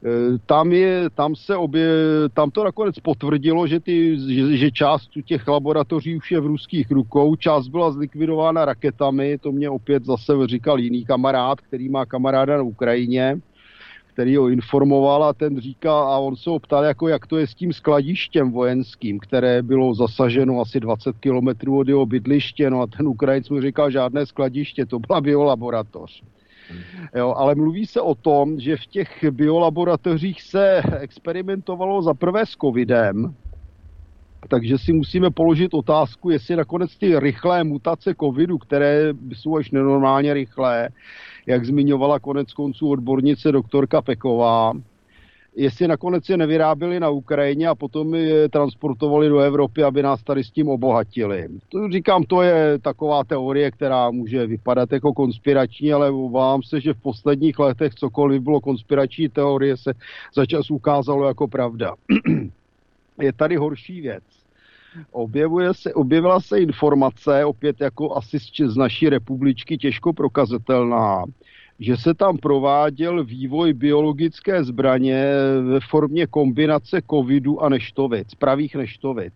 [0.06, 1.90] Eh, tam, je, tam, se obě,
[2.34, 6.92] tam to nakonec potvrdilo, že, ty, že, že část těch laboratoří už je v ruských
[6.92, 12.58] rukou, část byla zlikvidována raketami, to mě opět zase říkal jiný kamarád, který má kamaráda
[12.58, 13.40] na Ukrajině,
[14.14, 17.48] který ho informoval a ten říkal, a on se ho ptal, jako jak to je
[17.48, 22.88] s tím skladištěm vojenským, které bylo zasaženo asi 20 kilometrů od jeho bydliště, no a
[22.88, 26.24] ten Ukrajinec mu říkal, žádné skladiště, to byla biolaboratoř.
[27.16, 32.52] Jo, ale mluví se o tom, že v těch biolaboratořích se experimentovalo za prvé s
[32.52, 33.36] covidem,
[34.50, 40.34] takže si musíme položit otázku, jestli nakonec ty rychlé mutace covidu, které jsou až nenormálně
[40.34, 40.90] rychlé,
[41.48, 44.74] jak zmiňovala konec konců odbornice doktorka Peková,
[45.56, 50.44] jestli nakonec je nevyráběli na Ukrajině a potom je transportovali do Evropy, aby nás tady
[50.44, 51.48] s tím obohatili.
[51.70, 56.94] To říkám, to je taková teorie, která může vypadat jako konspirační, ale obávám se, že
[56.94, 59.94] v posledních letech cokoliv bylo konspirační teorie se
[60.36, 61.96] začas ukázalo jako pravda.
[63.22, 64.24] je tady horší věc.
[65.12, 71.24] Objevuje se, objevila se informace, opět jako asi z naší republičky těžko prokazatelná,
[71.82, 75.26] že se tam prováděl vývoj biologické zbraně
[75.62, 79.34] ve formě kombinace covidu a neštovic, pravých neštovic.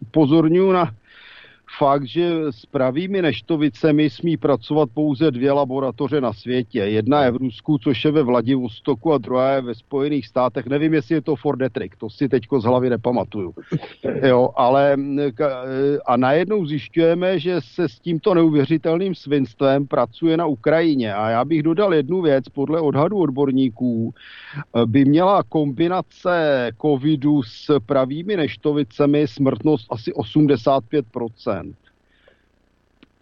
[0.00, 0.94] Upozorňuji na
[1.78, 6.78] fakt, že s pravými neštovicemi smí pracovat pouze dvě laboratoře na světě.
[6.78, 10.66] Jedna je v Rusku, což je ve Vladivostoku a druhá je ve Spojených státech.
[10.66, 13.54] Nevím, jestli je to Ford Detrick, to si teďko z hlavy nepamatuju.
[14.22, 14.96] Jo, ale
[16.06, 21.14] a najednou zjišťujeme, že se s tímto neuvěřitelným svinstvem pracuje na Ukrajině.
[21.14, 24.14] A já bych dodal jednu věc, podle odhadu odborníků
[24.86, 31.59] by měla kombinace covidu s pravými neštovicemi smrtnost asi 85%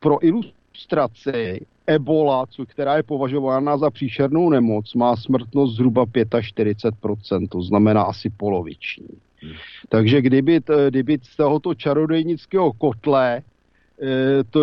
[0.01, 7.63] pro ilustraci Ebola, co, která je považována za příšernou nemoc, má smrtnost zhruba 45%, to
[7.63, 9.09] znamená asi poloviční.
[9.43, 9.53] Hmm.
[9.89, 13.43] Takže kdyby, kdyby z tohoto čarodejnického kotle e,
[14.51, 14.61] to,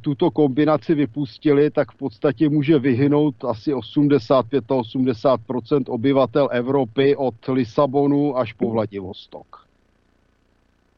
[0.00, 8.52] tuto kombinaci vypustili, tak v podstatě může vyhynout asi 85-80% obyvatel Evropy od Lisabonu až
[8.52, 9.62] po Vladivostok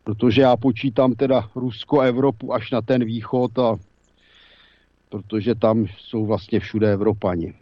[0.05, 3.77] protože já počítám teda Rusko, Evropu až na ten východ a
[5.09, 7.55] protože tam jsou vlastně všude Evropani.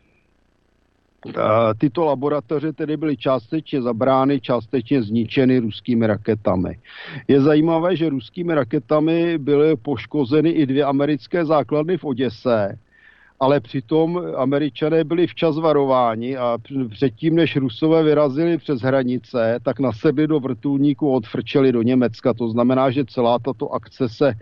[1.79, 6.79] tyto laboratoře tedy byly částečně zabrány, částečně zničeny ruskými raketami.
[7.29, 12.79] Je zajímavé, že ruskými raketami byly poškozeny i dvě americké základny v Oděse,
[13.43, 16.59] ale přitom američané byli včas varováni a
[16.91, 22.35] předtím, než Rusové vyrazili přes hranice, tak nasedli do vrtulníku a odfrčeli do Německa.
[22.35, 24.35] To znamená, že celá tato akce se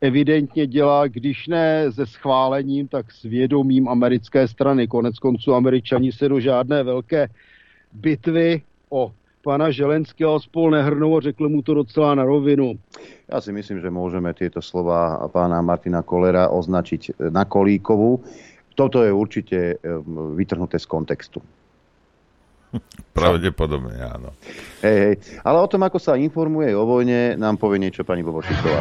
[0.00, 4.88] evidentně dělá, když ne se schválením, tak s vědomím americké strany.
[4.88, 7.28] Konec konců američani se do žádné velké
[7.92, 9.12] bitvy o
[9.44, 12.74] pana Želenského spol nehrnou a řekl mu to docela na rovinu.
[13.28, 18.24] Ja si myslím, že môžeme tieto slova pána Martina Kolera označiť na Kolíkovú.
[18.72, 19.76] Toto je určite
[20.32, 21.44] vytrhnuté z kontextu.
[23.12, 24.32] Pravdepodobne, áno.
[24.80, 25.14] Hej, hej.
[25.44, 28.80] Ale o tom, ako sa informuje o vojne, nám povie niečo pani Bobošiková.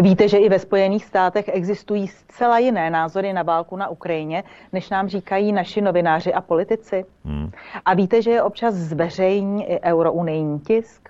[0.00, 4.90] Víte, že i ve Spojených státech existují zcela jiné názory na válku na Ukrajině, než
[4.90, 7.04] nám říkají naši novináři a politici?
[7.24, 7.50] Hmm.
[7.84, 11.09] A víte, že je občas zveřejní i eurounijní tisk?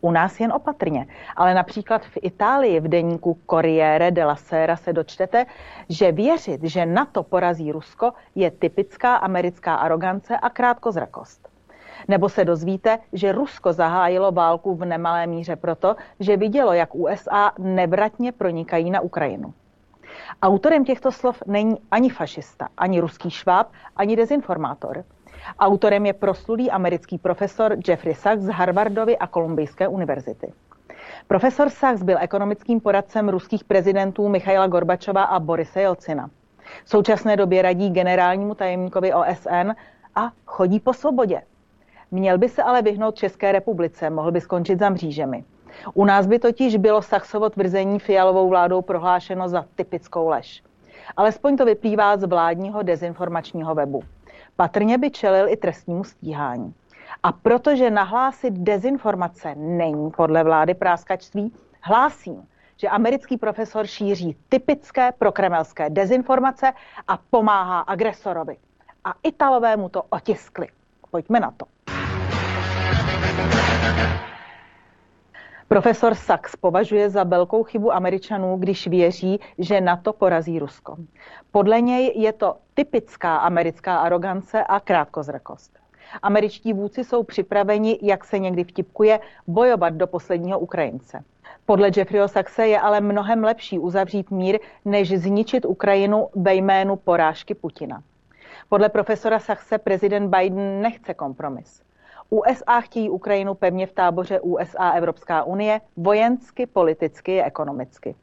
[0.00, 1.06] U nás jen opatrně.
[1.36, 5.46] Ale například v Itálii v deníku Corriere della Sera se dočtete,
[5.88, 11.48] že věřit, že NATO porazí Rusko, je typická americká arogance a krátkozrakost.
[12.08, 17.52] Nebo se dozvíte, že Rusko zahájilo válku v nemalé míře proto, že vidělo, jak USA
[17.58, 19.54] nevratně pronikají na Ukrajinu.
[20.42, 25.04] Autorem těchto slov není ani fašista, ani ruský šváb, ani dezinformátor.
[25.58, 30.52] Autorem je proslulý americký profesor Jeffrey Sachs z Harvardovy a Kolumbijské univerzity.
[31.26, 36.30] Profesor Sachs byl ekonomickým poradcem ruských prezidentů Michaila Gorbačova a Borise Jelcina.
[36.84, 39.70] V současné době radí generálnímu tajemníkovi OSN
[40.14, 41.42] a chodí po svobodě.
[42.10, 45.44] Měl by se ale vyhnout České republice, mohl by skončit za mřížemi.
[45.94, 50.62] U nás by totiž bylo Sachsovo tvrzení fialovou vládou prohlášeno za typickou lež.
[51.16, 54.02] Alespoň to vyplývá z vládního dezinformačního webu.
[54.60, 56.74] Patrně by čelil i trestnímu stíhání.
[57.22, 61.52] A protože nahlásit dezinformace není podle vlády práskačství,
[61.82, 66.72] hlásím, že americký profesor šíří typické prokremelské dezinformace
[67.08, 68.56] a pomáhá agresorovi.
[69.04, 70.68] A Italové mu to otiskli.
[71.10, 71.66] Pojďme na to.
[75.68, 80.96] Profesor Sachs považuje za velkou chybu Američanů, když věří, že NATO porazí Rusko.
[81.52, 85.78] Podle něj je to typická americká arogance a krátkozrakost.
[86.22, 91.24] Američtí vůdci jsou připraveni, jak se někdy vtipkuje, bojovat do posledního Ukrajince.
[91.66, 97.54] Podle Jeffreyho Saxe je ale mnohem lepší uzavřít mír, než zničit Ukrajinu ve jménu porážky
[97.54, 98.02] Putina.
[98.68, 101.87] Podle profesora Saxe prezident Biden nechce kompromis.
[102.30, 108.14] USA chtějí Ukrajinu pevně v táboře USA Evropská unie vojensky, politicky i ekonomicky.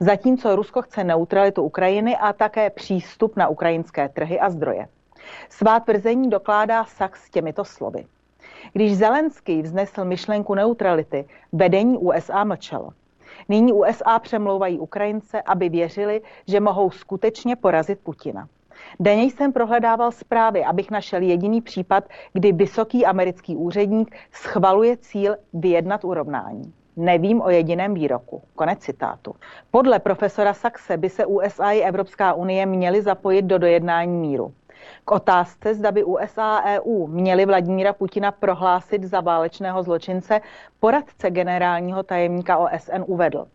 [0.00, 4.88] Zatímco Rusko chce neutralitu Ukrajiny a také přístup na ukrajinské trhy a zdroje.
[5.48, 8.06] Svá tvrzení dokládá Sachs těmito slovy.
[8.72, 12.88] Když Zelenský vznesl myšlenku neutrality, vedení USA mlčelo.
[13.48, 18.48] Nyní USA přemlouvají Ukrajince, aby věřili, že mohou skutečně porazit Putina.
[19.00, 26.04] Denně jsem prohledával zprávy, abych našel jediný případ, kdy vysoký americký úředník schvaluje cíl vyjednat
[26.04, 26.72] urovnání.
[26.96, 28.42] Nevím o jediném výroku.
[28.54, 29.34] Konec citátu.
[29.70, 34.54] Podle profesora Saxe by se USA i Evropská unie měly zapojit do dojednání míru.
[35.04, 40.40] K otázce, zda by USA a EU měli Vladimíra Putina prohlásit za válečného zločince,
[40.80, 43.46] poradce generálního tajemníka OSN uvedl.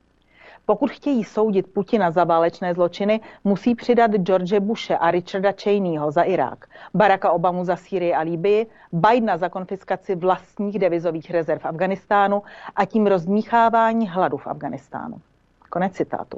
[0.70, 6.22] Pokud chtějí soudit Putina za válečné zločiny, musí přidat George Bushe a Richarda Cheneyho za
[6.22, 12.44] Irák, Baracka Obamu za Sýrii a Líbii, Bidena za konfiskaci vlastních devizových rezerv Afganistánu
[12.76, 15.22] a tím rozmíchávání hladu v Afganistánu.
[15.70, 16.38] Konec citátu.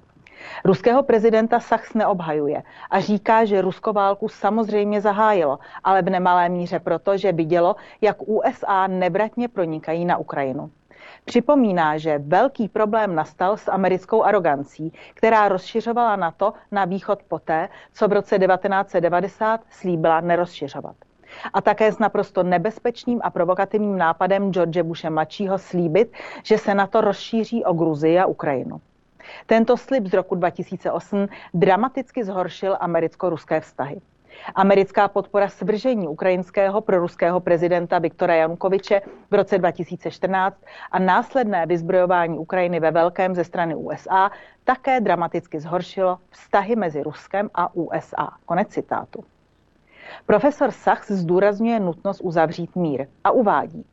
[0.66, 6.80] Ruského prezidenta Sachs neobhajuje a říká, že Rusko válku samozřejmě zahájilo, ale v nemalé míře
[6.80, 10.72] proto, že vidělo, jak USA nevratně pronikají na Ukrajinu.
[11.30, 18.08] Připomíná, že velký problém nastal s americkou arogancí, která rozšiřovala NATO na východ poté, co
[18.08, 20.96] v roce 1990 slíbila nerozšiřovat.
[21.54, 27.02] A také s naprosto nebezpečným a provokativním nápadem George Bushe mladšího slíbit, že se NATO
[27.02, 28.82] rozšíří o Gruzii a Ukrajinu.
[29.46, 34.02] Tento slib z roku 2008 dramaticky zhoršil americko-ruské vztahy.
[34.56, 39.02] Americká podpora svržení ukrajinského proruského prezidenta Viktora Janukoviče
[39.32, 40.58] v roce 2014
[40.92, 44.32] a následné vyzbrojování Ukrajiny ve velkém ze strany USA
[44.64, 48.30] také dramaticky zhoršilo vztahy mezi Ruskem a USA.
[48.46, 49.24] Konec citátu.
[50.26, 53.86] Profesor Sachs zdůrazňuje nutnost uzavřít mír a uvádí,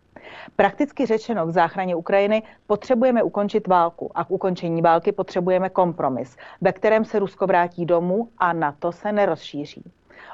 [0.57, 6.73] Prakticky řečeno k záchraně Ukrajiny potřebujeme ukončit válku a k ukončení války potřebujeme kompromis, ve
[6.73, 9.83] kterém se Rusko vrátí domů a na to se nerozšíří.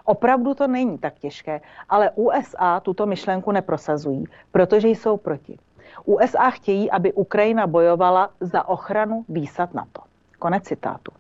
[0.05, 5.59] Opravdu to není tak těžké, ale USA tuto myšlenku neprosazují, protože jsou proti.
[6.05, 10.01] USA chtějí, aby Ukrajina bojovala za ochranu výsad NATO.
[10.39, 11.13] Konec citátu.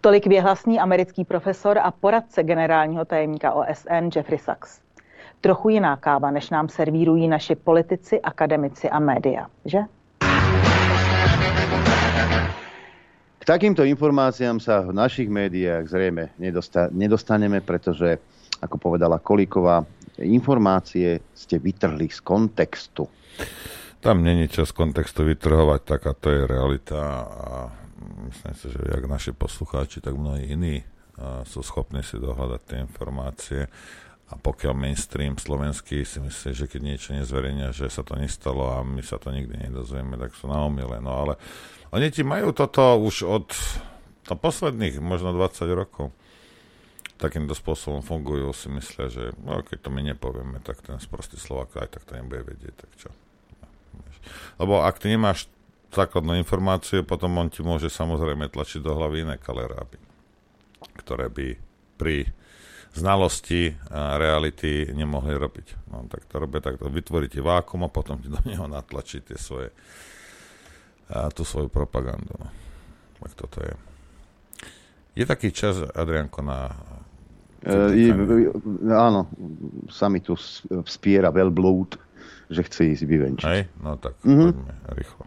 [0.00, 4.80] Tolik věhlasný americký profesor a poradce generálního tajemníka OSN Jeffrey Sachs.
[5.40, 9.78] Trochu jiná káva, než nám servírují naši politici, akademici a média, že?
[13.48, 18.20] Takýmto informáciám sa v našich médiách zrejme nedosta- nedostaneme, pretože,
[18.60, 19.88] ako povedala Kolíková,
[20.20, 23.08] informácie ste vytrhli z kontextu.
[24.04, 27.48] Tam není čo z kontextu vytrhovať, taká to je realita a
[28.28, 30.84] myslím si, že jak naši poslucháči, tak mnohí iní
[31.48, 33.66] sú schopní si dohľadať tie informácie
[34.28, 38.84] a pokiaľ mainstream slovenský si myslí, že keď niečo nezverejnia, že sa to nestalo a
[38.84, 40.60] my sa to nikdy nedozvieme, tak sú na.
[41.00, 41.40] No ale
[41.94, 43.48] oni ti majú toto už od
[44.28, 46.12] to posledných možno 20 rokov.
[47.18, 51.74] Takýmto spôsobom fungujú, si myslia, že no, keď to my nepovieme, tak ten sprostý Slovak
[51.74, 53.10] aj tak to nebude vedieť, tak čo.
[54.60, 55.50] Lebo ak ty nemáš
[55.90, 59.98] základnú informáciu, potom on ti môže samozrejme tlačiť do hlavy iné kaleráby,
[61.00, 61.56] ktoré by
[61.98, 62.30] pri
[62.94, 65.90] znalosti a reality nemohli robiť.
[65.90, 66.86] No, tak to robia takto.
[66.86, 69.72] Vytvoríte vákum a potom ti do neho natlačíte svoje,
[71.08, 72.32] a tú svoju propagandu.
[72.36, 72.48] No.
[73.24, 73.74] Tak toto je.
[75.18, 76.70] Je taký čas, Adrianko, na...
[77.66, 78.14] E,
[78.86, 79.26] áno,
[79.90, 80.38] sa mi tu
[80.86, 81.98] vspiera veľblúd,
[82.46, 83.48] že chce ísť vyvenčiť.
[83.50, 84.50] Hej, no tak mm-hmm.
[84.54, 85.22] poďme rýchlo.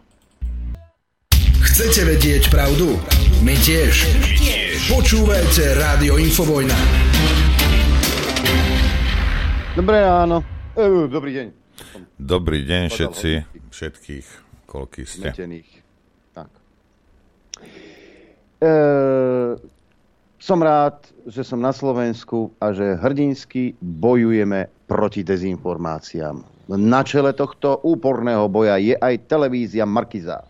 [1.62, 2.96] Chcete vedieť pravdu?
[3.44, 4.08] My tiež.
[4.16, 4.76] My tiež.
[4.90, 6.78] Počúvajte Rádio Infovojna.
[9.76, 10.40] Dobré ráno.
[10.72, 11.46] E, dobrý deň.
[12.16, 13.30] Dobrý deň všetci,
[13.72, 14.26] všetkých,
[14.72, 15.28] koľký ste.
[15.28, 15.70] Zmetených.
[16.32, 16.50] Tak.
[18.56, 18.72] E,
[20.40, 26.40] som rád, že som na Slovensku a že hrdinsky bojujeme proti dezinformáciám.
[26.72, 30.40] Na čele tohto úporného boja je aj televízia Markiza.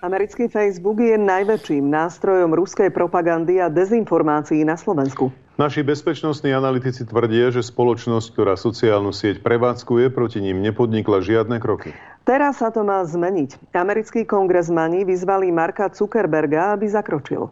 [0.00, 5.34] Americký Facebook je najväčším nástrojom ruskej propagandy a dezinformácií na Slovensku.
[5.56, 11.96] Naši bezpečnostní analytici tvrdia, že spoločnosť, ktorá sociálnu sieť prevádzkuje, proti ním nepodnikla žiadne kroky.
[12.28, 13.72] Teraz sa to má zmeniť.
[13.72, 17.48] Americkí kongresmani vyzvali Marka Zuckerberga, aby zakročil.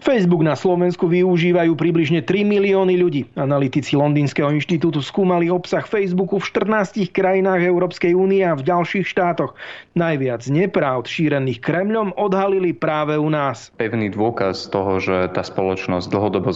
[0.00, 3.28] Facebook na Slovensku využívajú približne 3 milióny ľudí.
[3.36, 9.52] Analytici Londýnskeho inštitútu skúmali obsah Facebooku v 14 krajinách Európskej únie a v ďalších štátoch.
[9.92, 13.68] Najviac nepravd šírených Kremľom odhalili práve u nás.
[13.76, 16.48] Pevný dôkaz toho, že tá spoločnosť dlhodobo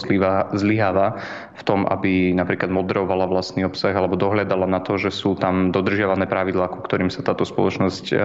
[0.57, 1.21] zlyháva
[1.53, 6.25] v tom, aby napríklad moderovala vlastný obsah alebo dohľadala na to, že sú tam dodržiavané
[6.25, 8.15] pravidlá, ku ktorým sa táto spoločnosť e,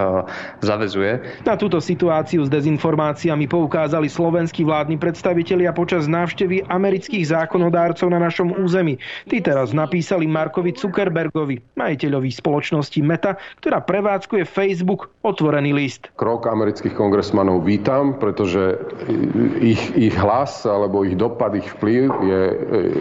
[0.65, 1.45] zavezuje.
[1.45, 8.55] Na túto situáciu s dezinformáciami poukázali slovenskí vládni predstavitelia počas návštevy amerických zákonodárcov na našom
[8.63, 8.95] území.
[9.27, 16.07] Tí teraz napísali Markovi Zuckerbergovi, majiteľovi spoločnosti Meta, ktorá prevádzkuje Facebook, otvorený list.
[16.15, 18.79] Krok amerických kongresmanov vítam, pretože
[19.59, 22.43] ich, ich hlas alebo ich dopad, ich vplyv je,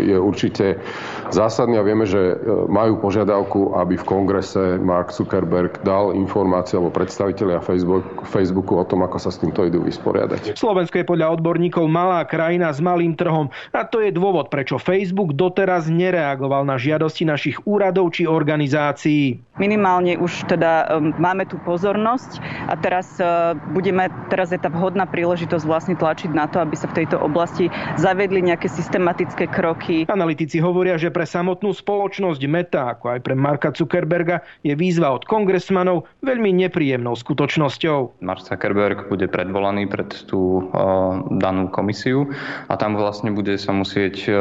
[0.09, 0.81] je určite
[1.29, 7.61] zásadný a vieme, že majú požiadavku, aby v kongrese Mark Zuckerberg dal informácie alebo predstavitelia
[7.61, 10.57] Facebook, Facebooku o tom, ako sa s týmto idú vysporiadať.
[10.57, 15.35] Slovensko je podľa odborníkov malá krajina s malým trhom a to je dôvod, prečo Facebook
[15.35, 19.43] doteraz nereagoval na žiadosti našich úradov či organizácií.
[19.59, 22.39] Minimálne už teda um, máme tu pozornosť
[22.71, 26.87] a teraz uh, budeme, teraz je tá vhodná príležitosť vlastne tlačiť na to, aby sa
[26.87, 27.67] v tejto oblasti
[27.99, 30.07] zavedli nejaké systematické kroky.
[30.07, 35.27] Analytici hovoria, že pre samotnú spoločnosť Meta, ako aj pre Marka Zuckerberga, je výzva od
[35.27, 38.23] kongresmanov veľmi nepríjemnou skutočnosťou.
[38.23, 42.29] Mark Zuckerberg bude predvolaný pred tú uh, danú komisiu komisiu
[42.69, 44.37] a tam vlastne bude sa musieť e,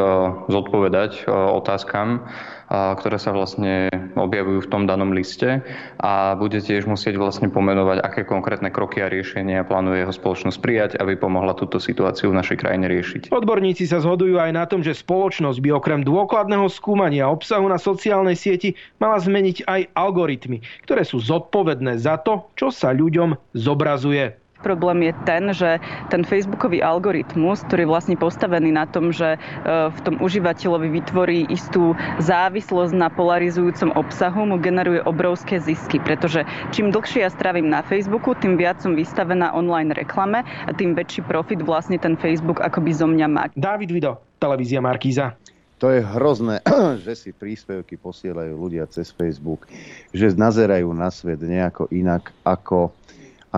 [0.52, 2.20] zodpovedať e, otázkam, e,
[2.68, 3.88] ktoré sa vlastne
[4.20, 5.64] objavujú v tom danom liste
[5.96, 10.90] a bude tiež musieť vlastne pomenovať, aké konkrétne kroky a riešenia plánuje jeho spoločnosť prijať,
[11.00, 13.32] aby pomohla túto situáciu v našej krajine riešiť.
[13.32, 18.36] Odborníci sa zhodujú aj na tom, že spoločnosť by okrem dôkladného skúmania obsahu na sociálnej
[18.36, 24.36] sieti mala zmeniť aj algoritmy, ktoré sú zodpovedné za to, čo sa ľuďom zobrazuje.
[24.58, 25.78] Problém je ten, že
[26.10, 29.38] ten facebookový algoritmus, ktorý je vlastne postavený na tom, že e,
[29.86, 36.42] v tom užívateľovi vytvorí istú závislosť na polarizujúcom obsahu, mu generuje obrovské zisky, pretože
[36.74, 41.22] čím dlhšie ja stravím na Facebooku, tým viac som vystavená online reklame a tým väčší
[41.30, 43.46] profit vlastne ten Facebook akoby zo mňa má.
[43.54, 45.38] Dávid Vido, televízia Markíza.
[45.78, 46.58] To je hrozné,
[47.06, 49.70] že si príspevky posielajú ľudia cez Facebook,
[50.10, 52.90] že nazerajú na svet nejako inak, ako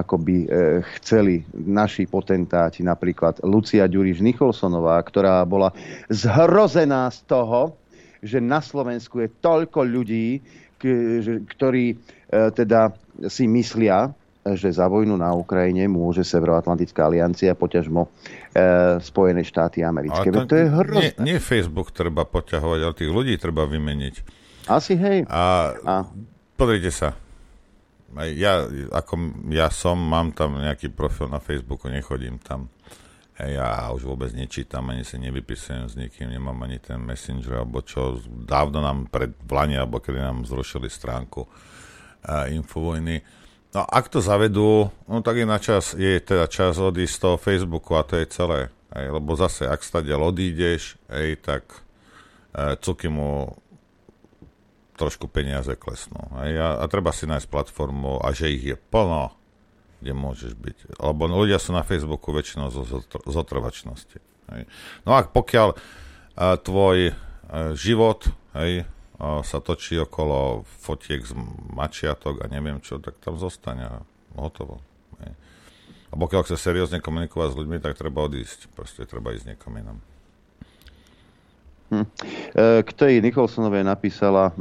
[0.01, 0.47] ako by e,
[1.01, 5.71] chceli naši potentáti, napríklad Lucia Ďuriš Nicholsonová, ktorá bola
[6.09, 7.77] zhrozená z toho,
[8.21, 10.41] že na Slovensku je toľko ľudí,
[11.47, 11.97] ktorí e,
[12.31, 12.93] teda
[13.29, 18.09] si myslia, že za vojnu na Ukrajine môže Severoatlantická aliancia poťažmo e,
[19.05, 20.33] Spojené štáty americké.
[20.33, 21.13] to, to je hrozné.
[21.21, 24.15] Nie, nie Facebook treba poťahovať, ale tých ľudí treba vymeniť.
[24.73, 25.29] Asi hej.
[25.29, 25.95] A, a.
[26.57, 27.13] pozrite sa.
[28.19, 32.67] Ja, ako ja som, mám tam nejaký profil na Facebooku, nechodím tam.
[33.41, 38.21] Ja už vôbec nečítam, ani si nevypisujem s nikým, nemám ani ten messenger, alebo čo,
[38.29, 43.25] dávno nám pred vlani, alebo kedy nám zrušili stránku uh, Infovojny
[43.71, 47.37] No ak to zavedú, no tak je na čas, je teda čas odísť z toho
[47.39, 48.61] Facebooku a to je celé.
[48.91, 51.63] Ej, lebo zase, ak stade odídeš, ej, tak
[52.51, 53.55] e, cuky mu
[55.01, 56.21] trošku peniaze klesnú.
[56.45, 59.33] Ej, a, a treba si nájsť platformu a že ich je plno,
[60.05, 61.01] kde môžeš byť.
[61.01, 64.21] Lebo ľudia sú na Facebooku väčšinou zo, zo, z otrvačnosti.
[64.53, 64.63] Ej.
[65.09, 65.77] No a pokiaľ e,
[66.61, 67.13] tvoj e,
[67.73, 68.29] život,
[68.61, 68.85] hej,
[69.21, 71.37] sa točí okolo fotiek z
[71.77, 73.97] mačiatok a neviem čo, tak tam zostane a
[74.33, 74.81] hotovo.
[76.11, 78.67] A pokiaľ chce seriózne komunikovať s ľuďmi, tak treba odísť.
[78.75, 80.03] Proste treba ísť niekam inam.
[81.91, 82.07] Hm.
[82.07, 82.07] E,
[82.87, 84.55] k tej Nicholsonovej napísala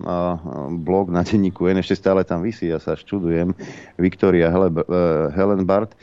[0.82, 3.54] blog na denníku N, ešte stále tam vysí, ja sa až čudujem,
[4.02, 4.58] Viktoria e,
[5.38, 5.94] Helenbart.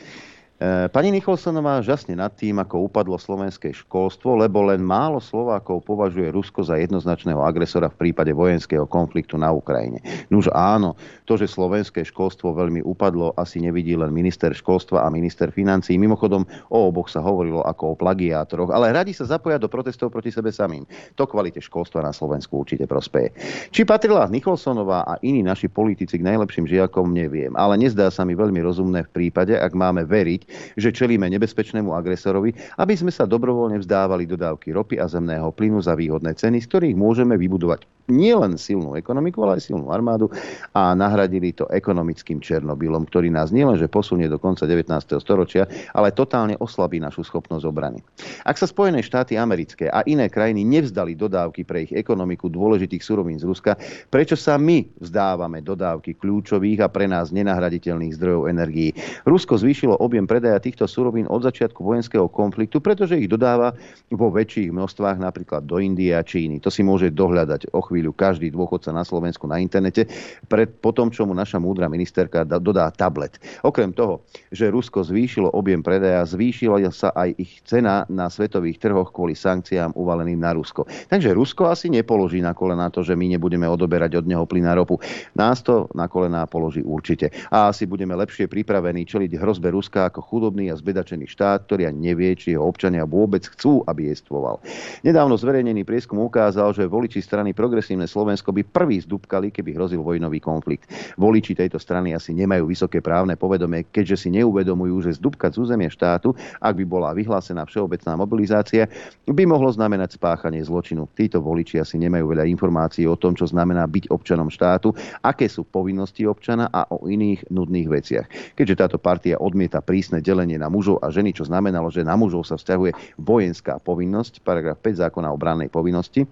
[0.57, 6.33] E, pani Nicholsonová žasne nad tým, ako upadlo slovenské školstvo, lebo len málo Slovákov považuje
[6.33, 10.01] Rusko za jednoznačného agresora v prípade vojenského konfliktu na Ukrajine.
[10.33, 10.97] Nuž áno,
[11.29, 15.93] to, že slovenské školstvo veľmi upadlo, asi nevidí len minister školstva a minister financí.
[15.93, 16.41] Mimochodom,
[16.73, 20.49] o oboch sa hovorilo ako o plagiátoroch, ale radi sa zapoja do protestov proti sebe
[20.49, 20.89] samým.
[21.21, 23.29] To kvalite školstva na Slovensku určite prospeje.
[23.69, 28.33] Či patrila Nicholsonová a iní naši politici k najlepším žiakom, neviem, ale nezdá sa mi
[28.33, 30.46] veľmi rozumné v prípade, ak máme veriť,
[30.79, 35.97] že čelíme nebezpečnému agresorovi, aby sme sa dobrovoľne vzdávali dodávky ropy a zemného plynu za
[35.97, 40.31] výhodné ceny, z ktorých môžeme vybudovať nielen silnú ekonomiku, ale aj silnú armádu
[40.73, 44.91] a nahradili to ekonomickým Černobylom, ktorý nás nielenže posunie do konca 19.
[45.21, 47.99] storočia, ale totálne oslabí našu schopnosť obrany.
[48.47, 53.37] Ak sa Spojené štáty americké a iné krajiny nevzdali dodávky pre ich ekonomiku dôležitých surovín
[53.37, 53.77] z Ruska,
[54.09, 58.95] prečo sa my vzdávame dodávky kľúčových a pre nás nenahraditeľných zdrojov energií?
[59.27, 63.75] Rusko zvýšilo objem predaja týchto surovín od začiatku vojenského konfliktu, pretože ich dodáva
[64.09, 66.63] vo väčších množstvách napríklad do Indie a Číny.
[66.63, 70.05] To si môže dohľadať o chvíľu chvíľu každý dôchodca na Slovensku na internete,
[70.45, 73.41] pred, po tom, čo mu naša múdra ministerka dodá tablet.
[73.65, 74.21] Okrem toho,
[74.53, 79.97] že Rusko zvýšilo objem predaja, zvýšila sa aj ich cena na svetových trhoch kvôli sankciám
[79.97, 80.85] uvaleným na Rusko.
[81.09, 84.77] Takže Rusko asi nepoloží na kolená to, že my nebudeme odoberať od neho plyn a
[84.77, 85.01] ropu.
[85.33, 87.33] Nás to na kolená položí určite.
[87.49, 92.13] A asi budeme lepšie pripravení čeliť hrozbe Ruska ako chudobný a zbedačený štát, ktorý ani
[92.13, 94.61] nevie, či jeho občania vôbec chcú, aby jestvoval.
[95.01, 100.03] Nedávno zverejnený prieskum ukázal, že voliči strany Progres progresívne Slovensko by prvý zdúbkali, keby hrozil
[100.03, 100.91] vojnový konflikt.
[101.15, 105.87] Voliči tejto strany asi nemajú vysoké právne povedomie, keďže si neuvedomujú, že zdúbkať z územia
[105.87, 108.91] štátu, ak by bola vyhlásená všeobecná mobilizácia,
[109.23, 111.07] by mohlo znamenať spáchanie zločinu.
[111.15, 114.91] Títo voliči asi nemajú veľa informácií o tom, čo znamená byť občanom štátu,
[115.23, 118.27] aké sú povinnosti občana a o iných nudných veciach.
[118.59, 122.43] Keďže táto partia odmieta prísne delenie na mužov a ženy, čo znamenalo, že na mužov
[122.43, 126.27] sa vzťahuje vojenská povinnosť, paragraf 5 zákona o brannej povinnosti,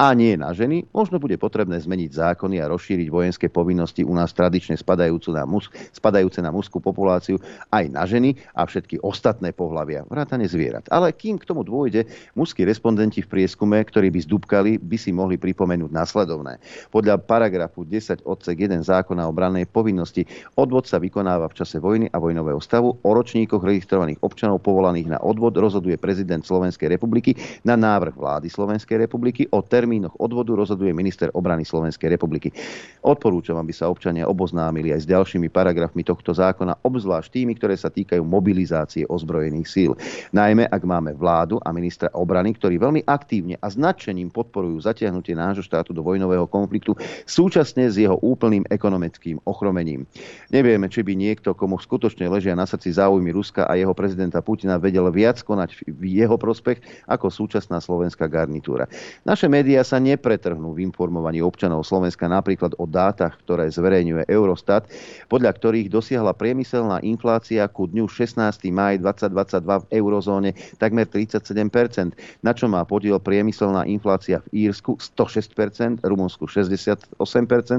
[0.00, 4.32] a nie na ženy, možno bude potrebné zmeniť zákony a rozšíriť vojenské povinnosti u nás
[4.32, 7.36] tradične spadajúce na, mus, spadajúce na mužskú populáciu
[7.68, 10.88] aj na ženy a všetky ostatné pohľavia, vrátane zvierat.
[10.88, 15.36] Ale kým k tomu dôjde, mužskí respondenti v prieskume, ktorí by zdúbkali, by si mohli
[15.36, 16.56] pripomenúť následovné.
[16.88, 20.24] Podľa paragrafu 10 odsek 1 zákona o brannej povinnosti
[20.56, 22.96] odvod sa vykonáva v čase vojny a vojnového stavu.
[23.04, 27.36] O ročníkoch registrovaných občanov povolaných na odvod rozhoduje prezident Slovenskej republiky
[27.68, 32.54] na návrh vlády Slovenskej republiky O termínoch odvodu rozhoduje minister obrany Slovenskej republiky.
[33.02, 37.90] Odporúčam, aby sa občania oboznámili aj s ďalšími paragrafmi tohto zákona, obzvlášť tými, ktoré sa
[37.90, 39.92] týkajú mobilizácie ozbrojených síl.
[40.30, 45.64] Najmä ak máme vládu a ministra obrany, ktorí veľmi aktívne a značením podporujú zatiahnutie nášho
[45.64, 46.94] štátu do vojnového konfliktu,
[47.24, 50.04] súčasne s jeho úplným ekonomickým ochromením.
[50.52, 54.76] Nevieme, či by niekto, komu skutočne ležia na srdci záujmy Ruska a jeho prezidenta Putina,
[54.76, 58.84] vedel viac konať v jeho prospech ako súčasná slovenská garnitúra.
[59.24, 64.84] Naša Naše médiá sa nepretrhnú v informovaní občanov Slovenska napríklad o dátach, ktoré zverejňuje Eurostat,
[65.32, 68.36] podľa ktorých dosiahla priemyselná inflácia ku dňu 16.
[68.68, 72.12] maj 2022 v eurozóne takmer 37%,
[72.44, 77.16] na čo má podiel priemyselná inflácia v Írsku 106%, Rumunsku 68%,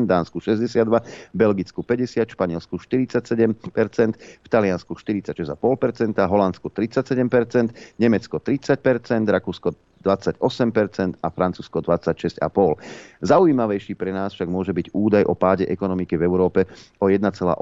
[0.09, 0.97] Dánsku 62%,
[1.38, 11.85] Belgicku 50%, Španielsku 47%, v Taliansku 46,5%, Holandsku 37%, Nemecko 30%, Rakúsko 28% a Francúzsko
[11.85, 12.81] 26,5%.
[13.21, 16.65] Zaujímavejší pre nás však môže byť údaj o páde ekonomiky v Európe
[16.97, 17.53] o 1,8%,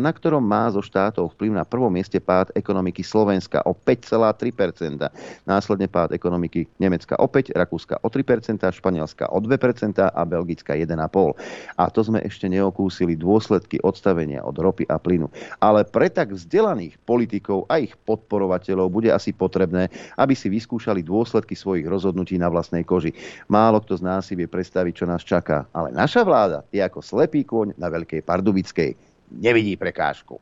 [0.00, 5.04] na ktorom má zo štátov vplyv na prvom mieste pád ekonomiky Slovenska o 5,3%,
[5.44, 11.36] následne pád ekonomiky Nemecka o 5%, Rakúska o 3%, Španielska o 2% a Belgická 1,5%.
[11.76, 15.28] A to sme ešte neokúsili dôsledky odstavenia od ropy a plynu.
[15.60, 21.49] Ale pre tak vzdelaných politikov a ich podporovateľov bude asi potrebné, aby si vyskúšali dôsledky
[21.50, 23.10] dôsledky svojich rozhodnutí na vlastnej koži.
[23.50, 25.66] Málo kto z nás si vie predstaviť, čo nás čaká.
[25.74, 28.94] Ale naša vláda je ako slepý kôň na Veľkej Pardubickej.
[29.42, 30.38] Nevidí prekážku.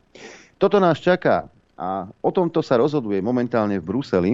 [0.60, 1.48] Toto nás čaká
[1.78, 4.32] a o tomto sa rozhoduje momentálne v Bruseli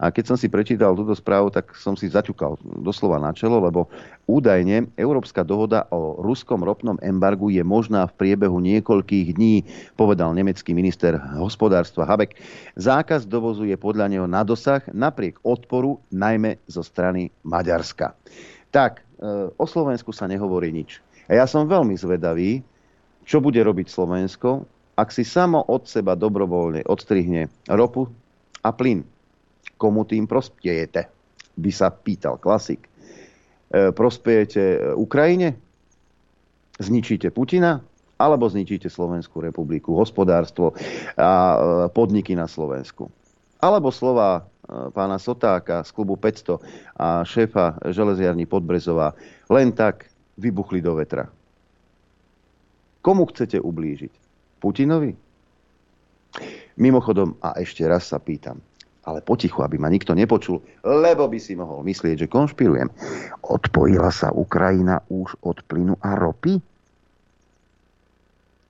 [0.00, 3.86] a keď som si prečítal túto správu, tak som si zaťukal doslova na čelo, lebo
[4.26, 9.62] údajne Európska dohoda o ruskom ropnom embargu je možná v priebehu niekoľkých dní,
[9.94, 12.34] povedal nemecký minister hospodárstva Habek.
[12.80, 18.16] Zákaz dovozu je podľa neho na dosah napriek odporu najmä zo strany Maďarska.
[18.72, 20.98] Tak, e, o Slovensku sa nehovorí nič.
[21.28, 22.64] A ja som veľmi zvedavý,
[23.22, 24.66] čo bude robiť Slovensko,
[24.98, 28.10] ak si samo od seba dobrovoľne odstrihne ropu
[28.66, 29.11] a plyn
[29.82, 31.10] komu tým prospiejete?
[31.58, 32.86] By sa pýtal klasik.
[32.86, 35.58] E, prospiejete Ukrajine?
[36.78, 37.82] Zničíte Putina?
[38.22, 40.78] Alebo zničíte Slovenskú republiku, hospodárstvo
[41.18, 41.56] a e,
[41.90, 43.10] podniky na Slovensku?
[43.58, 44.42] Alebo slova e,
[44.94, 46.62] pána Sotáka z klubu 500
[46.94, 49.18] a šéfa železiarní Podbrezová
[49.50, 50.06] len tak
[50.38, 51.26] vybuchli do vetra.
[53.02, 54.14] Komu chcete ublížiť?
[54.62, 55.10] Putinovi?
[56.78, 58.62] Mimochodom, a ešte raz sa pýtam,
[59.02, 62.86] ale potichu, aby ma nikto nepočul, lebo by si mohol myslieť, že konšpirujem.
[63.42, 66.62] Odpojila sa Ukrajina už od plynu a ropy?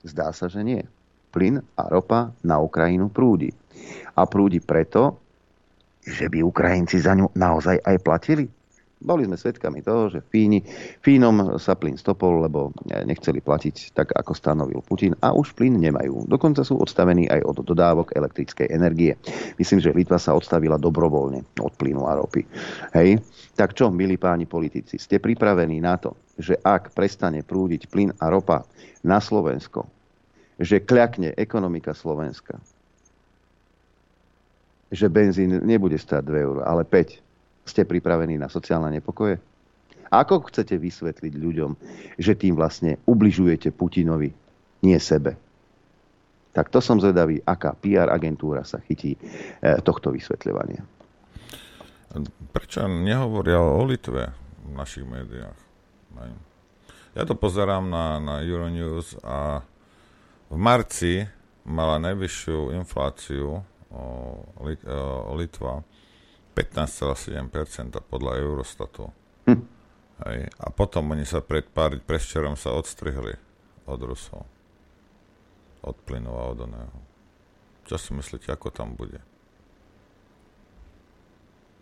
[0.03, 0.81] Zdá sa, že nie.
[1.29, 3.53] Plyn a ropa na Ukrajinu prúdi.
[4.17, 5.17] A prúdi preto,
[6.03, 8.45] že by Ukrajinci za ňu naozaj aj platili?
[9.03, 10.63] Boli sme svedkami toho, že Fíni,
[11.03, 16.23] Fínom sa plyn stopol, lebo nechceli platiť tak, ako stanovil Putin a už plyn nemajú.
[16.31, 19.19] Dokonca sú odstavení aj od dodávok elektrickej energie.
[19.59, 22.47] Myslím, že Litva sa odstavila dobrovoľne od plynu a ropy.
[22.95, 23.19] Hej?
[23.59, 28.31] Tak čo, milí páni politici, ste pripravení na to, že ak prestane prúdiť plyn a
[28.31, 28.65] ropa
[29.05, 29.85] na Slovensko,
[30.57, 32.57] že kľakne ekonomika Slovenska,
[34.93, 37.22] že benzín nebude stáť 2 eur, ale 5,
[37.63, 39.39] ste pripravení na sociálne nepokoje?
[40.13, 41.71] Ako chcete vysvetliť ľuďom,
[42.21, 44.29] že tým vlastne ubližujete Putinovi,
[44.85, 45.33] nie sebe?
[46.53, 49.19] Tak to som zvedavý, aká PR agentúra sa chytí e,
[49.81, 50.85] tohto vysvetľovania.
[52.53, 54.29] Prečo nehovoria o Litve
[54.61, 55.57] v našich médiách?
[57.17, 59.65] Ja to pozerám na, na Euronews a
[60.53, 61.25] v marci
[61.65, 64.03] mala najvyššiu infláciu o,
[64.61, 65.81] o Litva
[66.53, 69.09] 15,7% podľa Eurostatu.
[69.49, 69.61] Hm.
[70.29, 70.39] Hej.
[70.61, 73.33] A potom oni sa pred pár, prevčerom sa odstrihli
[73.89, 74.45] od Rusov.
[75.83, 76.97] Od plynu a od oného.
[77.83, 79.19] Čo si myslíte, ako tam bude?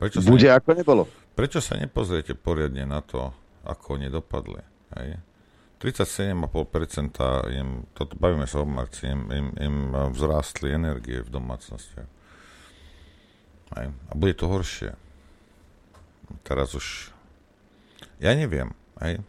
[0.02, 0.57] Prečo bude ne...
[0.57, 1.03] ako nebolo.
[1.38, 3.30] Prečo sa nepozriete poriadne na to,
[3.61, 4.57] ako oni dopadli?
[4.98, 5.22] Hej?
[5.77, 9.76] 37,5% im, toto bavíme sa o marci, im, im, im
[10.14, 12.20] vzrástli energie v domácnostiach.
[13.76, 13.88] Aj.
[13.88, 14.95] A bude to horšie.
[16.43, 17.11] Teraz už...
[18.19, 18.76] Ja neviem.
[18.99, 19.19] Aj.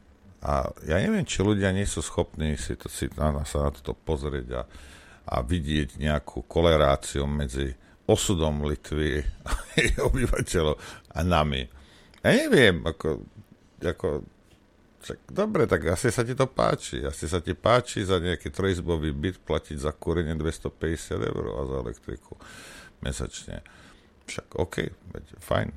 [0.43, 3.95] A ja neviem, či ľudia nie sú schopní si, to, si na, sa na toto
[3.95, 4.63] pozrieť a,
[5.31, 7.79] a vidieť nejakú koleráciu medzi
[8.11, 10.77] osudom Litvy a jej obyvateľov
[11.15, 11.63] a nami.
[12.27, 13.23] Ja neviem, ako,
[13.79, 14.09] ako
[15.03, 17.03] čak, dobre, tak asi sa ti to páči.
[17.07, 21.77] Asi sa ti páči za nejaký trojizbový byt platiť za kúrenie 250 eur a za
[21.87, 22.35] elektriku
[23.03, 23.63] mesačne.
[24.27, 25.69] Však OK, veď fajn.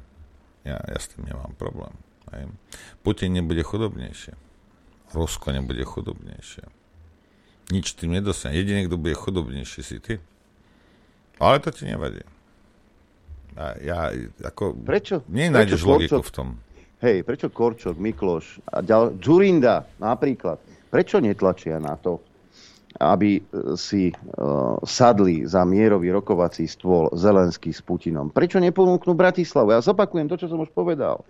[0.66, 1.94] Ja, ja s tým nemám problém.
[2.34, 2.50] Aj.
[3.06, 4.34] Putin nebude chudobnejšie.
[5.14, 6.66] Rusko nebude chudobnejšie.
[7.74, 8.58] Nič tým nedosiahne.
[8.58, 10.22] Jediný, kto bude chudobnejší, si ty.
[11.42, 12.22] Ale to ti nevadí.
[13.56, 14.12] A ja,
[14.44, 14.76] ako...
[14.76, 15.24] Prečo?
[15.32, 16.48] Nenájdeš prečo logiku Korčok, v tom.
[17.00, 20.60] Hej, prečo Korčok, Mikloš a ďal, Džurinda napríklad,
[20.92, 22.20] prečo netlačia na to,
[23.00, 23.44] aby
[23.76, 28.32] si uh, sadli za mierový rokovací stôl Zelenský s Putinom.
[28.32, 29.76] Prečo neponúknú Bratislavu?
[29.76, 31.28] Ja zopakujem to, čo som už povedal.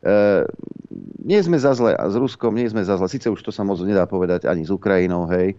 [0.00, 0.48] Uh,
[1.26, 3.10] nie sme za zle, s Ruskom nie sme za zle.
[3.10, 5.58] Sice už to sa moc nedá povedať ani s Ukrajinou, hej.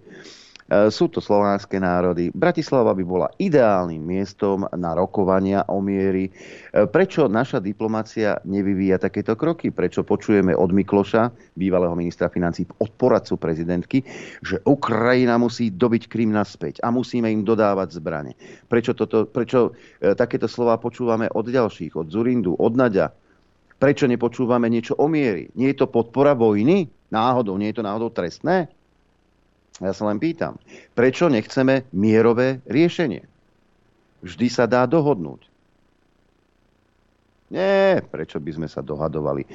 [0.67, 2.27] Sú to slovanské národy.
[2.35, 6.27] Bratislava by bola ideálnym miestom na rokovania o miery.
[6.27, 6.31] E,
[6.91, 9.71] prečo naša diplomácia nevyvíja takéto kroky?
[9.71, 14.03] Prečo počujeme od Mikloša, bývalého ministra financí, od poradcu prezidentky,
[14.43, 18.35] že Ukrajina musí dobiť Krym naspäť a musíme im dodávať zbrane?
[18.67, 19.71] Prečo, toto, prečo
[20.03, 23.15] e, takéto slova počúvame od ďalších, od Zurindu, od Naďa?
[23.77, 25.47] Prečo nepočúvame niečo o miery?
[25.55, 26.91] Nie je to podpora vojny?
[27.07, 28.67] Náhodou, nie je to náhodou trestné?
[29.77, 30.57] Ja sa len pýtam,
[30.97, 33.21] prečo nechceme mierové riešenie?
[34.25, 35.45] Vždy sa dá dohodnúť.
[37.53, 39.47] Nie, prečo by sme sa dohadovali?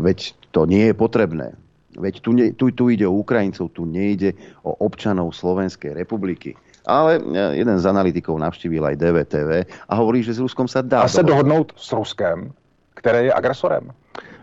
[0.00, 1.52] Veď to nie je potrebné.
[1.98, 4.32] Veď tu, ne, tu, tu ide o Ukrajincov, tu nejde
[4.62, 6.54] o občanov Slovenskej republiky.
[6.86, 9.50] Ale e, jeden z analytikov navštívil aj DVTV
[9.90, 11.04] a hovorí, že s Ruskom sa dá...
[11.04, 12.54] A sa dohodnout s Ruskem,
[12.94, 13.90] které je agresorem.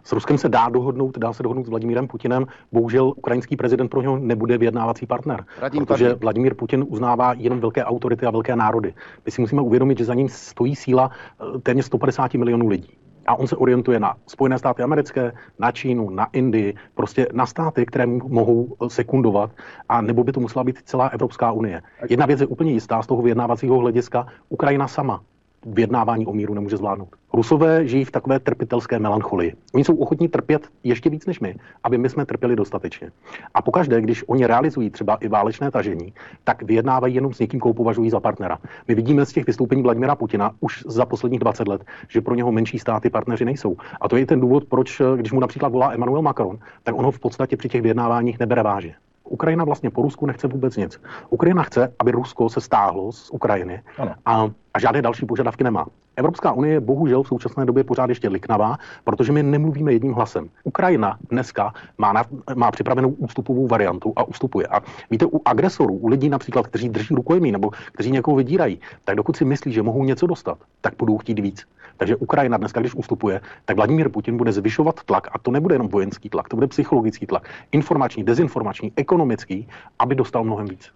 [0.07, 2.45] S Ruskem se dá dohodnout, dá se dohodnout s Vladimírem Putinem.
[2.71, 6.19] Bohužel ukrajinský prezident pro něho nebude vyjednávací partner, Radim protože Pardy.
[6.19, 8.93] Vladimír Putin uznává jenom velké autority a velké národy.
[9.25, 12.97] My si musíme uvědomit, že za ním stojí síla eh, téměř 150 milionů lidí.
[13.27, 17.85] A on se orientuje na Spojené státy americké, na Čínu, na Indii, prostě na státy,
[17.85, 19.51] které mohou eh, sekundovat,
[19.89, 21.81] a nebo by to musela být celá Evropská unie.
[22.09, 24.27] Jedna věc je úplně jistá z toho vyjednávacího hlediska.
[24.49, 25.21] Ukrajina sama
[25.67, 27.09] vyjednávání o míru nemůže zvládnout.
[27.33, 29.53] Rusové žijí v takové trpitelské melancholii.
[29.73, 33.11] Oni jsou ochotní trpět ještě víc než my, aby my jsme trpěli dostatečně.
[33.53, 36.13] A pokaždé, když oni realizují třeba i válečné tažení,
[36.43, 38.59] tak vyjednávají jenom s někým, koho považují za partnera.
[38.87, 42.51] My vidíme z těch vystoupení Vladimira Putina už za posledních 20 let, že pro něho
[42.51, 43.75] menší státy partneři nejsou.
[44.01, 47.11] A to je ten důvod, proč, když mu například volá Emmanuel Macron, tak on ho
[47.11, 48.95] v podstatě při těch vyjednáváních nebere vážně.
[49.27, 51.01] Ukrajina vlastně po Rusku nechce vůbec nic.
[51.29, 53.81] Ukrajina chce, aby Rusko se stáhlo z Ukrajiny
[54.25, 55.85] a, a žádné další požadavky nemá.
[56.17, 60.49] Evropská unie je bohužel v současné době pořád ještě liknavá, protože my nemluvíme jedním hlasem.
[60.63, 62.23] Ukrajina dneska má, na,
[62.55, 64.67] má připravenou ústupovou variantu a ustupuje.
[64.67, 64.81] A
[65.11, 69.37] víte, u agresorů, u lidí například, kteří drží rukojmí nebo kteří někoho vydírají, tak dokud
[69.37, 71.65] si myslí, že mohou něco dostat, tak budou chtít víc.
[71.97, 75.87] Takže Ukrajina dneska, když ustupuje, tak Vladimír Putin bude zvyšovat tlak, a to nebude jenom
[75.87, 79.67] vojenský tlak, to bude psychologický tlak, informační, dezinformační, ekonomický,
[79.99, 80.91] aby dostal mnohem víc.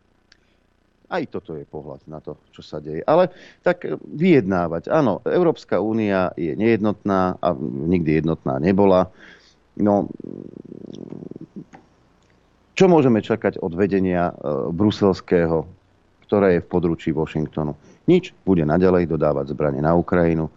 [1.11, 3.03] Aj toto je pohľad na to, čo sa deje.
[3.03, 3.35] Ale
[3.67, 4.87] tak vyjednávať.
[4.87, 7.51] Áno, Európska únia je nejednotná a
[7.91, 9.11] nikdy jednotná nebola.
[9.75, 10.07] No,
[12.79, 14.33] čo môžeme čakať od vedenia e,
[14.71, 15.67] bruselského,
[16.23, 17.75] ktoré je v područí Washingtonu?
[18.07, 18.31] Nič.
[18.47, 20.47] Bude naďalej dodávať zbranie na Ukrajinu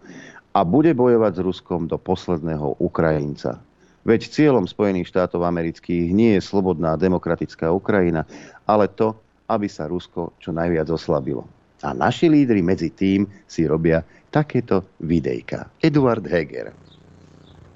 [0.55, 3.59] a bude bojovať s Ruskom do posledného Ukrajinca.
[4.07, 8.23] Veď cieľom Spojených štátov amerických nie je slobodná demokratická Ukrajina,
[8.63, 9.11] ale to,
[9.51, 11.43] aby sa Rusko čo najviac oslabilo.
[11.83, 15.67] A naši lídry medzi tým si robia takéto videjka.
[15.83, 16.71] Eduard Heger.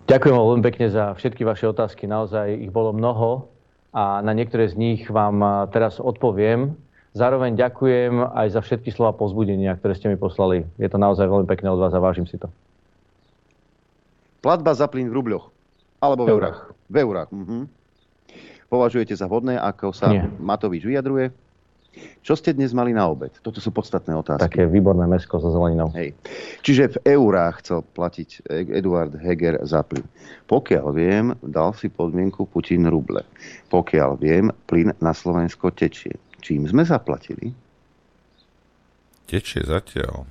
[0.07, 2.07] Ďakujem veľmi pekne za všetky vaše otázky.
[2.07, 3.51] Naozaj ich bolo mnoho
[3.91, 6.73] a na niektoré z nich vám teraz odpoviem.
[7.17, 10.61] Zároveň ďakujem aj za všetky slova pozbudenia, ktoré ste mi poslali.
[10.77, 12.49] Je to naozaj veľmi pekné od vás a vážim si to.
[14.39, 15.45] Platba za plyn v rubľoch.
[15.99, 16.59] Alebo v eurách.
[16.87, 17.29] V eurách.
[17.31, 17.67] Mhm.
[18.69, 20.29] Považujete za vhodné, ako sa Nie.
[20.37, 21.33] Matovič vyjadruje?
[22.21, 23.33] Čo ste dnes mali na obed?
[23.41, 24.45] Toto sú podstatné otázky.
[24.45, 25.89] Také výborné mesko so zeleninou.
[25.97, 26.13] Hej.
[26.61, 30.05] Čiže v eurách chcel platiť Eduard Heger za plyn.
[30.45, 33.25] Pokiaľ viem, dal si podmienku Putin ruble.
[33.73, 36.13] Pokiaľ viem, plyn na Slovensko tečie.
[36.39, 37.51] Čím sme zaplatili?
[39.25, 40.29] Tečie zatiaľ.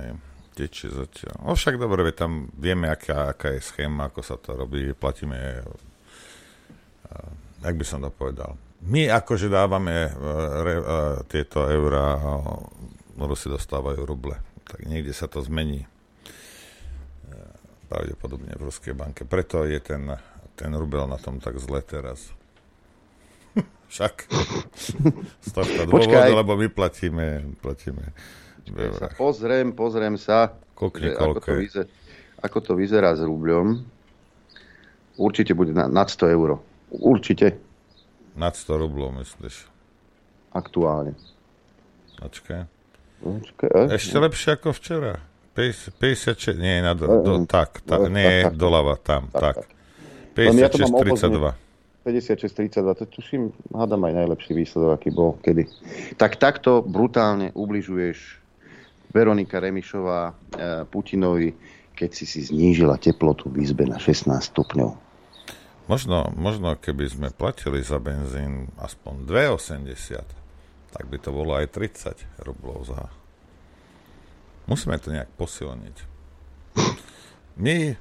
[0.00, 0.25] Hej
[0.56, 1.36] tečie zatiaľ.
[1.44, 7.30] No však dobre, tam vieme, aká, aká je schéma, ako sa to robí, platíme, uh,
[7.60, 8.56] jak by som to povedal.
[8.88, 10.16] My akože dávame uh,
[10.64, 10.84] re, uh,
[11.28, 12.16] tieto eurá,
[13.20, 14.36] Rusi dostávajú ruble.
[14.64, 15.88] Tak niekde sa to zmení.
[17.86, 19.22] Pravdepodobne v Ruskej banke.
[19.24, 20.04] Preto je ten,
[20.52, 22.28] ten rubel na tom tak zle teraz.
[23.92, 24.28] Však.
[25.40, 28.12] Z tohto dôvodu, lebo my platíme, platíme
[28.74, 31.88] sa pozriem, pozriem sa, Kokne, že ako, to vyzerá,
[32.44, 33.80] ako to vyzerá s rubľom.
[35.16, 36.60] Určite bude na, nad 100 eur.
[36.92, 37.56] Určite.
[38.36, 39.64] Nad 100 rublov, myslíš?
[40.52, 41.16] Aktuálne.
[42.20, 42.68] Počkaj.
[43.96, 45.16] Ešte lepšie ako včera.
[45.56, 49.64] 56, nie, na do, do, tak, tak, nie, doľava, tam, tak.
[50.36, 51.56] 56, 32.
[52.04, 55.66] 56-32, to tuším, hádam aj najlepší výsledok, aký bol kedy.
[56.20, 58.45] Tak takto brutálne ubližuješ
[59.16, 60.32] Veronika Remišová e,
[60.84, 61.56] Putinovi,
[61.96, 64.92] keď si si znížila teplotu v izbe na 16 stupňov.
[65.88, 70.20] Možno, možno keby sme platili za benzín aspoň 2,80,
[70.92, 73.08] tak by to bolo aj 30 rublov za...
[74.68, 75.96] Musíme to nejak posilniť.
[77.56, 77.96] My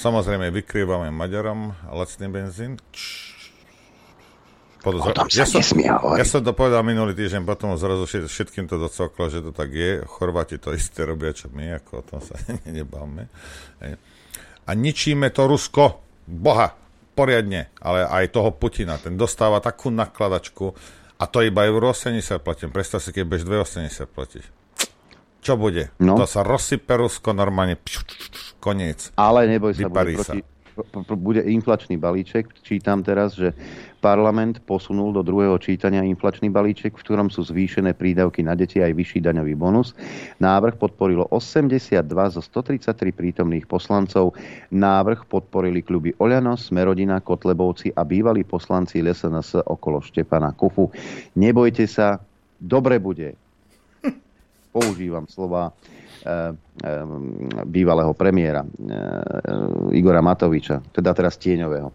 [0.00, 2.80] samozrejme vykrývame Maďarom lacný benzín.
[4.78, 5.10] Podozor...
[5.34, 5.58] ja, som,
[6.14, 10.06] ja som to povedal minulý týždeň, potom zrazu všetkým to docoklo, že to tak je.
[10.06, 12.38] Chorváti to isté robia, čo my, ako o tom sa
[12.78, 13.26] nebáme.
[14.68, 15.98] A ničíme to Rusko
[16.28, 16.78] Boha
[17.18, 18.94] poriadne, ale aj toho Putina.
[19.02, 20.70] Ten dostáva takú nakladačku
[21.18, 22.70] a to iba euro 80 platím.
[22.70, 24.44] Predstav si, keď budeš 2,80 platiť.
[25.42, 25.90] Čo bude?
[25.98, 26.14] No.
[26.14, 27.78] To sa rozsype Rusko normálne.
[28.62, 29.14] Koniec.
[29.18, 30.38] Ale neboj sa, bude, proti,
[31.18, 32.50] bude inflačný balíček.
[32.62, 33.54] Čítam teraz, že
[33.98, 38.94] Parlament posunul do druhého čítania inflačný balíček, v ktorom sú zvýšené prídavky na deti aj
[38.94, 39.98] vyšší daňový bonus.
[40.38, 44.38] Návrh podporilo 82 zo 133 prítomných poslancov.
[44.70, 50.94] Návrh podporili kluby Oľano, Smerodina, Kotlebovci a bývalí poslanci LSNS okolo Štepana Kufu.
[51.34, 52.22] Nebojte sa,
[52.62, 53.34] dobre bude.
[54.70, 55.74] Používam slova
[57.66, 61.90] bývalého premiéra eh, Igora Matoviča, teda teraz tieňového.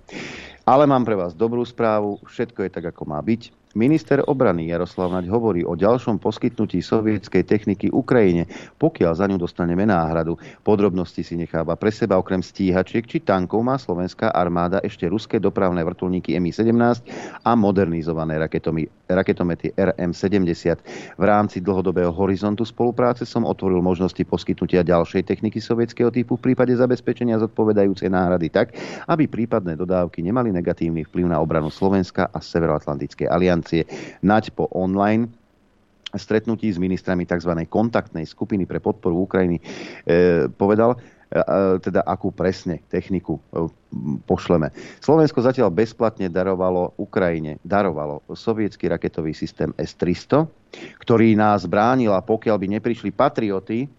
[0.63, 3.51] Ale mám pre vás dobrú správu, všetko je tak, ako má byť.
[3.73, 8.45] Minister obrany Jaroslav Naď hovorí o ďalšom poskytnutí sovietskej techniky Ukrajine,
[8.77, 10.37] pokiaľ za ňu dostaneme náhradu.
[10.61, 15.81] Podrobnosti si necháva pre seba okrem stíhačiek či tankov má slovenská armáda ešte ruské dopravné
[15.81, 17.01] vrtulníky Mi-17
[17.41, 20.77] a modernizované raketomy, raketomety RM-70.
[21.17, 26.73] V rámci dlhodobého horizontu spolupráce som otvoril možnosti poskytnutia ďalšej techniky sovietského typu v prípade
[26.75, 28.73] zabezpečenia zodpovedajúcej náhrady tak,
[29.07, 33.85] aby prípadné dodávky nemali negatívny vplyv na obranu Slovenska a Severoatlantickej aliancie.
[34.25, 35.43] Nať po online
[36.13, 37.65] stretnutí s ministrami tzv.
[37.65, 39.63] kontaktnej skupiny pre podporu Ukrajiny e,
[40.53, 40.97] povedal,
[41.81, 43.65] teda akú presne techniku e,
[44.29, 44.69] pošleme.
[45.01, 50.45] Slovensko zatiaľ bezplatne darovalo Ukrajine, darovalo sovietský raketový systém S-300,
[51.01, 53.89] ktorý nás bránil a pokiaľ by neprišli patrioty,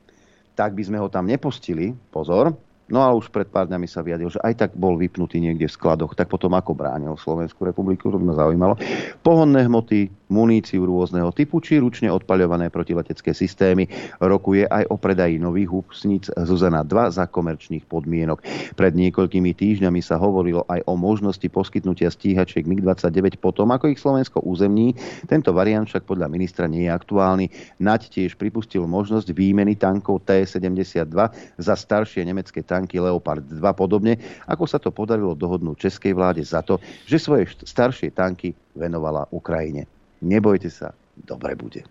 [0.54, 1.90] tak by sme ho tam nepustili.
[2.14, 2.54] Pozor,
[2.84, 5.72] No a už pred pár dňami sa vyjadil, že aj tak bol vypnutý niekde v
[5.72, 8.76] skladoch, tak potom ako bránil Slovenskú republiku, to by ma zaujímalo.
[9.24, 13.88] Pohonné hmoty, muníciu rôzneho typu, či ručne odpaľované protiletecké systémy.
[14.20, 18.40] Rokuje aj o predaji nových húpsnic Zuzana 2 za komerčných podmienok.
[18.74, 24.40] Pred niekoľkými týždňami sa hovorilo aj o možnosti poskytnutia stíhačiek MiG-29 potom, ako ich Slovensko
[24.42, 24.96] územní.
[25.28, 27.46] Tento variant však podľa ministra nie je aktuálny.
[27.80, 31.12] Naď tiež pripustil možnosť výmeny tankov T-72
[31.60, 34.18] za staršie nemecké tanky Leopard 2 podobne,
[34.48, 39.93] ako sa to podarilo dohodnúť českej vláde za to, že svoje staršie tanky venovala Ukrajine.
[40.24, 40.96] Nebojte sa,
[41.28, 41.84] dobre bude.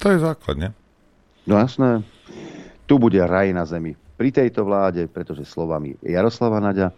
[0.00, 0.72] To je základne.
[1.44, 2.00] No jasné.
[2.88, 3.92] Tu bude raj na zemi.
[4.16, 6.94] Pri tejto vláde, pretože slovami Jaroslava Naďa, e,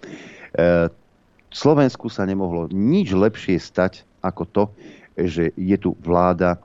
[1.52, 4.64] Slovensku sa nemohlo nič lepšie stať ako to,
[5.19, 6.59] že je tu vláda e,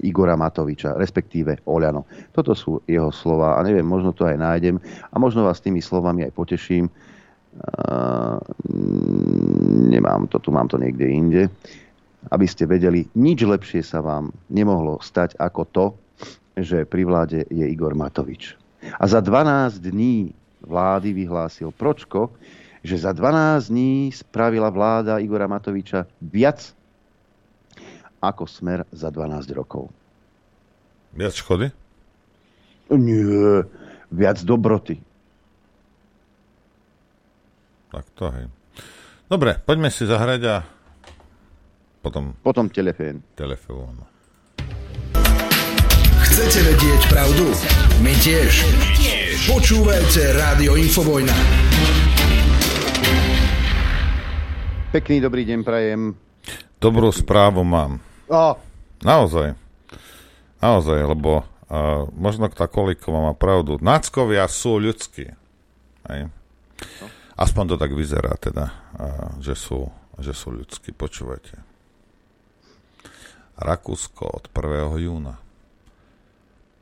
[0.00, 2.08] Igora Matoviča, respektíve Oľano.
[2.32, 4.80] Toto sú jeho slova a neviem, možno to aj nájdem
[5.12, 6.88] a možno vás tými slovami aj poteším.
[7.52, 8.40] Uh,
[9.92, 11.42] nemám to, tu mám to niekde inde.
[12.32, 15.86] Aby ste vedeli, nič lepšie sa vám nemohlo stať ako to,
[16.56, 18.56] že pri vláde je Igor Matovič.
[18.98, 22.30] A za 12 dní vlády vyhlásil Pročko,
[22.82, 26.74] že za 12 dní spravila vláda Igora Matoviča viac
[28.22, 29.90] ako smer za 12 rokov.
[31.14, 31.70] Viac škody?
[32.94, 33.66] Nie,
[34.10, 35.02] viac dobroty.
[37.92, 38.48] Tak to hej.
[39.28, 40.56] Dobre, poďme si zahrať a
[42.00, 42.32] potom...
[42.40, 43.20] Potom telefón.
[43.36, 44.08] Telefón.
[46.24, 47.52] Chcete vedieť pravdu?
[48.00, 48.64] My tiež.
[48.96, 49.36] tiež.
[49.44, 51.36] Počúvajte Rádio Infovojna.
[54.96, 56.16] Pekný dobrý deň prajem.
[56.80, 58.00] Dobrú správu mám.
[58.32, 58.56] Oh.
[59.04, 59.52] Naozaj.
[60.64, 63.76] Naozaj, lebo uh, možno tá Kolíková má pravdu.
[63.84, 65.28] Náckovia sú ľudskí.
[66.08, 66.32] Hej.
[67.42, 68.70] Aspoň to tak vyzerá teda,
[69.42, 69.90] že, sú,
[70.22, 70.94] že sú ľudskí.
[70.94, 71.58] Počúvajte.
[73.58, 75.02] Rakúsko od 1.
[75.02, 75.42] júna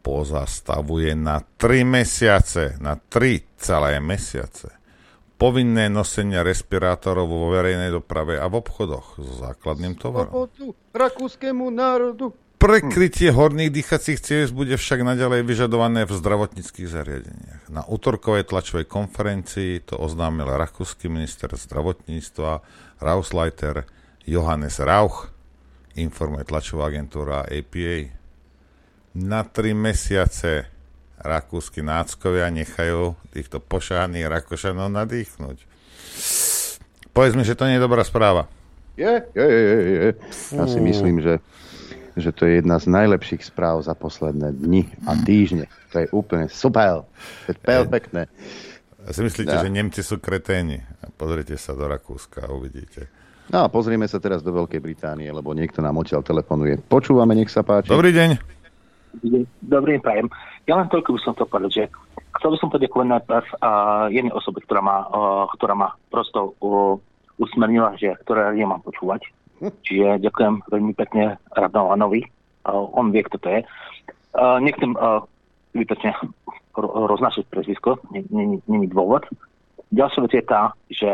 [0.01, 4.81] pozastavuje na 3 mesiace, na 3 celé mesiace
[5.41, 10.53] povinné nosenie respirátorov vo verejnej doprave a v obchodoch so základným tovarom.
[10.93, 12.37] Rakúskému národu.
[12.61, 17.73] Prekrytie horných dýchacích ciest bude však naďalej vyžadované v zdravotníckých zariadeniach.
[17.73, 22.61] Na útorkovej tlačovej konferencii to oznámil rakúsky minister zdravotníctva
[23.01, 23.89] Rausleiter
[24.28, 25.32] Johannes Rauch,
[25.97, 28.12] informuje tlačová agentúra APA.
[29.16, 30.69] Na tri mesiace
[31.16, 35.57] rakúsky náckovia nechajú týchto pošáhaných Rakošanov nadýchnuť.
[37.16, 38.53] Povedz mi, že to nie je dobrá správa.
[39.01, 39.78] Je, je, je.
[39.81, 40.11] je.
[40.61, 41.41] Ja si myslím, že,
[42.16, 45.70] že to je jedna z najlepších správ za posledné dni a týždne.
[45.95, 47.07] To je úplne super.
[47.47, 48.27] To je perfektné.
[49.07, 49.62] A si myslíte, ja.
[49.65, 50.82] že Nemci sú kreténi?
[51.16, 53.09] Pozrite sa do Rakúska a uvidíte.
[53.51, 56.78] No a pozrieme sa teraz do Veľkej Británie, lebo niekto nám odtiaľ telefonuje.
[56.87, 57.91] Počúvame, nech sa páči.
[57.91, 58.39] Dobrý deň.
[59.59, 60.27] Dobrý deň, prajem.
[60.70, 61.91] Ja len toľko by som to povedal, že
[62.39, 66.95] chcel by som poďakovať najprv uh, jednej osobe, ktorá ma, uh, ktorá ma prosto uh,
[67.43, 69.27] usmernila, že ktoré ja mám počúvať.
[69.61, 72.24] Čiže ďakujem veľmi pekne Radovanovi.
[72.73, 73.61] On vie, kto to je.
[74.65, 74.97] Nechcem
[75.77, 76.16] zbytočne
[76.81, 79.28] roznášať prezvisko, není dôvod.
[79.93, 81.11] Ďalšia vec je tá, že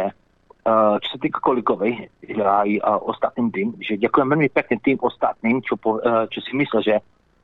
[1.01, 2.71] čo sa týka Kolikovej, aj
[3.07, 6.95] ostatným tým, že ďakujem veľmi pekne tým ostatným, čo, po, čo si myslia, že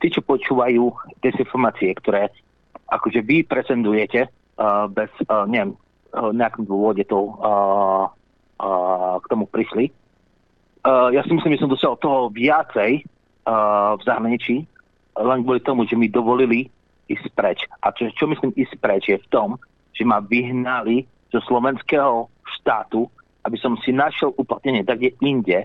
[0.03, 0.91] tí, čo počúvajú
[1.23, 2.27] desinformácie, ktoré
[2.91, 5.09] akože vy presendujete uh, bez,
[5.47, 5.73] neviem,
[6.13, 7.33] nejakým dôvode to
[9.17, 9.89] k tomu prišli.
[10.83, 13.07] Uh, ja si myslím, že som dosiahol toho viacej
[13.47, 14.67] uh, v zahraničí,
[15.15, 16.67] len kvôli tomu, že mi dovolili
[17.07, 17.63] ísť preč.
[17.79, 19.55] A čo, čo myslím ísť preč je v tom,
[19.95, 22.27] že ma vyhnali zo slovenského
[22.59, 23.07] štátu,
[23.47, 25.59] aby som si našiel uplatnenie tak, kde inde,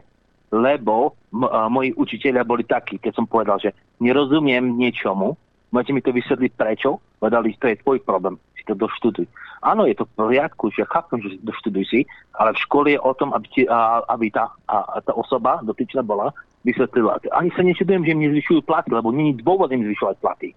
[0.54, 5.34] lebo m- moji učiteľia boli takí, keď som povedal, že nerozumiem niečomu,
[5.74, 7.02] môžete mi to vysvetliť prečo?
[7.18, 9.24] Povedali, to je tvoj problém, si to doštuduj.
[9.62, 12.00] Áno, je to v poriadku, že chápem, že doštuduj si,
[12.34, 16.02] ale v škole je o tom, aby, ti, a, aby tá, a, tá osoba dotyčná
[16.02, 16.34] bola
[16.66, 17.22] vysvetlila.
[17.32, 20.48] Ani sa nečudujem, že im nezvyšujú platy, lebo není dôvod im zvyšovať platy.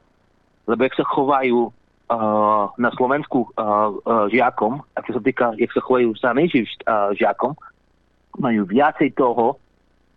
[0.65, 5.81] Lebo jak sa chovajú uh, na Slovensku uh, uh, žiakom, a sa týka, jak sa
[5.81, 7.53] chovajú sa uh, žiakom,
[8.41, 9.61] majú viacej toho,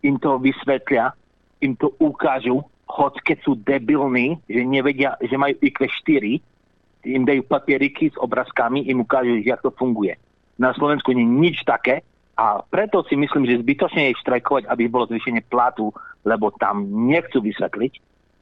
[0.05, 1.13] im to vysvetlia,
[1.65, 6.54] im to ukážu, hoď keď sú debilní, že nevedia, že majú IQ 4,
[7.05, 10.17] im dajú papieriky s obrázkami, im ukážu, jak to funguje.
[10.59, 12.03] Na Slovensku nie je nič také
[12.35, 15.95] a preto si myslím, že zbytočne je štrajkovať, aby bolo zvýšenie platu,
[16.27, 17.93] lebo tam nechcú vysvetliť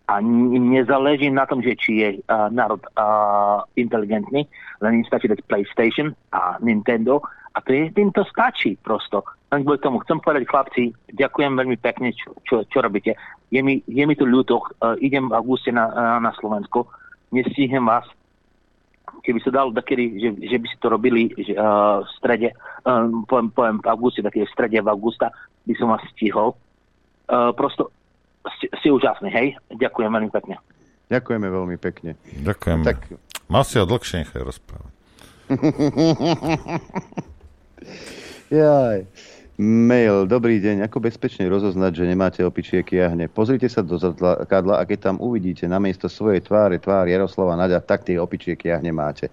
[0.09, 4.49] a nezáleží na tom, že či je uh, národ uh, inteligentný,
[4.83, 7.23] len im stačí dať PlayStation a Nintendo
[7.53, 9.25] a to je, tým to stačí prosto.
[9.53, 10.83] Len kvôli tomu chcem povedať chlapci,
[11.13, 13.13] ďakujem veľmi pekne, čo, čo, čo robíte.
[13.53, 16.89] Je mi, je mi to ľúto, uh, idem v auguste na, uh, na Slovensko,
[17.33, 18.09] nestihnem vás,
[19.23, 22.49] keby sa dalo takedy, že, že by si to robili že, uh, v strede,
[22.83, 25.31] um, poviem, poviem v auguste, takedy v strede v augusta,
[25.65, 26.59] by som vás stihol.
[27.31, 27.95] Uh, prosto
[28.59, 29.55] ste, ste úžasní, hej?
[29.71, 30.59] Ďakujem veľmi pekne.
[31.09, 32.19] Ďakujeme veľmi pekne.
[32.43, 32.83] Ďakujeme.
[32.83, 32.99] Tak...
[33.47, 34.93] Mal si ho dlhšie nechaj rozprávať.
[38.53, 38.99] Jaj.
[39.61, 43.29] Mail, dobrý deň, ako bezpečne rozoznať, že nemáte opičie kiahne?
[43.29, 48.09] Pozrite sa do zrkadla a keď tam uvidíte namiesto svojej tváre tvár Jaroslava Naďa, tak
[48.09, 49.29] tie opičie kiahne máte.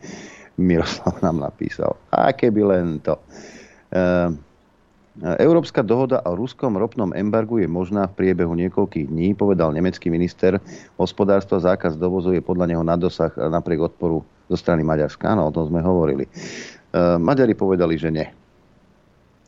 [0.59, 1.95] Miroslav nám napísal.
[2.11, 3.15] A keby len to.
[3.95, 4.35] Uh,
[5.39, 10.59] Európska dohoda o ruskom ropnom embargu je možná v priebehu niekoľkých dní, povedal nemecký minister
[10.99, 11.63] hospodárstva.
[11.63, 14.19] Zákaz dovozu je podľa neho na dosah napriek odporu
[14.51, 15.31] zo strany Maďarska.
[15.31, 16.27] Áno, o tom sme hovorili.
[16.91, 18.27] Uh, Maďari povedali, že nie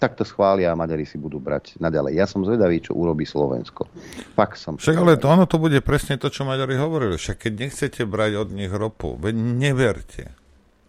[0.02, 2.18] tak to schvália a Maďari si budú brať naďalej.
[2.18, 3.86] Ja som zvedavý, čo urobí Slovensko.
[4.34, 4.82] Fakt som.
[4.82, 7.22] Však ale to, ono to bude presne to, čo Maďari hovorili.
[7.22, 10.34] Však keď nechcete brať od nich ropu, veď neverte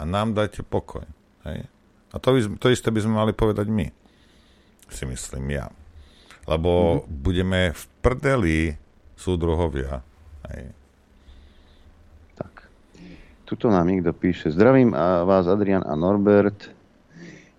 [0.01, 1.05] a nám dajte pokoj.
[1.45, 1.69] Hej?
[2.09, 3.93] A to, to isté by sme mali povedať my.
[4.89, 5.69] Si myslím ja.
[6.49, 7.13] Lebo mm-hmm.
[7.13, 8.59] budeme v prdeli
[9.21, 10.01] súdruhovia.
[10.49, 10.73] Hej.
[12.41, 12.65] Tak.
[13.45, 14.49] Tuto nám niekto píše.
[14.49, 16.82] Zdravím a vás Adrian a Norbert.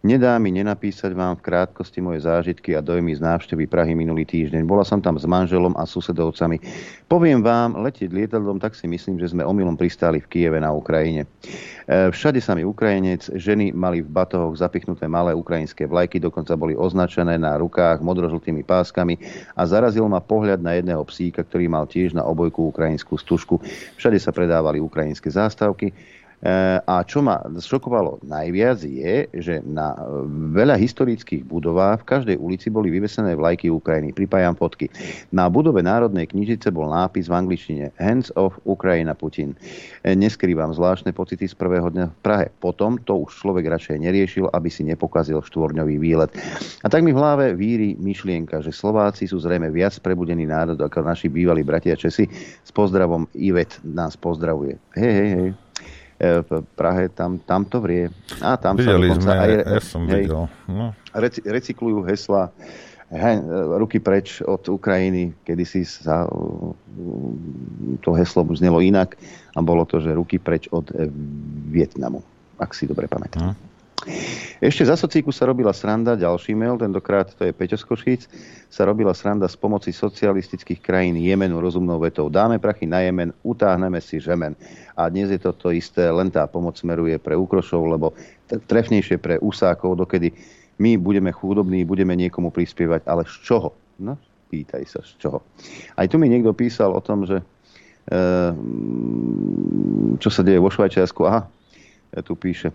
[0.03, 4.67] Nedá mi nenapísať vám v krátkosti moje zážitky a dojmy z návštevy Prahy minulý týždeň.
[4.67, 6.59] Bola som tam s manželom a susedovcami.
[7.07, 11.23] Poviem vám, letieť lietadlom, tak si myslím, že sme omylom pristáli v Kieve na Ukrajine.
[11.23, 16.75] E, všade sa mi Ukrajinec, ženy mali v batohoch zapichnuté malé ukrajinské vlajky, dokonca boli
[16.75, 19.15] označené na rukách modrožltými páskami
[19.55, 23.63] a zarazil ma pohľad na jedného psíka, ktorý mal tiež na obojku ukrajinskú stužku.
[23.95, 25.95] Všade sa predávali ukrajinské zástavky
[26.83, 29.95] a čo ma šokovalo najviac je, že na
[30.51, 34.11] veľa historických budovách v každej ulici boli vyvesené vlajky Ukrajiny.
[34.11, 34.91] Pripájam fotky.
[35.31, 39.55] Na budove Národnej knižnice bol nápis v angličtine Hands of Ukrajina Putin.
[40.03, 42.47] Eh, neskrývam zvláštne pocity z prvého dňa v Prahe.
[42.59, 46.35] Potom to už človek radšej neriešil, aby si nepokazil štvorňový výlet.
[46.83, 51.07] A tak mi v hlave víri myšlienka, že Slováci sú zrejme viac prebudený národ ako
[51.07, 52.27] naši bývalí bratia Česi.
[52.63, 54.75] S pozdravom Ivet nás pozdravuje.
[54.99, 55.62] Hej, hej, hej.
[56.23, 58.07] E, v Prahe, tam, tam to vrie.
[58.39, 60.47] A tam Videli sa sme, aj, ja som hej, videl.
[60.71, 60.95] No.
[61.43, 62.47] Recyklujú hesla
[63.11, 63.31] he,
[63.75, 66.23] ruky preč od Ukrajiny, kedy si sa
[67.99, 69.19] to heslo znelo inak
[69.53, 70.87] a bolo to, že ruky preč od
[71.67, 72.23] Vietnamu,
[72.55, 73.51] ak si dobre pamätám.
[73.51, 73.72] Hm.
[74.59, 78.27] Ešte za socíku sa robila sranda, ďalší mail, tentokrát to je Peťo Skošíc,
[78.67, 82.27] sa robila sranda s pomoci socialistických krajín Jemenu rozumnou vetou.
[82.27, 84.55] Dáme prachy na Jemen, utáhneme si žemen.
[84.95, 88.11] A dnes je to to isté, len tá pomoc smeruje pre úkrošov, lebo
[88.47, 90.31] trefnejšie pre úsákov, dokedy
[90.79, 93.69] my budeme chudobní, budeme niekomu prispievať, ale z čoho?
[94.01, 94.17] No,
[94.49, 95.39] pýtaj sa, z čoho.
[95.95, 97.39] Aj tu mi niekto písal o tom, že
[98.09, 98.23] e,
[100.17, 101.21] čo sa deje vo Švajčiarsku.
[101.23, 101.45] Aha,
[102.25, 102.73] tu píše,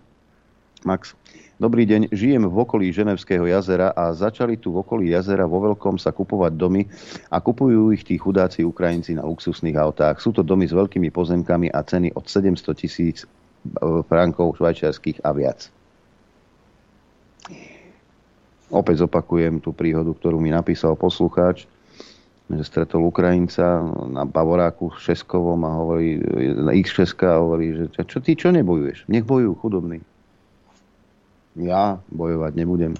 [0.86, 1.18] Max.
[1.58, 5.98] Dobrý deň, žijem v okolí Ženevského jazera a začali tu v okolí jazera vo veľkom
[5.98, 6.86] sa kupovať domy
[7.34, 10.22] a kupujú ich tí chudáci Ukrajinci na luxusných autách.
[10.22, 13.28] Sú to domy s veľkými pozemkami a ceny od 700 tisíc e,
[14.06, 15.66] frankov švajčiarských a viac.
[18.70, 21.66] Opäť zopakujem tú príhodu, ktorú mi napísal poslucháč,
[22.46, 26.22] že stretol Ukrajinca na Bavoráku v Šeskovom a hovorí,
[26.54, 29.10] na X6 a hovorí, že čo ty čo nebojuješ?
[29.10, 30.06] Nech bojujú chudobní
[31.58, 32.92] ja bojovať nebudem.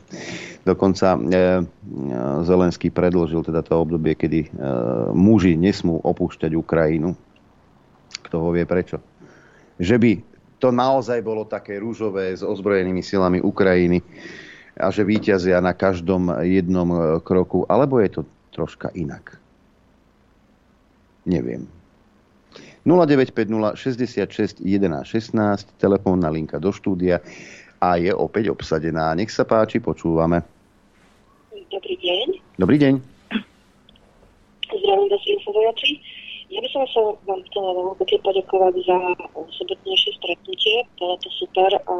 [0.67, 1.41] Dokonca e, e,
[2.45, 4.49] Zelenský predložil teda to obdobie, kedy e,
[5.15, 7.15] muži nesmú opúšťať Ukrajinu.
[8.27, 9.01] Kto ho vie prečo?
[9.79, 10.13] Že by
[10.59, 14.03] to naozaj bolo také rúžové s ozbrojenými silami Ukrajiny
[14.79, 18.23] a že víťazia na každom jednom e, kroku, alebo je to
[18.53, 19.39] troška inak?
[21.25, 21.71] Neviem.
[22.89, 27.21] 0950 66 11 16, telefónna linka do štúdia
[27.79, 29.15] a je opäť obsadená.
[29.15, 30.43] Nech sa páči, počúvame.
[31.71, 32.27] Dobrý deň.
[32.59, 32.95] Dobrý deň.
[34.69, 35.91] Zdravím vás infovojaci.
[36.49, 38.99] Ja by som sa vám chcela veľmi pekne poďakovať za
[39.37, 40.77] sobotnejšie stretnutie.
[40.97, 41.95] Bolo to super a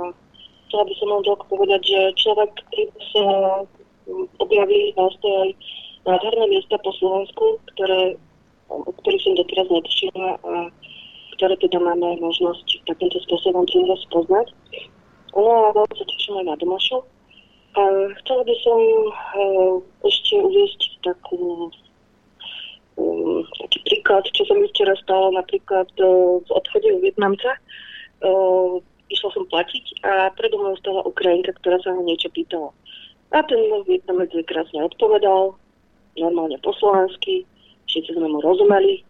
[0.69, 3.25] chcela by som vám toľko povedať, že človek, ktorý sa
[4.41, 5.51] objavili vlastne aj
[6.09, 8.17] nádherné miesta po Slovensku, ktoré,
[8.73, 10.55] o ktorých som doteraz netušila a
[11.37, 13.79] ktoré teda máme možnosť takýmto spôsobom si
[14.11, 14.49] poznať.
[15.39, 16.99] No teším aj na Domašu.
[17.79, 17.83] A
[18.19, 21.71] chcela by som uh, ešte uviesť takú
[22.99, 27.55] um, taký príklad, čo sa mi včera stalo napríklad uh, v odchode u Vietnamca.
[28.19, 28.83] Uh,
[29.15, 32.75] išla som platiť a predo mnou stala Ukrajinka, ktorá sa ho niečo pýtala.
[33.31, 35.55] A ten Vietnamec krásne odpovedal,
[36.19, 37.47] normálne po slovensky,
[37.87, 39.07] všetci sme mu rozumeli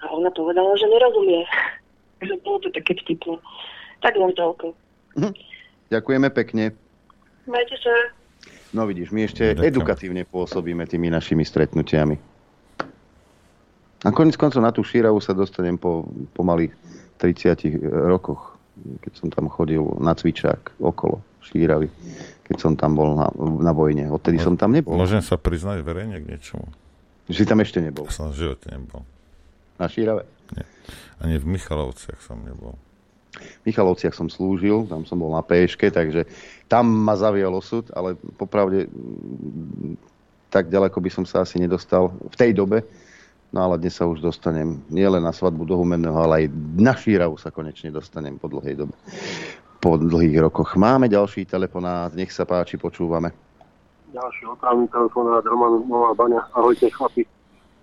[0.00, 1.44] a ona povedala, že nerozumie.
[2.46, 3.36] bolo to také vtipné.
[4.00, 4.72] Tak len toľko.
[5.18, 5.47] Mhm.
[5.88, 6.76] Ďakujeme pekne.
[7.48, 7.92] Majte sa.
[8.76, 9.68] No vidíš, my ešte Ďakujem.
[9.72, 12.16] edukatívne pôsobíme tými našimi stretnutiami.
[14.04, 16.06] A konec koncov na tú šíravu sa dostanem po
[16.36, 16.70] pomaly
[17.18, 18.60] 30 rokoch,
[19.02, 21.88] keď som tam chodil na cvičák okolo šíravy,
[22.46, 23.26] keď som tam bol na,
[23.64, 24.06] na vojne.
[24.12, 24.94] Odtedy som tam nebol.
[24.94, 26.68] Môžem sa priznať verejne k niečomu?
[27.26, 28.06] Že si tam ešte nebol?
[28.06, 29.02] Ja som v živote nebol.
[29.80, 30.28] Na šírave?
[30.54, 30.64] Nie.
[31.18, 32.76] Ani v Michalovciach som nebol.
[33.38, 36.26] V Michalovciach som slúžil, tam som bol na PŠK, takže
[36.66, 39.96] tam ma zavial osud, ale popravde mm,
[40.52, 42.84] tak ďaleko by som sa asi nedostal v tej dobe.
[43.48, 46.46] No ale dnes sa už dostanem nielen na svadbu do Humenného, ale aj
[46.76, 48.92] na Šíravu sa konečne dostanem po dlhej dobe.
[49.80, 50.76] Po dlhých rokoch.
[50.76, 53.32] Máme ďalší telefonát, nech sa páči, počúvame.
[54.12, 56.44] Ďalší otrávny telefonát, Roman Nová Baňa.
[56.52, 57.24] Ahojte chlapi.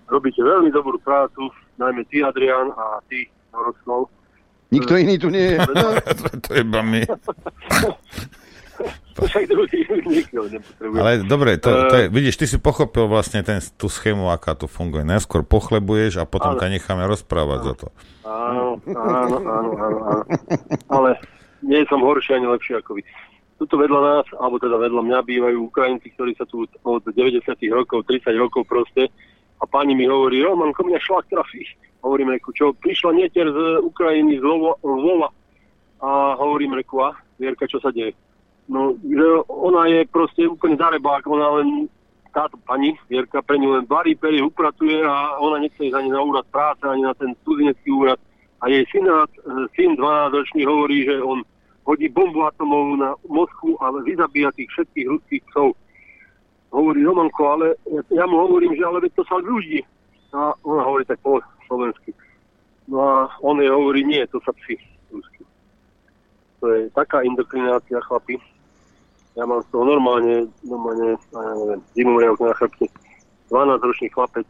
[0.06, 1.50] Robíte veľmi dobrú prácu,
[1.82, 4.06] najmä ty Adrian a ty Noroslav
[4.74, 5.58] Nikto iný tu nie je.
[6.44, 7.02] to je iba my.
[11.00, 14.68] Ale dobre, to, to je, vidíš, ty si pochopil vlastne ten, tú schému, aká tu
[14.68, 15.08] funguje.
[15.08, 17.68] Najskôr pochlebuješ a potom ťa necháme rozprávať áno.
[17.72, 17.88] za to.
[18.28, 20.24] Áno, áno, áno, áno, áno.
[20.92, 21.10] Ale
[21.64, 23.02] nie som horší ani lepší ako vy.
[23.56, 27.40] Tuto vedľa nás, alebo teda vedľa mňa bývajú Ukrajinci, ktorí sa tu od 90
[27.72, 29.08] rokov, 30 rokov proste
[29.60, 31.64] a pani mi hovorí, Romanko, mňa šlak trafí
[32.06, 34.46] hovorím, reku, čo prišla netier z Ukrajiny, z
[34.86, 35.34] Lvova.
[36.06, 38.14] A hovorím, reku, a Vierka, čo sa deje?
[38.70, 41.90] No, že ona je proste úplne zarebák, ona len
[42.30, 46.22] táto pani, Vierka, pre ňu len varí, perie, upratuje a ona nechce ísť ani na
[46.22, 48.22] úrad práce, ani na ten cudzinecký úrad.
[48.62, 49.10] A jej syn,
[49.74, 51.42] syn 12-ročný hovorí, že on
[51.90, 55.74] hodí bombu atomovú na Moskvu a vyzabíja tých všetkých ruských psov.
[56.76, 57.80] Hovorí Romanko, ale
[58.12, 59.80] ja, mu hovorím, že ale to sa ľudí.
[60.36, 61.40] A ona hovorí tak po
[61.72, 62.12] slovensky.
[62.92, 64.76] No a on jej hovorí, nie, to sa psi
[65.08, 65.48] rusky.
[66.60, 68.36] To je taká indokrinácia, chlapi.
[69.40, 72.92] Ja mám z toho normálne, normálne, ja neviem, zimu na chrbte.
[73.48, 74.48] 12-ročný chlapec,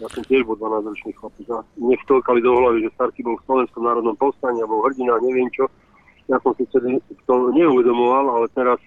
[0.00, 1.46] ja som tiež bol 12-ročný chlapec.
[1.54, 5.46] A mne vtolkali do hlavy, že Starky bol v Slovenskom národnom povstaní a hrdina, neviem
[5.54, 5.70] čo.
[6.26, 8.78] Ja som si vtedy to neuvedomoval, ale teraz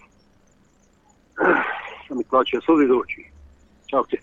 [2.13, 3.25] sa mi tlačia slzy do očí.
[3.89, 4.21] Čaute.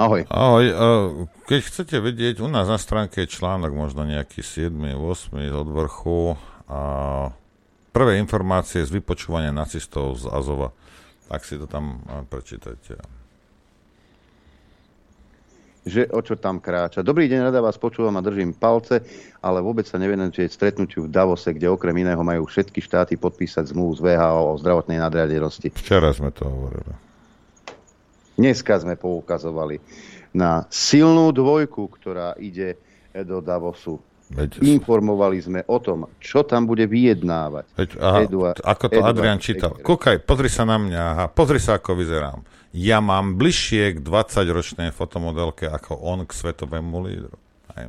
[0.00, 0.24] Ahoj.
[0.32, 0.64] Ahoj.
[1.44, 4.72] Keď chcete vedieť, u nás na stránke je článok možno nejaký 7.
[4.72, 5.36] 8.
[5.52, 6.40] od vrchu
[6.72, 6.80] a
[7.92, 10.72] prvé informácie z vypočúvania nacistov z Azova.
[11.28, 12.00] Tak si to tam
[12.32, 12.96] prečítajte.
[15.82, 17.02] Že o čo tam kráča.
[17.02, 19.02] Dobrý deň, rada vás počúvam a držím palce,
[19.42, 23.98] ale vôbec sa nevenujete stretnutiu v Davose, kde okrem iného majú všetky štáty podpísať zmluvu
[23.98, 25.74] z VHO o zdravotnej nadriadenosti.
[25.74, 26.94] Včera sme to hovorili.
[28.38, 29.82] Dneska sme poukazovali
[30.38, 32.78] na silnú dvojku, ktorá ide
[33.12, 33.98] do Davosu.
[34.32, 34.64] Veď...
[34.64, 37.66] Informovali sme o tom, čo tam bude vyjednávať.
[37.76, 39.76] Veď, aha, Eduard, ako to Eduard Adrian čítal.
[39.76, 42.40] Kúkaj, pozri sa na mňa, aha, pozri sa, ako vyzerám.
[42.72, 47.36] Ja mám bližšie k 20-ročnej fotomodelke ako on k svetovému lídru.
[47.72, 47.88] Aj.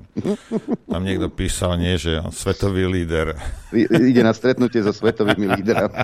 [0.91, 3.35] Tam niekto písal, nie, že on svetový líder.
[3.75, 6.03] Ide na stretnutie so svetovými lídrami.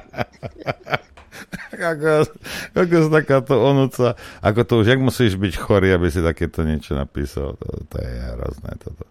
[1.76, 2.27] ako,
[2.76, 7.56] ako takáto onúca, ako to už, jak musíš byť chorý, aby si takéto niečo napísal.
[7.56, 9.03] To, to je hrozné toto.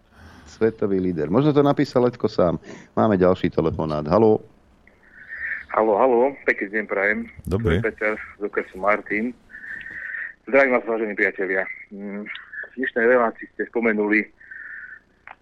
[0.49, 1.29] Svetový líder.
[1.29, 2.61] Možno to napísal Letko sám.
[2.97, 4.05] Máme ďalší telefonát.
[4.09, 4.43] Haló.
[5.73, 6.33] Haló, haló.
[6.49, 7.19] Pekný deň prajem.
[7.45, 7.85] Dobrý.
[7.85, 9.37] Peter, z okresu Martin.
[10.49, 11.69] Zdravím vás, vážení priatelia.
[11.93, 14.25] Mm, v dnešnej relácii ste spomenuli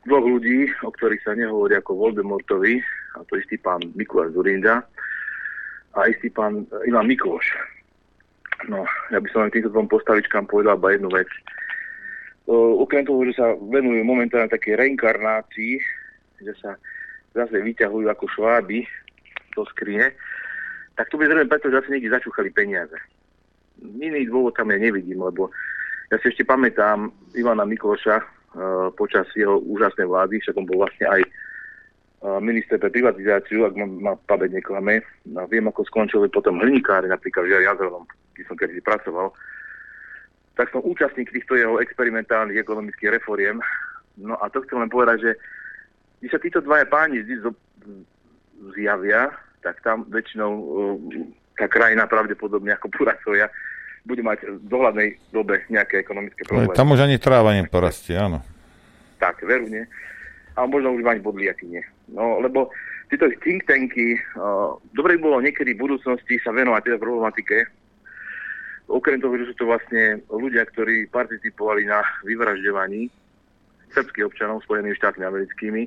[0.03, 2.83] dvoch ľudí, o ktorých sa nehovorí ako Voldemortovi,
[3.15, 4.83] a to istý pán Mikuláš Zurinda
[5.95, 7.47] a istý pán Ivan Mikloš.
[8.67, 8.83] No,
[9.15, 11.31] ja by som len týmto dvom postavičkám povedal iba jednu vec.
[12.51, 15.79] Okrem toho, že sa venujú momentálne také reinkarnácii,
[16.43, 16.75] že sa
[17.31, 18.83] zase vyťahujú ako šváby
[19.55, 20.11] do skrine,
[20.99, 22.99] tak to bude zrejme preto, že zase niekde začúchali peniaze.
[23.81, 25.53] Iný dôvod tam ja nevidím, lebo
[26.09, 31.07] ja si ešte pamätám Ivana Mikloša uh, počas jeho úžasnej vlády, však on bol vlastne
[31.09, 31.23] aj
[32.41, 35.05] minister pre privatizáciu, ak ma, pamäť neklame.
[35.29, 39.31] No, viem, ako skončili potom hliníkári, napríklad v Jazernom, kde som kedy pracoval.
[40.57, 43.61] Tak som účastník týchto jeho experimentálnych ekonomických reforiem.
[44.17, 45.33] No a to chcem len povedať, že
[46.25, 47.21] keď sa títo dvaja páni
[48.75, 49.31] zjavia,
[49.61, 50.97] tak tam väčšinou uh,
[51.57, 53.49] krajina pravdepodobne ako Puracoja
[54.05, 56.77] bude mať v dohľadnej dobe nejaké ekonomické problémy.
[56.77, 58.45] Tam už ani tráva neporastie, áno.
[59.17, 59.89] Tak, veru nie
[60.57, 61.85] a možno už mať bodliaky nie.
[62.09, 62.73] No, lebo
[63.13, 67.69] tieto think tanky, uh, dobre by bolo niekedy v budúcnosti sa venovať teda problematike,
[68.89, 73.13] okrem toho, že sú to vlastne ľudia, ktorí participovali na vyvražďovaní
[73.93, 75.87] srbských občanov Spojenými štátmi americkými,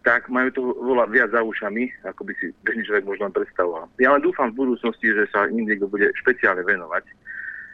[0.00, 3.84] tak majú to veľa viac za ušami, ako by si bežný človek možno predstavoval.
[4.00, 7.04] Ja len dúfam v budúcnosti, že sa im niekto bude špeciálne venovať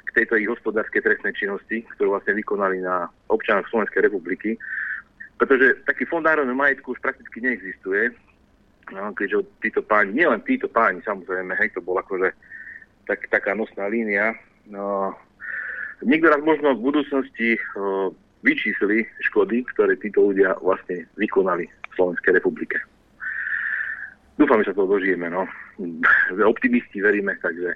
[0.06, 4.58] k tejto ich hospodárskej trestnej činnosti, ktorú vlastne vykonali na občanoch Slovenskej republiky
[5.36, 8.12] pretože taký fond národného majetku už prakticky neexistuje,
[8.92, 12.32] no, keďže títo páni, nielen títo páni, samozrejme, hej, to bol akože
[13.04, 14.32] tak, taká nosná línia.
[14.64, 15.12] No,
[16.00, 22.78] niekto raz možno v budúcnosti o, vyčísli škody, ktoré títo ľudia vlastne vykonali Slovenskej republike.
[24.36, 25.48] Dúfam, že sa to dožijeme, no.
[26.44, 27.72] Optimisti veríme, takže,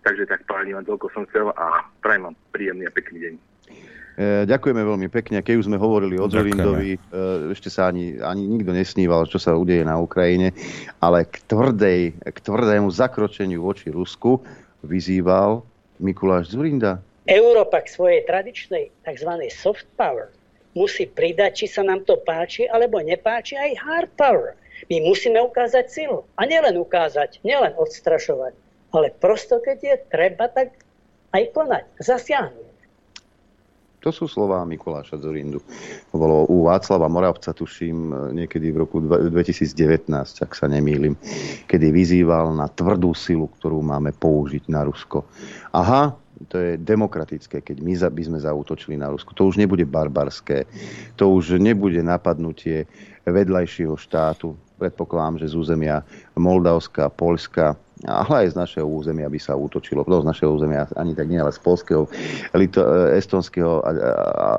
[0.00, 3.34] takže tak páni, len toľko som chcel a prajem vám príjemný a pekný deň.
[4.18, 5.44] E, ďakujeme veľmi pekne.
[5.44, 6.98] Keď už sme hovorili o Zorindovi, e,
[7.52, 10.56] ešte sa ani, ani nikto nesníval, čo sa udeje na Ukrajine,
[10.98, 14.40] ale k, tvrdej, k tvrdému zakročeniu voči Rusku
[14.82, 15.60] vyzýval
[16.00, 17.04] Mikuláš Zurinda.
[17.28, 19.30] Európa k svojej tradičnej tzv.
[19.52, 20.32] soft power
[20.78, 24.54] musí pridať, či sa nám to páči alebo nepáči, aj hard power.
[24.86, 26.22] My musíme ukázať silu.
[26.38, 28.54] A nielen ukázať, nielen odstrašovať,
[28.94, 30.78] ale prosto, keď je treba, tak
[31.34, 32.68] aj konať, zasiahnuť.
[34.06, 35.58] To sú slová Mikuláša Zorindu.
[36.14, 41.18] Bolo u Václava Moravca, tuším, niekedy v roku 2019, ak sa nemýlim,
[41.66, 45.26] kedy vyzýval na tvrdú silu, ktorú máme použiť na Rusko.
[45.74, 46.14] Aha,
[46.46, 49.34] to je demokratické, keď my by sme zautočili na Rusko.
[49.34, 50.70] To už nebude barbarské,
[51.18, 52.86] to už nebude napadnutie
[53.26, 54.54] vedľajšieho štátu.
[54.78, 56.06] Predpokladám, že z územia
[56.38, 57.74] Moldavska, Polska,
[58.06, 60.06] ale aj z našeho územia by sa útočilo.
[60.06, 62.06] To z našeho územia ani tak nie, ale z polského,
[62.54, 62.78] lito,
[63.10, 64.50] estonského a, a,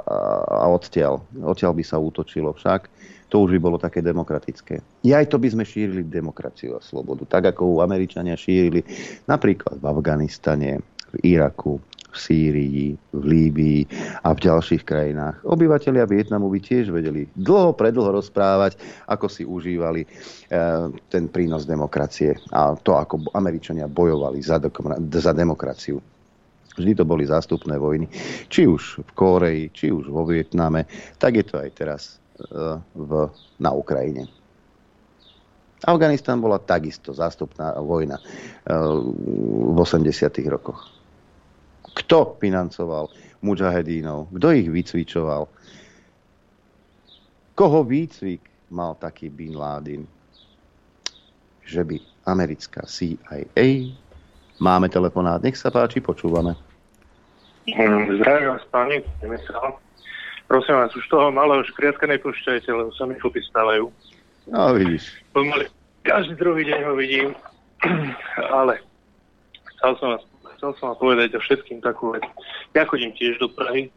[0.44, 1.24] a odtiaľ.
[1.40, 2.92] Odtiaľ by sa útočilo však.
[3.30, 4.82] To už by bolo také demokratické.
[5.06, 7.30] I aj to by sme šírili demokraciu a slobodu.
[7.30, 8.82] Tak ako u Američania šírili
[9.30, 10.82] napríklad v Afganistane,
[11.14, 13.82] v Iraku, v Sýrii, v Líbii
[14.26, 15.46] a v ďalších krajinách.
[15.46, 20.08] Obyvatelia Vietnamu by tiež vedeli dlho, predlho rozprávať, ako si užívali e,
[21.10, 24.58] ten prínos demokracie a to, ako Američania bojovali za,
[25.22, 26.02] za demokraciu.
[26.74, 28.10] Vždy to boli zástupné vojny,
[28.50, 30.90] či už v Kóreji, či už vo Vietname,
[31.22, 32.02] tak je to aj teraz
[32.42, 33.12] e, v,
[33.62, 34.26] na Ukrajine.
[35.80, 38.24] Afganistan bola takisto zástupná vojna e,
[39.70, 40.10] v 80.
[40.50, 40.99] rokoch
[42.00, 43.12] Kto financoval
[43.44, 44.32] mujahedínov?
[44.32, 45.48] Kto ich vycvičoval?
[47.60, 48.40] Koho výcvik
[48.72, 50.08] mal taký Bin Laden?
[51.68, 51.96] Že by
[52.26, 53.98] americká CIA...
[54.60, 56.52] Máme telefonát, nech sa páči, počúvame.
[58.20, 59.00] Zdravím vás, páni,
[60.52, 63.88] Prosím vás, už toho malého škriatka nepúšťajte, lebo sa mi chlpy stávajú.
[64.52, 65.24] No, vidíš.
[65.32, 65.70] Pomaly,
[66.04, 67.30] každý druhý deň ho vidím,
[68.60, 68.82] ale
[69.78, 70.24] chcel som vás,
[70.60, 72.28] chcel som vám povedať o všetkým takú vec.
[72.76, 73.88] Ja chodím tiež do Prahy,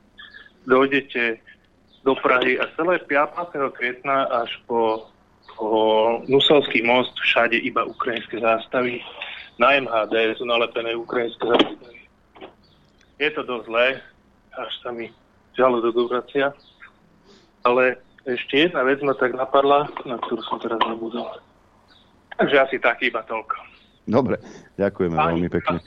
[0.70, 1.42] dojdete
[2.06, 3.50] do Prahy a celé 5.
[3.74, 5.10] kvietna až po,
[5.58, 5.68] po
[6.30, 9.02] Nuselský most všade iba ukrajinské zástavy.
[9.58, 12.00] Na MHD sú nalepené ukrajinské zástavy.
[13.18, 13.86] Je to dosť zlé,
[14.54, 15.10] až sa mi
[15.58, 16.54] do vracia.
[17.66, 21.26] Ale ešte jedna vec ma tak napadla, na ktorú som teraz nebudol.
[22.38, 23.71] Takže asi tak iba toľko.
[24.02, 24.42] Dobre,
[24.74, 25.78] ďakujeme Pani, veľmi pekne.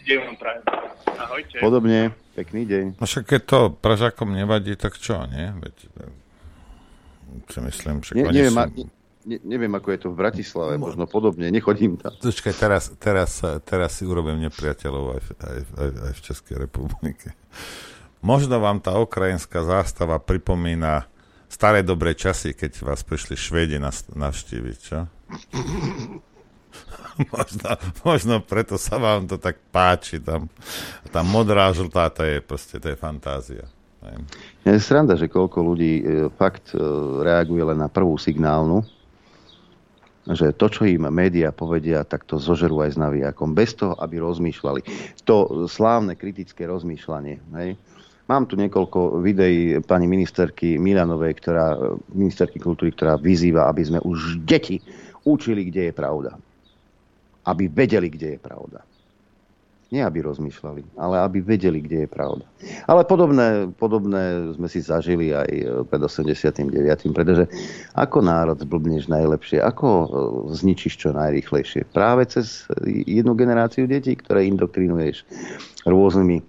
[1.16, 1.58] Ahojte.
[1.60, 2.16] Podobne.
[2.36, 2.86] Pekný deň.
[3.00, 5.56] No však keď to Pražakom nevadí, tak čo, nie?
[5.56, 8.88] Veď, eh, si myslím, že ne, neviem, sú...
[9.24, 10.92] ne, neviem, ako je to v Bratislave, Mo...
[10.92, 12.12] možno podobne, nechodím tam.
[12.20, 17.32] Počkaj, teraz, teraz, teraz si urobím nepriateľov aj, aj, aj, aj v Českej republike.
[18.20, 21.08] Možno vám tá ukrajinská zástava pripomína
[21.48, 23.78] staré dobré časy, keď vás prišli Švedi
[24.12, 25.08] navštíviť, čo?
[27.32, 27.70] možno,
[28.04, 30.20] možno preto sa vám to tak páči.
[30.20, 30.52] Tam,
[31.10, 33.66] tá modrá, žltá, to je proste, to je fantázia.
[34.62, 36.04] Je sranda, že koľko ľudí e,
[36.38, 36.80] fakt e,
[37.26, 38.86] reaguje len na prvú signálnu,
[40.30, 44.22] že to, čo im médiá povedia, tak to zožerú aj s navijakom, bez toho, aby
[44.22, 44.82] rozmýšľali.
[45.26, 47.36] To slávne kritické rozmýšľanie.
[47.62, 47.78] Hej?
[48.26, 51.78] Mám tu niekoľko videí pani ministerky Milanovej, ktorá,
[52.10, 54.82] ministerky kultúry, ktorá vyzýva, aby sme už deti
[55.26, 56.38] učili, kde je pravda
[57.46, 58.82] aby vedeli, kde je pravda.
[59.94, 62.42] Nie aby rozmýšľali, ale aby vedeli, kde je pravda.
[62.90, 66.74] Ale podobné, podobné sme si zažili aj e, pred 89.
[67.14, 67.46] Pretože
[67.94, 70.08] ako národ zblbneš najlepšie, ako e,
[70.58, 71.86] zničíš čo najrychlejšie.
[71.94, 72.66] Práve cez
[73.06, 75.22] jednu generáciu detí, ktoré indoktrinuješ
[75.86, 76.44] rôznymi e,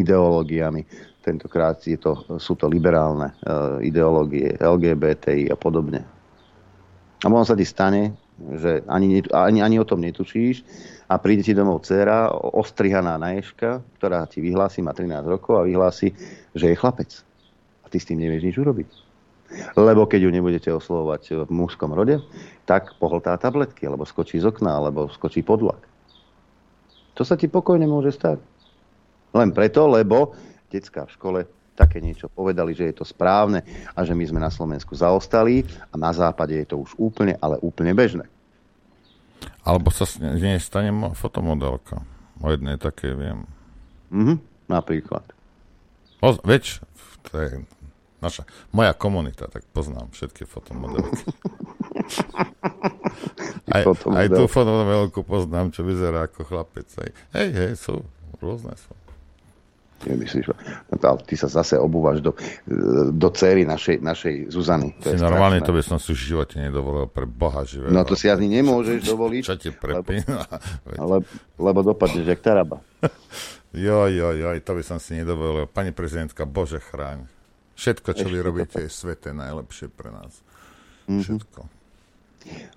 [0.00, 0.88] ideológiami.
[1.20, 3.36] Tentokrát je to, sú to liberálne
[3.84, 6.00] ideológie, LGBTI a podobne.
[7.20, 10.62] A možno sa ti stane, že ani, ani, ani o tom netučíš
[11.10, 15.66] a príde ti domov dcera, ostrihaná na ješka, ktorá ti vyhlási, má 13 rokov a
[15.66, 16.14] vyhlási,
[16.54, 17.10] že je chlapec.
[17.82, 18.90] A ty s tým nevieš nič urobiť.
[19.74, 22.20] Lebo keď ju nebudete oslovovať v mužskom rode,
[22.68, 25.82] tak pohltá tabletky, alebo skočí z okna, alebo skočí pod vlak.
[27.16, 28.38] To sa ti pokojne môže stať.
[29.32, 30.36] Len preto, lebo
[30.68, 31.40] detská v škole
[31.78, 33.62] také niečo povedali, že je to správne
[33.94, 37.54] a že my sme na Slovensku zaostali a na západe je to už úplne, ale
[37.62, 38.26] úplne bežné.
[39.62, 42.02] Alebo sa z nej stane fotomodelka.
[42.42, 43.46] O jednej také viem.
[44.10, 45.22] Mhm, napríklad.
[46.18, 46.82] O, veď,
[47.30, 47.62] to je
[48.18, 48.42] naša,
[48.74, 51.22] moja komunita, tak poznám všetky fotomodelky.
[53.76, 56.90] aj, aj tú fotomodelku poznám, čo vyzerá ako chlapec.
[57.30, 58.02] Hej, hej, sú,
[58.42, 58.90] rôzne sú.
[59.98, 60.54] Nemyslíš,
[60.94, 62.30] no, ty sa zase obúvaš do,
[63.10, 64.94] do céry našej, našej Zuzany.
[65.02, 67.90] To si je normálne, to by som si v živote nedovolil pre Boha živého.
[67.90, 69.42] No to si ani nemôžeš dovoliť.
[69.42, 70.46] Čo ti prepína?
[70.94, 71.26] Lebo,
[71.66, 72.78] lebo dopadneš jak taraba.
[73.74, 75.66] jo, jo, jo, to by som si nedovolil.
[75.66, 77.26] Pani prezidentka, Bože chráň.
[77.74, 80.46] Všetko, čo Ešte vy robíte, je sveté najlepšie pre nás.
[81.10, 81.22] Mm-hmm.
[81.26, 81.60] Všetko.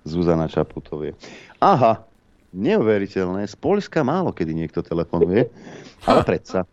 [0.02, 1.14] Zuzana Čaputovie.
[1.62, 2.02] Aha,
[2.50, 3.46] neuveriteľné.
[3.46, 5.48] Z Polska málo kedy niekto telefonuje,
[6.06, 6.66] ale predsa.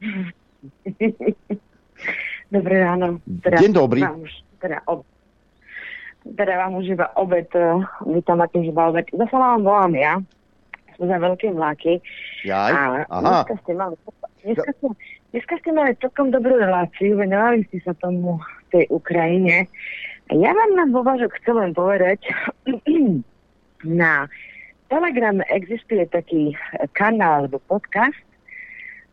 [2.54, 3.18] Dobré ráno.
[3.42, 4.00] Teda, Deň dobrý.
[4.06, 4.32] Vám už,
[4.62, 5.02] teda, ob,
[6.22, 9.06] teda vám už iba obed, uh, vítam akým iba obed.
[9.10, 10.14] Zase vám volám ja,
[10.96, 12.00] som za veľké vláky.
[12.46, 12.72] Jaj?
[12.72, 13.44] A Aha.
[13.44, 13.94] Dneska ste mali,
[14.44, 14.86] dneska ste,
[15.32, 18.38] dneska ste mali celkom dobrú reláciu, venovali ste sa tomu
[18.70, 19.66] tej Ukrajine.
[20.30, 22.18] Ja vám na dôvažok chcem len povedať,
[24.02, 24.26] na
[24.86, 26.54] Telegram existuje taký
[26.94, 28.18] kanál alebo podcast,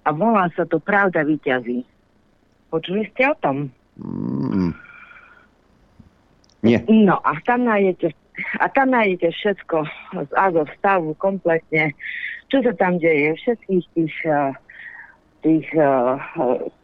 [0.03, 1.83] a volá sa to Pravda vyťazí.
[2.67, 3.69] Počuli ste o tom?
[3.99, 4.73] Mm.
[6.63, 6.79] Nie.
[6.87, 8.15] No a tam nájdete,
[8.59, 9.77] a tam nájdete všetko
[10.27, 11.91] z Azov stavu kompletne,
[12.47, 14.51] čo sa tam deje, všetkých tých, eh,
[15.43, 16.15] tých uh,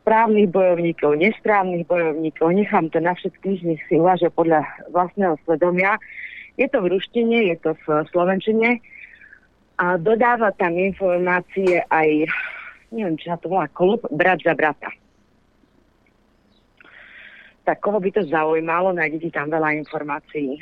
[0.04, 2.52] správnych bojovníkov, nesprávnych bojovníkov.
[2.52, 5.96] Nechám to na všetkých, nech si uvážia podľa vlastného svedomia.
[6.60, 8.84] Je to v ruštine, je to v slovenčine
[9.80, 12.28] a dodáva tam informácie aj
[12.92, 14.90] neviem, či sa to volá klub Brat za brata.
[17.66, 20.58] Tak koho by to zaujímalo, nájdete tam veľa informácií.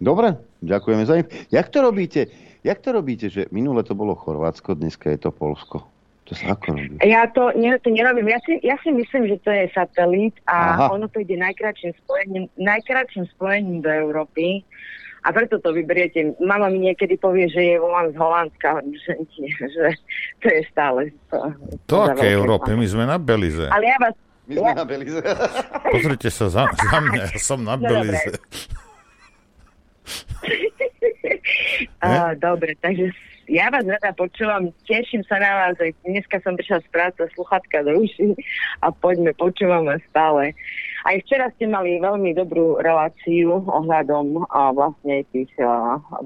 [0.00, 0.32] Dobre,
[0.64, 2.32] ďakujeme za inf- Jak to robíte?
[2.64, 5.84] Jak to robíte, že minule to bolo Chorvátsko, dneska je to Polsko?
[6.28, 6.94] To sa ako robí?
[7.04, 8.30] Ja to, nie, to nerobím.
[8.32, 10.86] Ja si, ja si myslím, že to je satelit a Aha.
[10.96, 14.64] ono to ide najkračším spojením, najkračším spojením do Európy.
[15.20, 16.32] A preto to vyberiete.
[16.40, 19.12] Mama mi niekedy povie, že je volám z Holandska, že,
[19.68, 19.86] že
[20.40, 21.12] to je stále.
[21.28, 21.36] To,
[21.84, 22.72] to aké Európy?
[22.72, 23.68] My sme na Belize.
[23.68, 24.14] Ale ja vás...
[24.48, 24.76] My sme ja...
[24.80, 25.20] na Belize.
[25.94, 28.32] Pozrite sa za, za mňa, ja som na no, Belize.
[32.00, 32.16] Dobre.
[32.16, 33.12] uh, dobre, takže
[33.50, 37.82] ja vás rada počúvam, teším sa na vás, aj dneska som prišla z práce, sluchatka
[37.82, 38.38] do uši
[38.78, 40.54] a poďme, počúvame stále.
[41.00, 45.48] Aj včera ste mali veľmi dobrú reláciu ohľadom a vlastne tých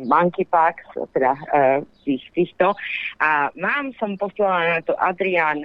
[0.02, 2.74] monkey packs, teda uh, tých, týchto.
[3.22, 5.62] A mám som poslala na to Adrian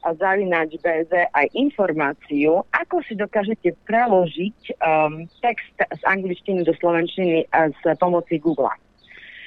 [0.00, 7.44] a zavinač BZ aj informáciu, ako si dokážete preložiť um, text z angličtiny do slovenčiny
[7.52, 8.72] s pomocí Google.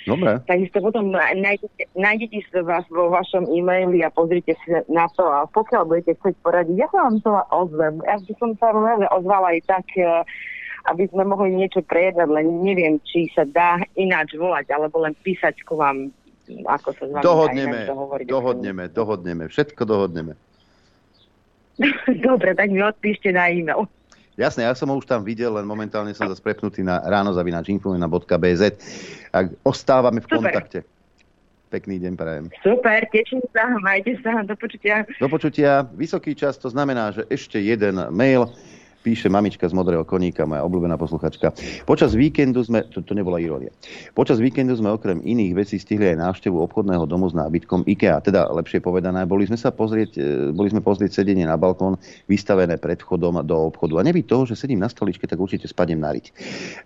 [0.03, 0.35] Dobre.
[0.43, 5.87] Takisto potom nájdete, nájdete vás vo vašom e-maili a pozrite si na to a pokiaľ
[5.87, 8.03] budete chcieť poradiť, ja sa vám to ozvem.
[8.03, 10.03] Ja by som sa veľmi ozvala aj tak, e,
[10.91, 15.63] aby sme mohli niečo prejednať, len neviem, či sa dá ináč volať, alebo len písať
[15.63, 16.11] ku vám,
[16.67, 17.79] ako sa z vami Dohodneme,
[18.27, 20.35] dohodneme, dohodneme, všetko dohodneme.
[22.27, 23.87] Dobre, tak mi odpíšte na e-mail.
[24.33, 28.63] Jasné, ja som ho už tam videl, len momentálne som zase prepnutý na ránozavinačinfluena.bz.
[29.29, 30.37] Ak ostávame v Super.
[30.41, 30.79] kontakte.
[31.69, 32.45] Pekný deň prajem.
[32.61, 35.09] Super, teším sa, majte sa, do počutia.
[35.17, 35.85] Do počutia.
[35.97, 38.49] Vysoký čas, to znamená, že ešte jeden mail
[39.03, 41.51] píše mamička z Modrého koníka, moja obľúbená posluchačka.
[41.83, 43.75] Počas víkendu sme, to, to nebola irónia,
[44.15, 48.23] počas víkendu sme okrem iných vecí stihli aj návštevu obchodného domu s nábytkom IKEA.
[48.23, 50.21] Teda lepšie povedané, boli sme sa pozrieť, e,
[50.55, 51.99] boli sme pozrieť sedenie na balkón
[52.31, 53.99] vystavené pred vchodom do obchodu.
[53.99, 56.25] A nebyť toho, že sedím na stoličke, tak určite spadnem na riť.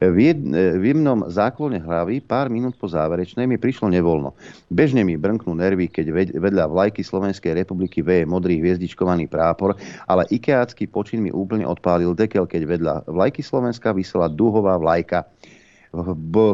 [0.02, 4.34] V, jed, e, v jemnom záklone hlavy pár minút po záverečnej mi prišlo nevoľno.
[4.73, 9.77] Bežne mi brnknú nervy, keď vedľa vlajky Slovenskej republiky veje modrý hviezdičkovaný prápor,
[10.10, 15.28] ale ikeácky počin mi úplne odpálil odhalil dekel, keď vedľa vlajky Slovenska vysela duhová vlajka.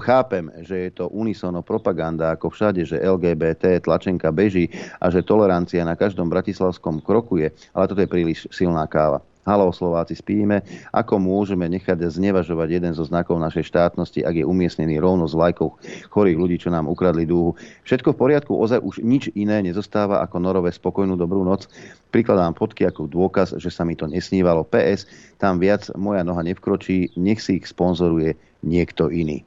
[0.02, 4.70] Chápem, že je to unisono propaganda, ako všade, že LGBT tlačenka beží
[5.02, 9.22] a že tolerancia na každom bratislavskom kroku je, ale toto je príliš silná káva.
[9.44, 10.64] Halo, Slováci, spíme.
[10.96, 15.68] Ako môžeme nechať znevažovať jeden zo znakov našej štátnosti, ak je umiestnený rovno s vlajkou
[16.16, 17.52] chorých ľudí, čo nám ukradli dúhu?
[17.84, 21.68] Všetko v poriadku, ozaj už nič iné nezostáva ako norové spokojnú dobrú noc.
[22.16, 24.64] Prikladám fotky ako dôkaz, že sa mi to nesnívalo.
[24.64, 25.12] PS,
[25.44, 29.44] tam viac moja noha nevkročí, nech si ich sponzoruje niekto iný.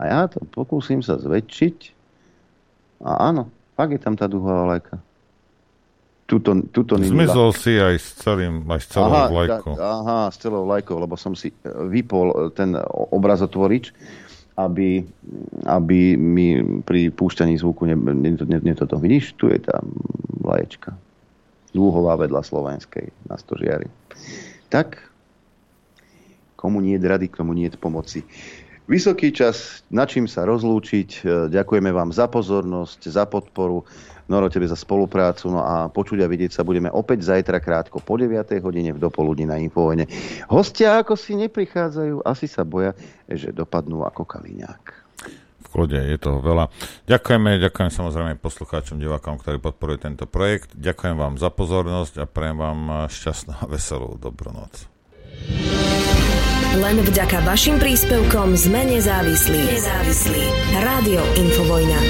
[0.00, 1.92] A ja to pokúsim sa zväčšiť.
[3.04, 4.96] A áno, fakt je tam tá duhová vlajka
[6.26, 9.74] tuto, tuto Zmizol si aj s, celým, aj s celou aha, vlajkou.
[9.78, 13.94] Aha, s celou vlajkou, lebo som si e, vypol e, ten obrazotvorič,
[14.58, 15.06] aby,
[15.70, 18.98] aby mi pri púšťaní zvuku ne, ne, ne, ne toto.
[18.98, 19.78] Vidíš, tu je tá
[20.42, 20.98] vlaječka.
[21.70, 23.86] Dúhová vedľa slovenskej na stožiari.
[24.66, 24.98] Tak,
[26.58, 28.26] komu nie je rady, komu nie je pomoci.
[28.86, 31.10] Vysoký čas, na čím sa rozlúčiť.
[31.10, 31.20] E,
[31.54, 33.86] ďakujeme vám za pozornosť, za podporu.
[34.26, 35.54] Noro, tebe za spoluprácu.
[35.54, 38.58] No a počuť a vidieť sa budeme opäť zajtra krátko po 9.
[38.58, 40.10] hodine v dopoludni na Infovojne.
[40.50, 42.94] Hostia ako si neprichádzajú, asi sa boja,
[43.30, 44.82] že dopadnú ako kaliňák.
[45.62, 46.70] V kľude, je toho veľa.
[47.10, 50.74] Ďakujeme, ďakujem samozrejme poslucháčom, divákom, ktorí podporujú tento projekt.
[50.74, 54.86] Ďakujem vám za pozornosť a prejem vám šťastnú a veselú dobrú noc.
[56.76, 59.60] Len vďaka vašim príspevkom sme nezávislí.
[59.64, 60.44] Nezávislí.
[60.76, 62.00] Rádio Infovojna.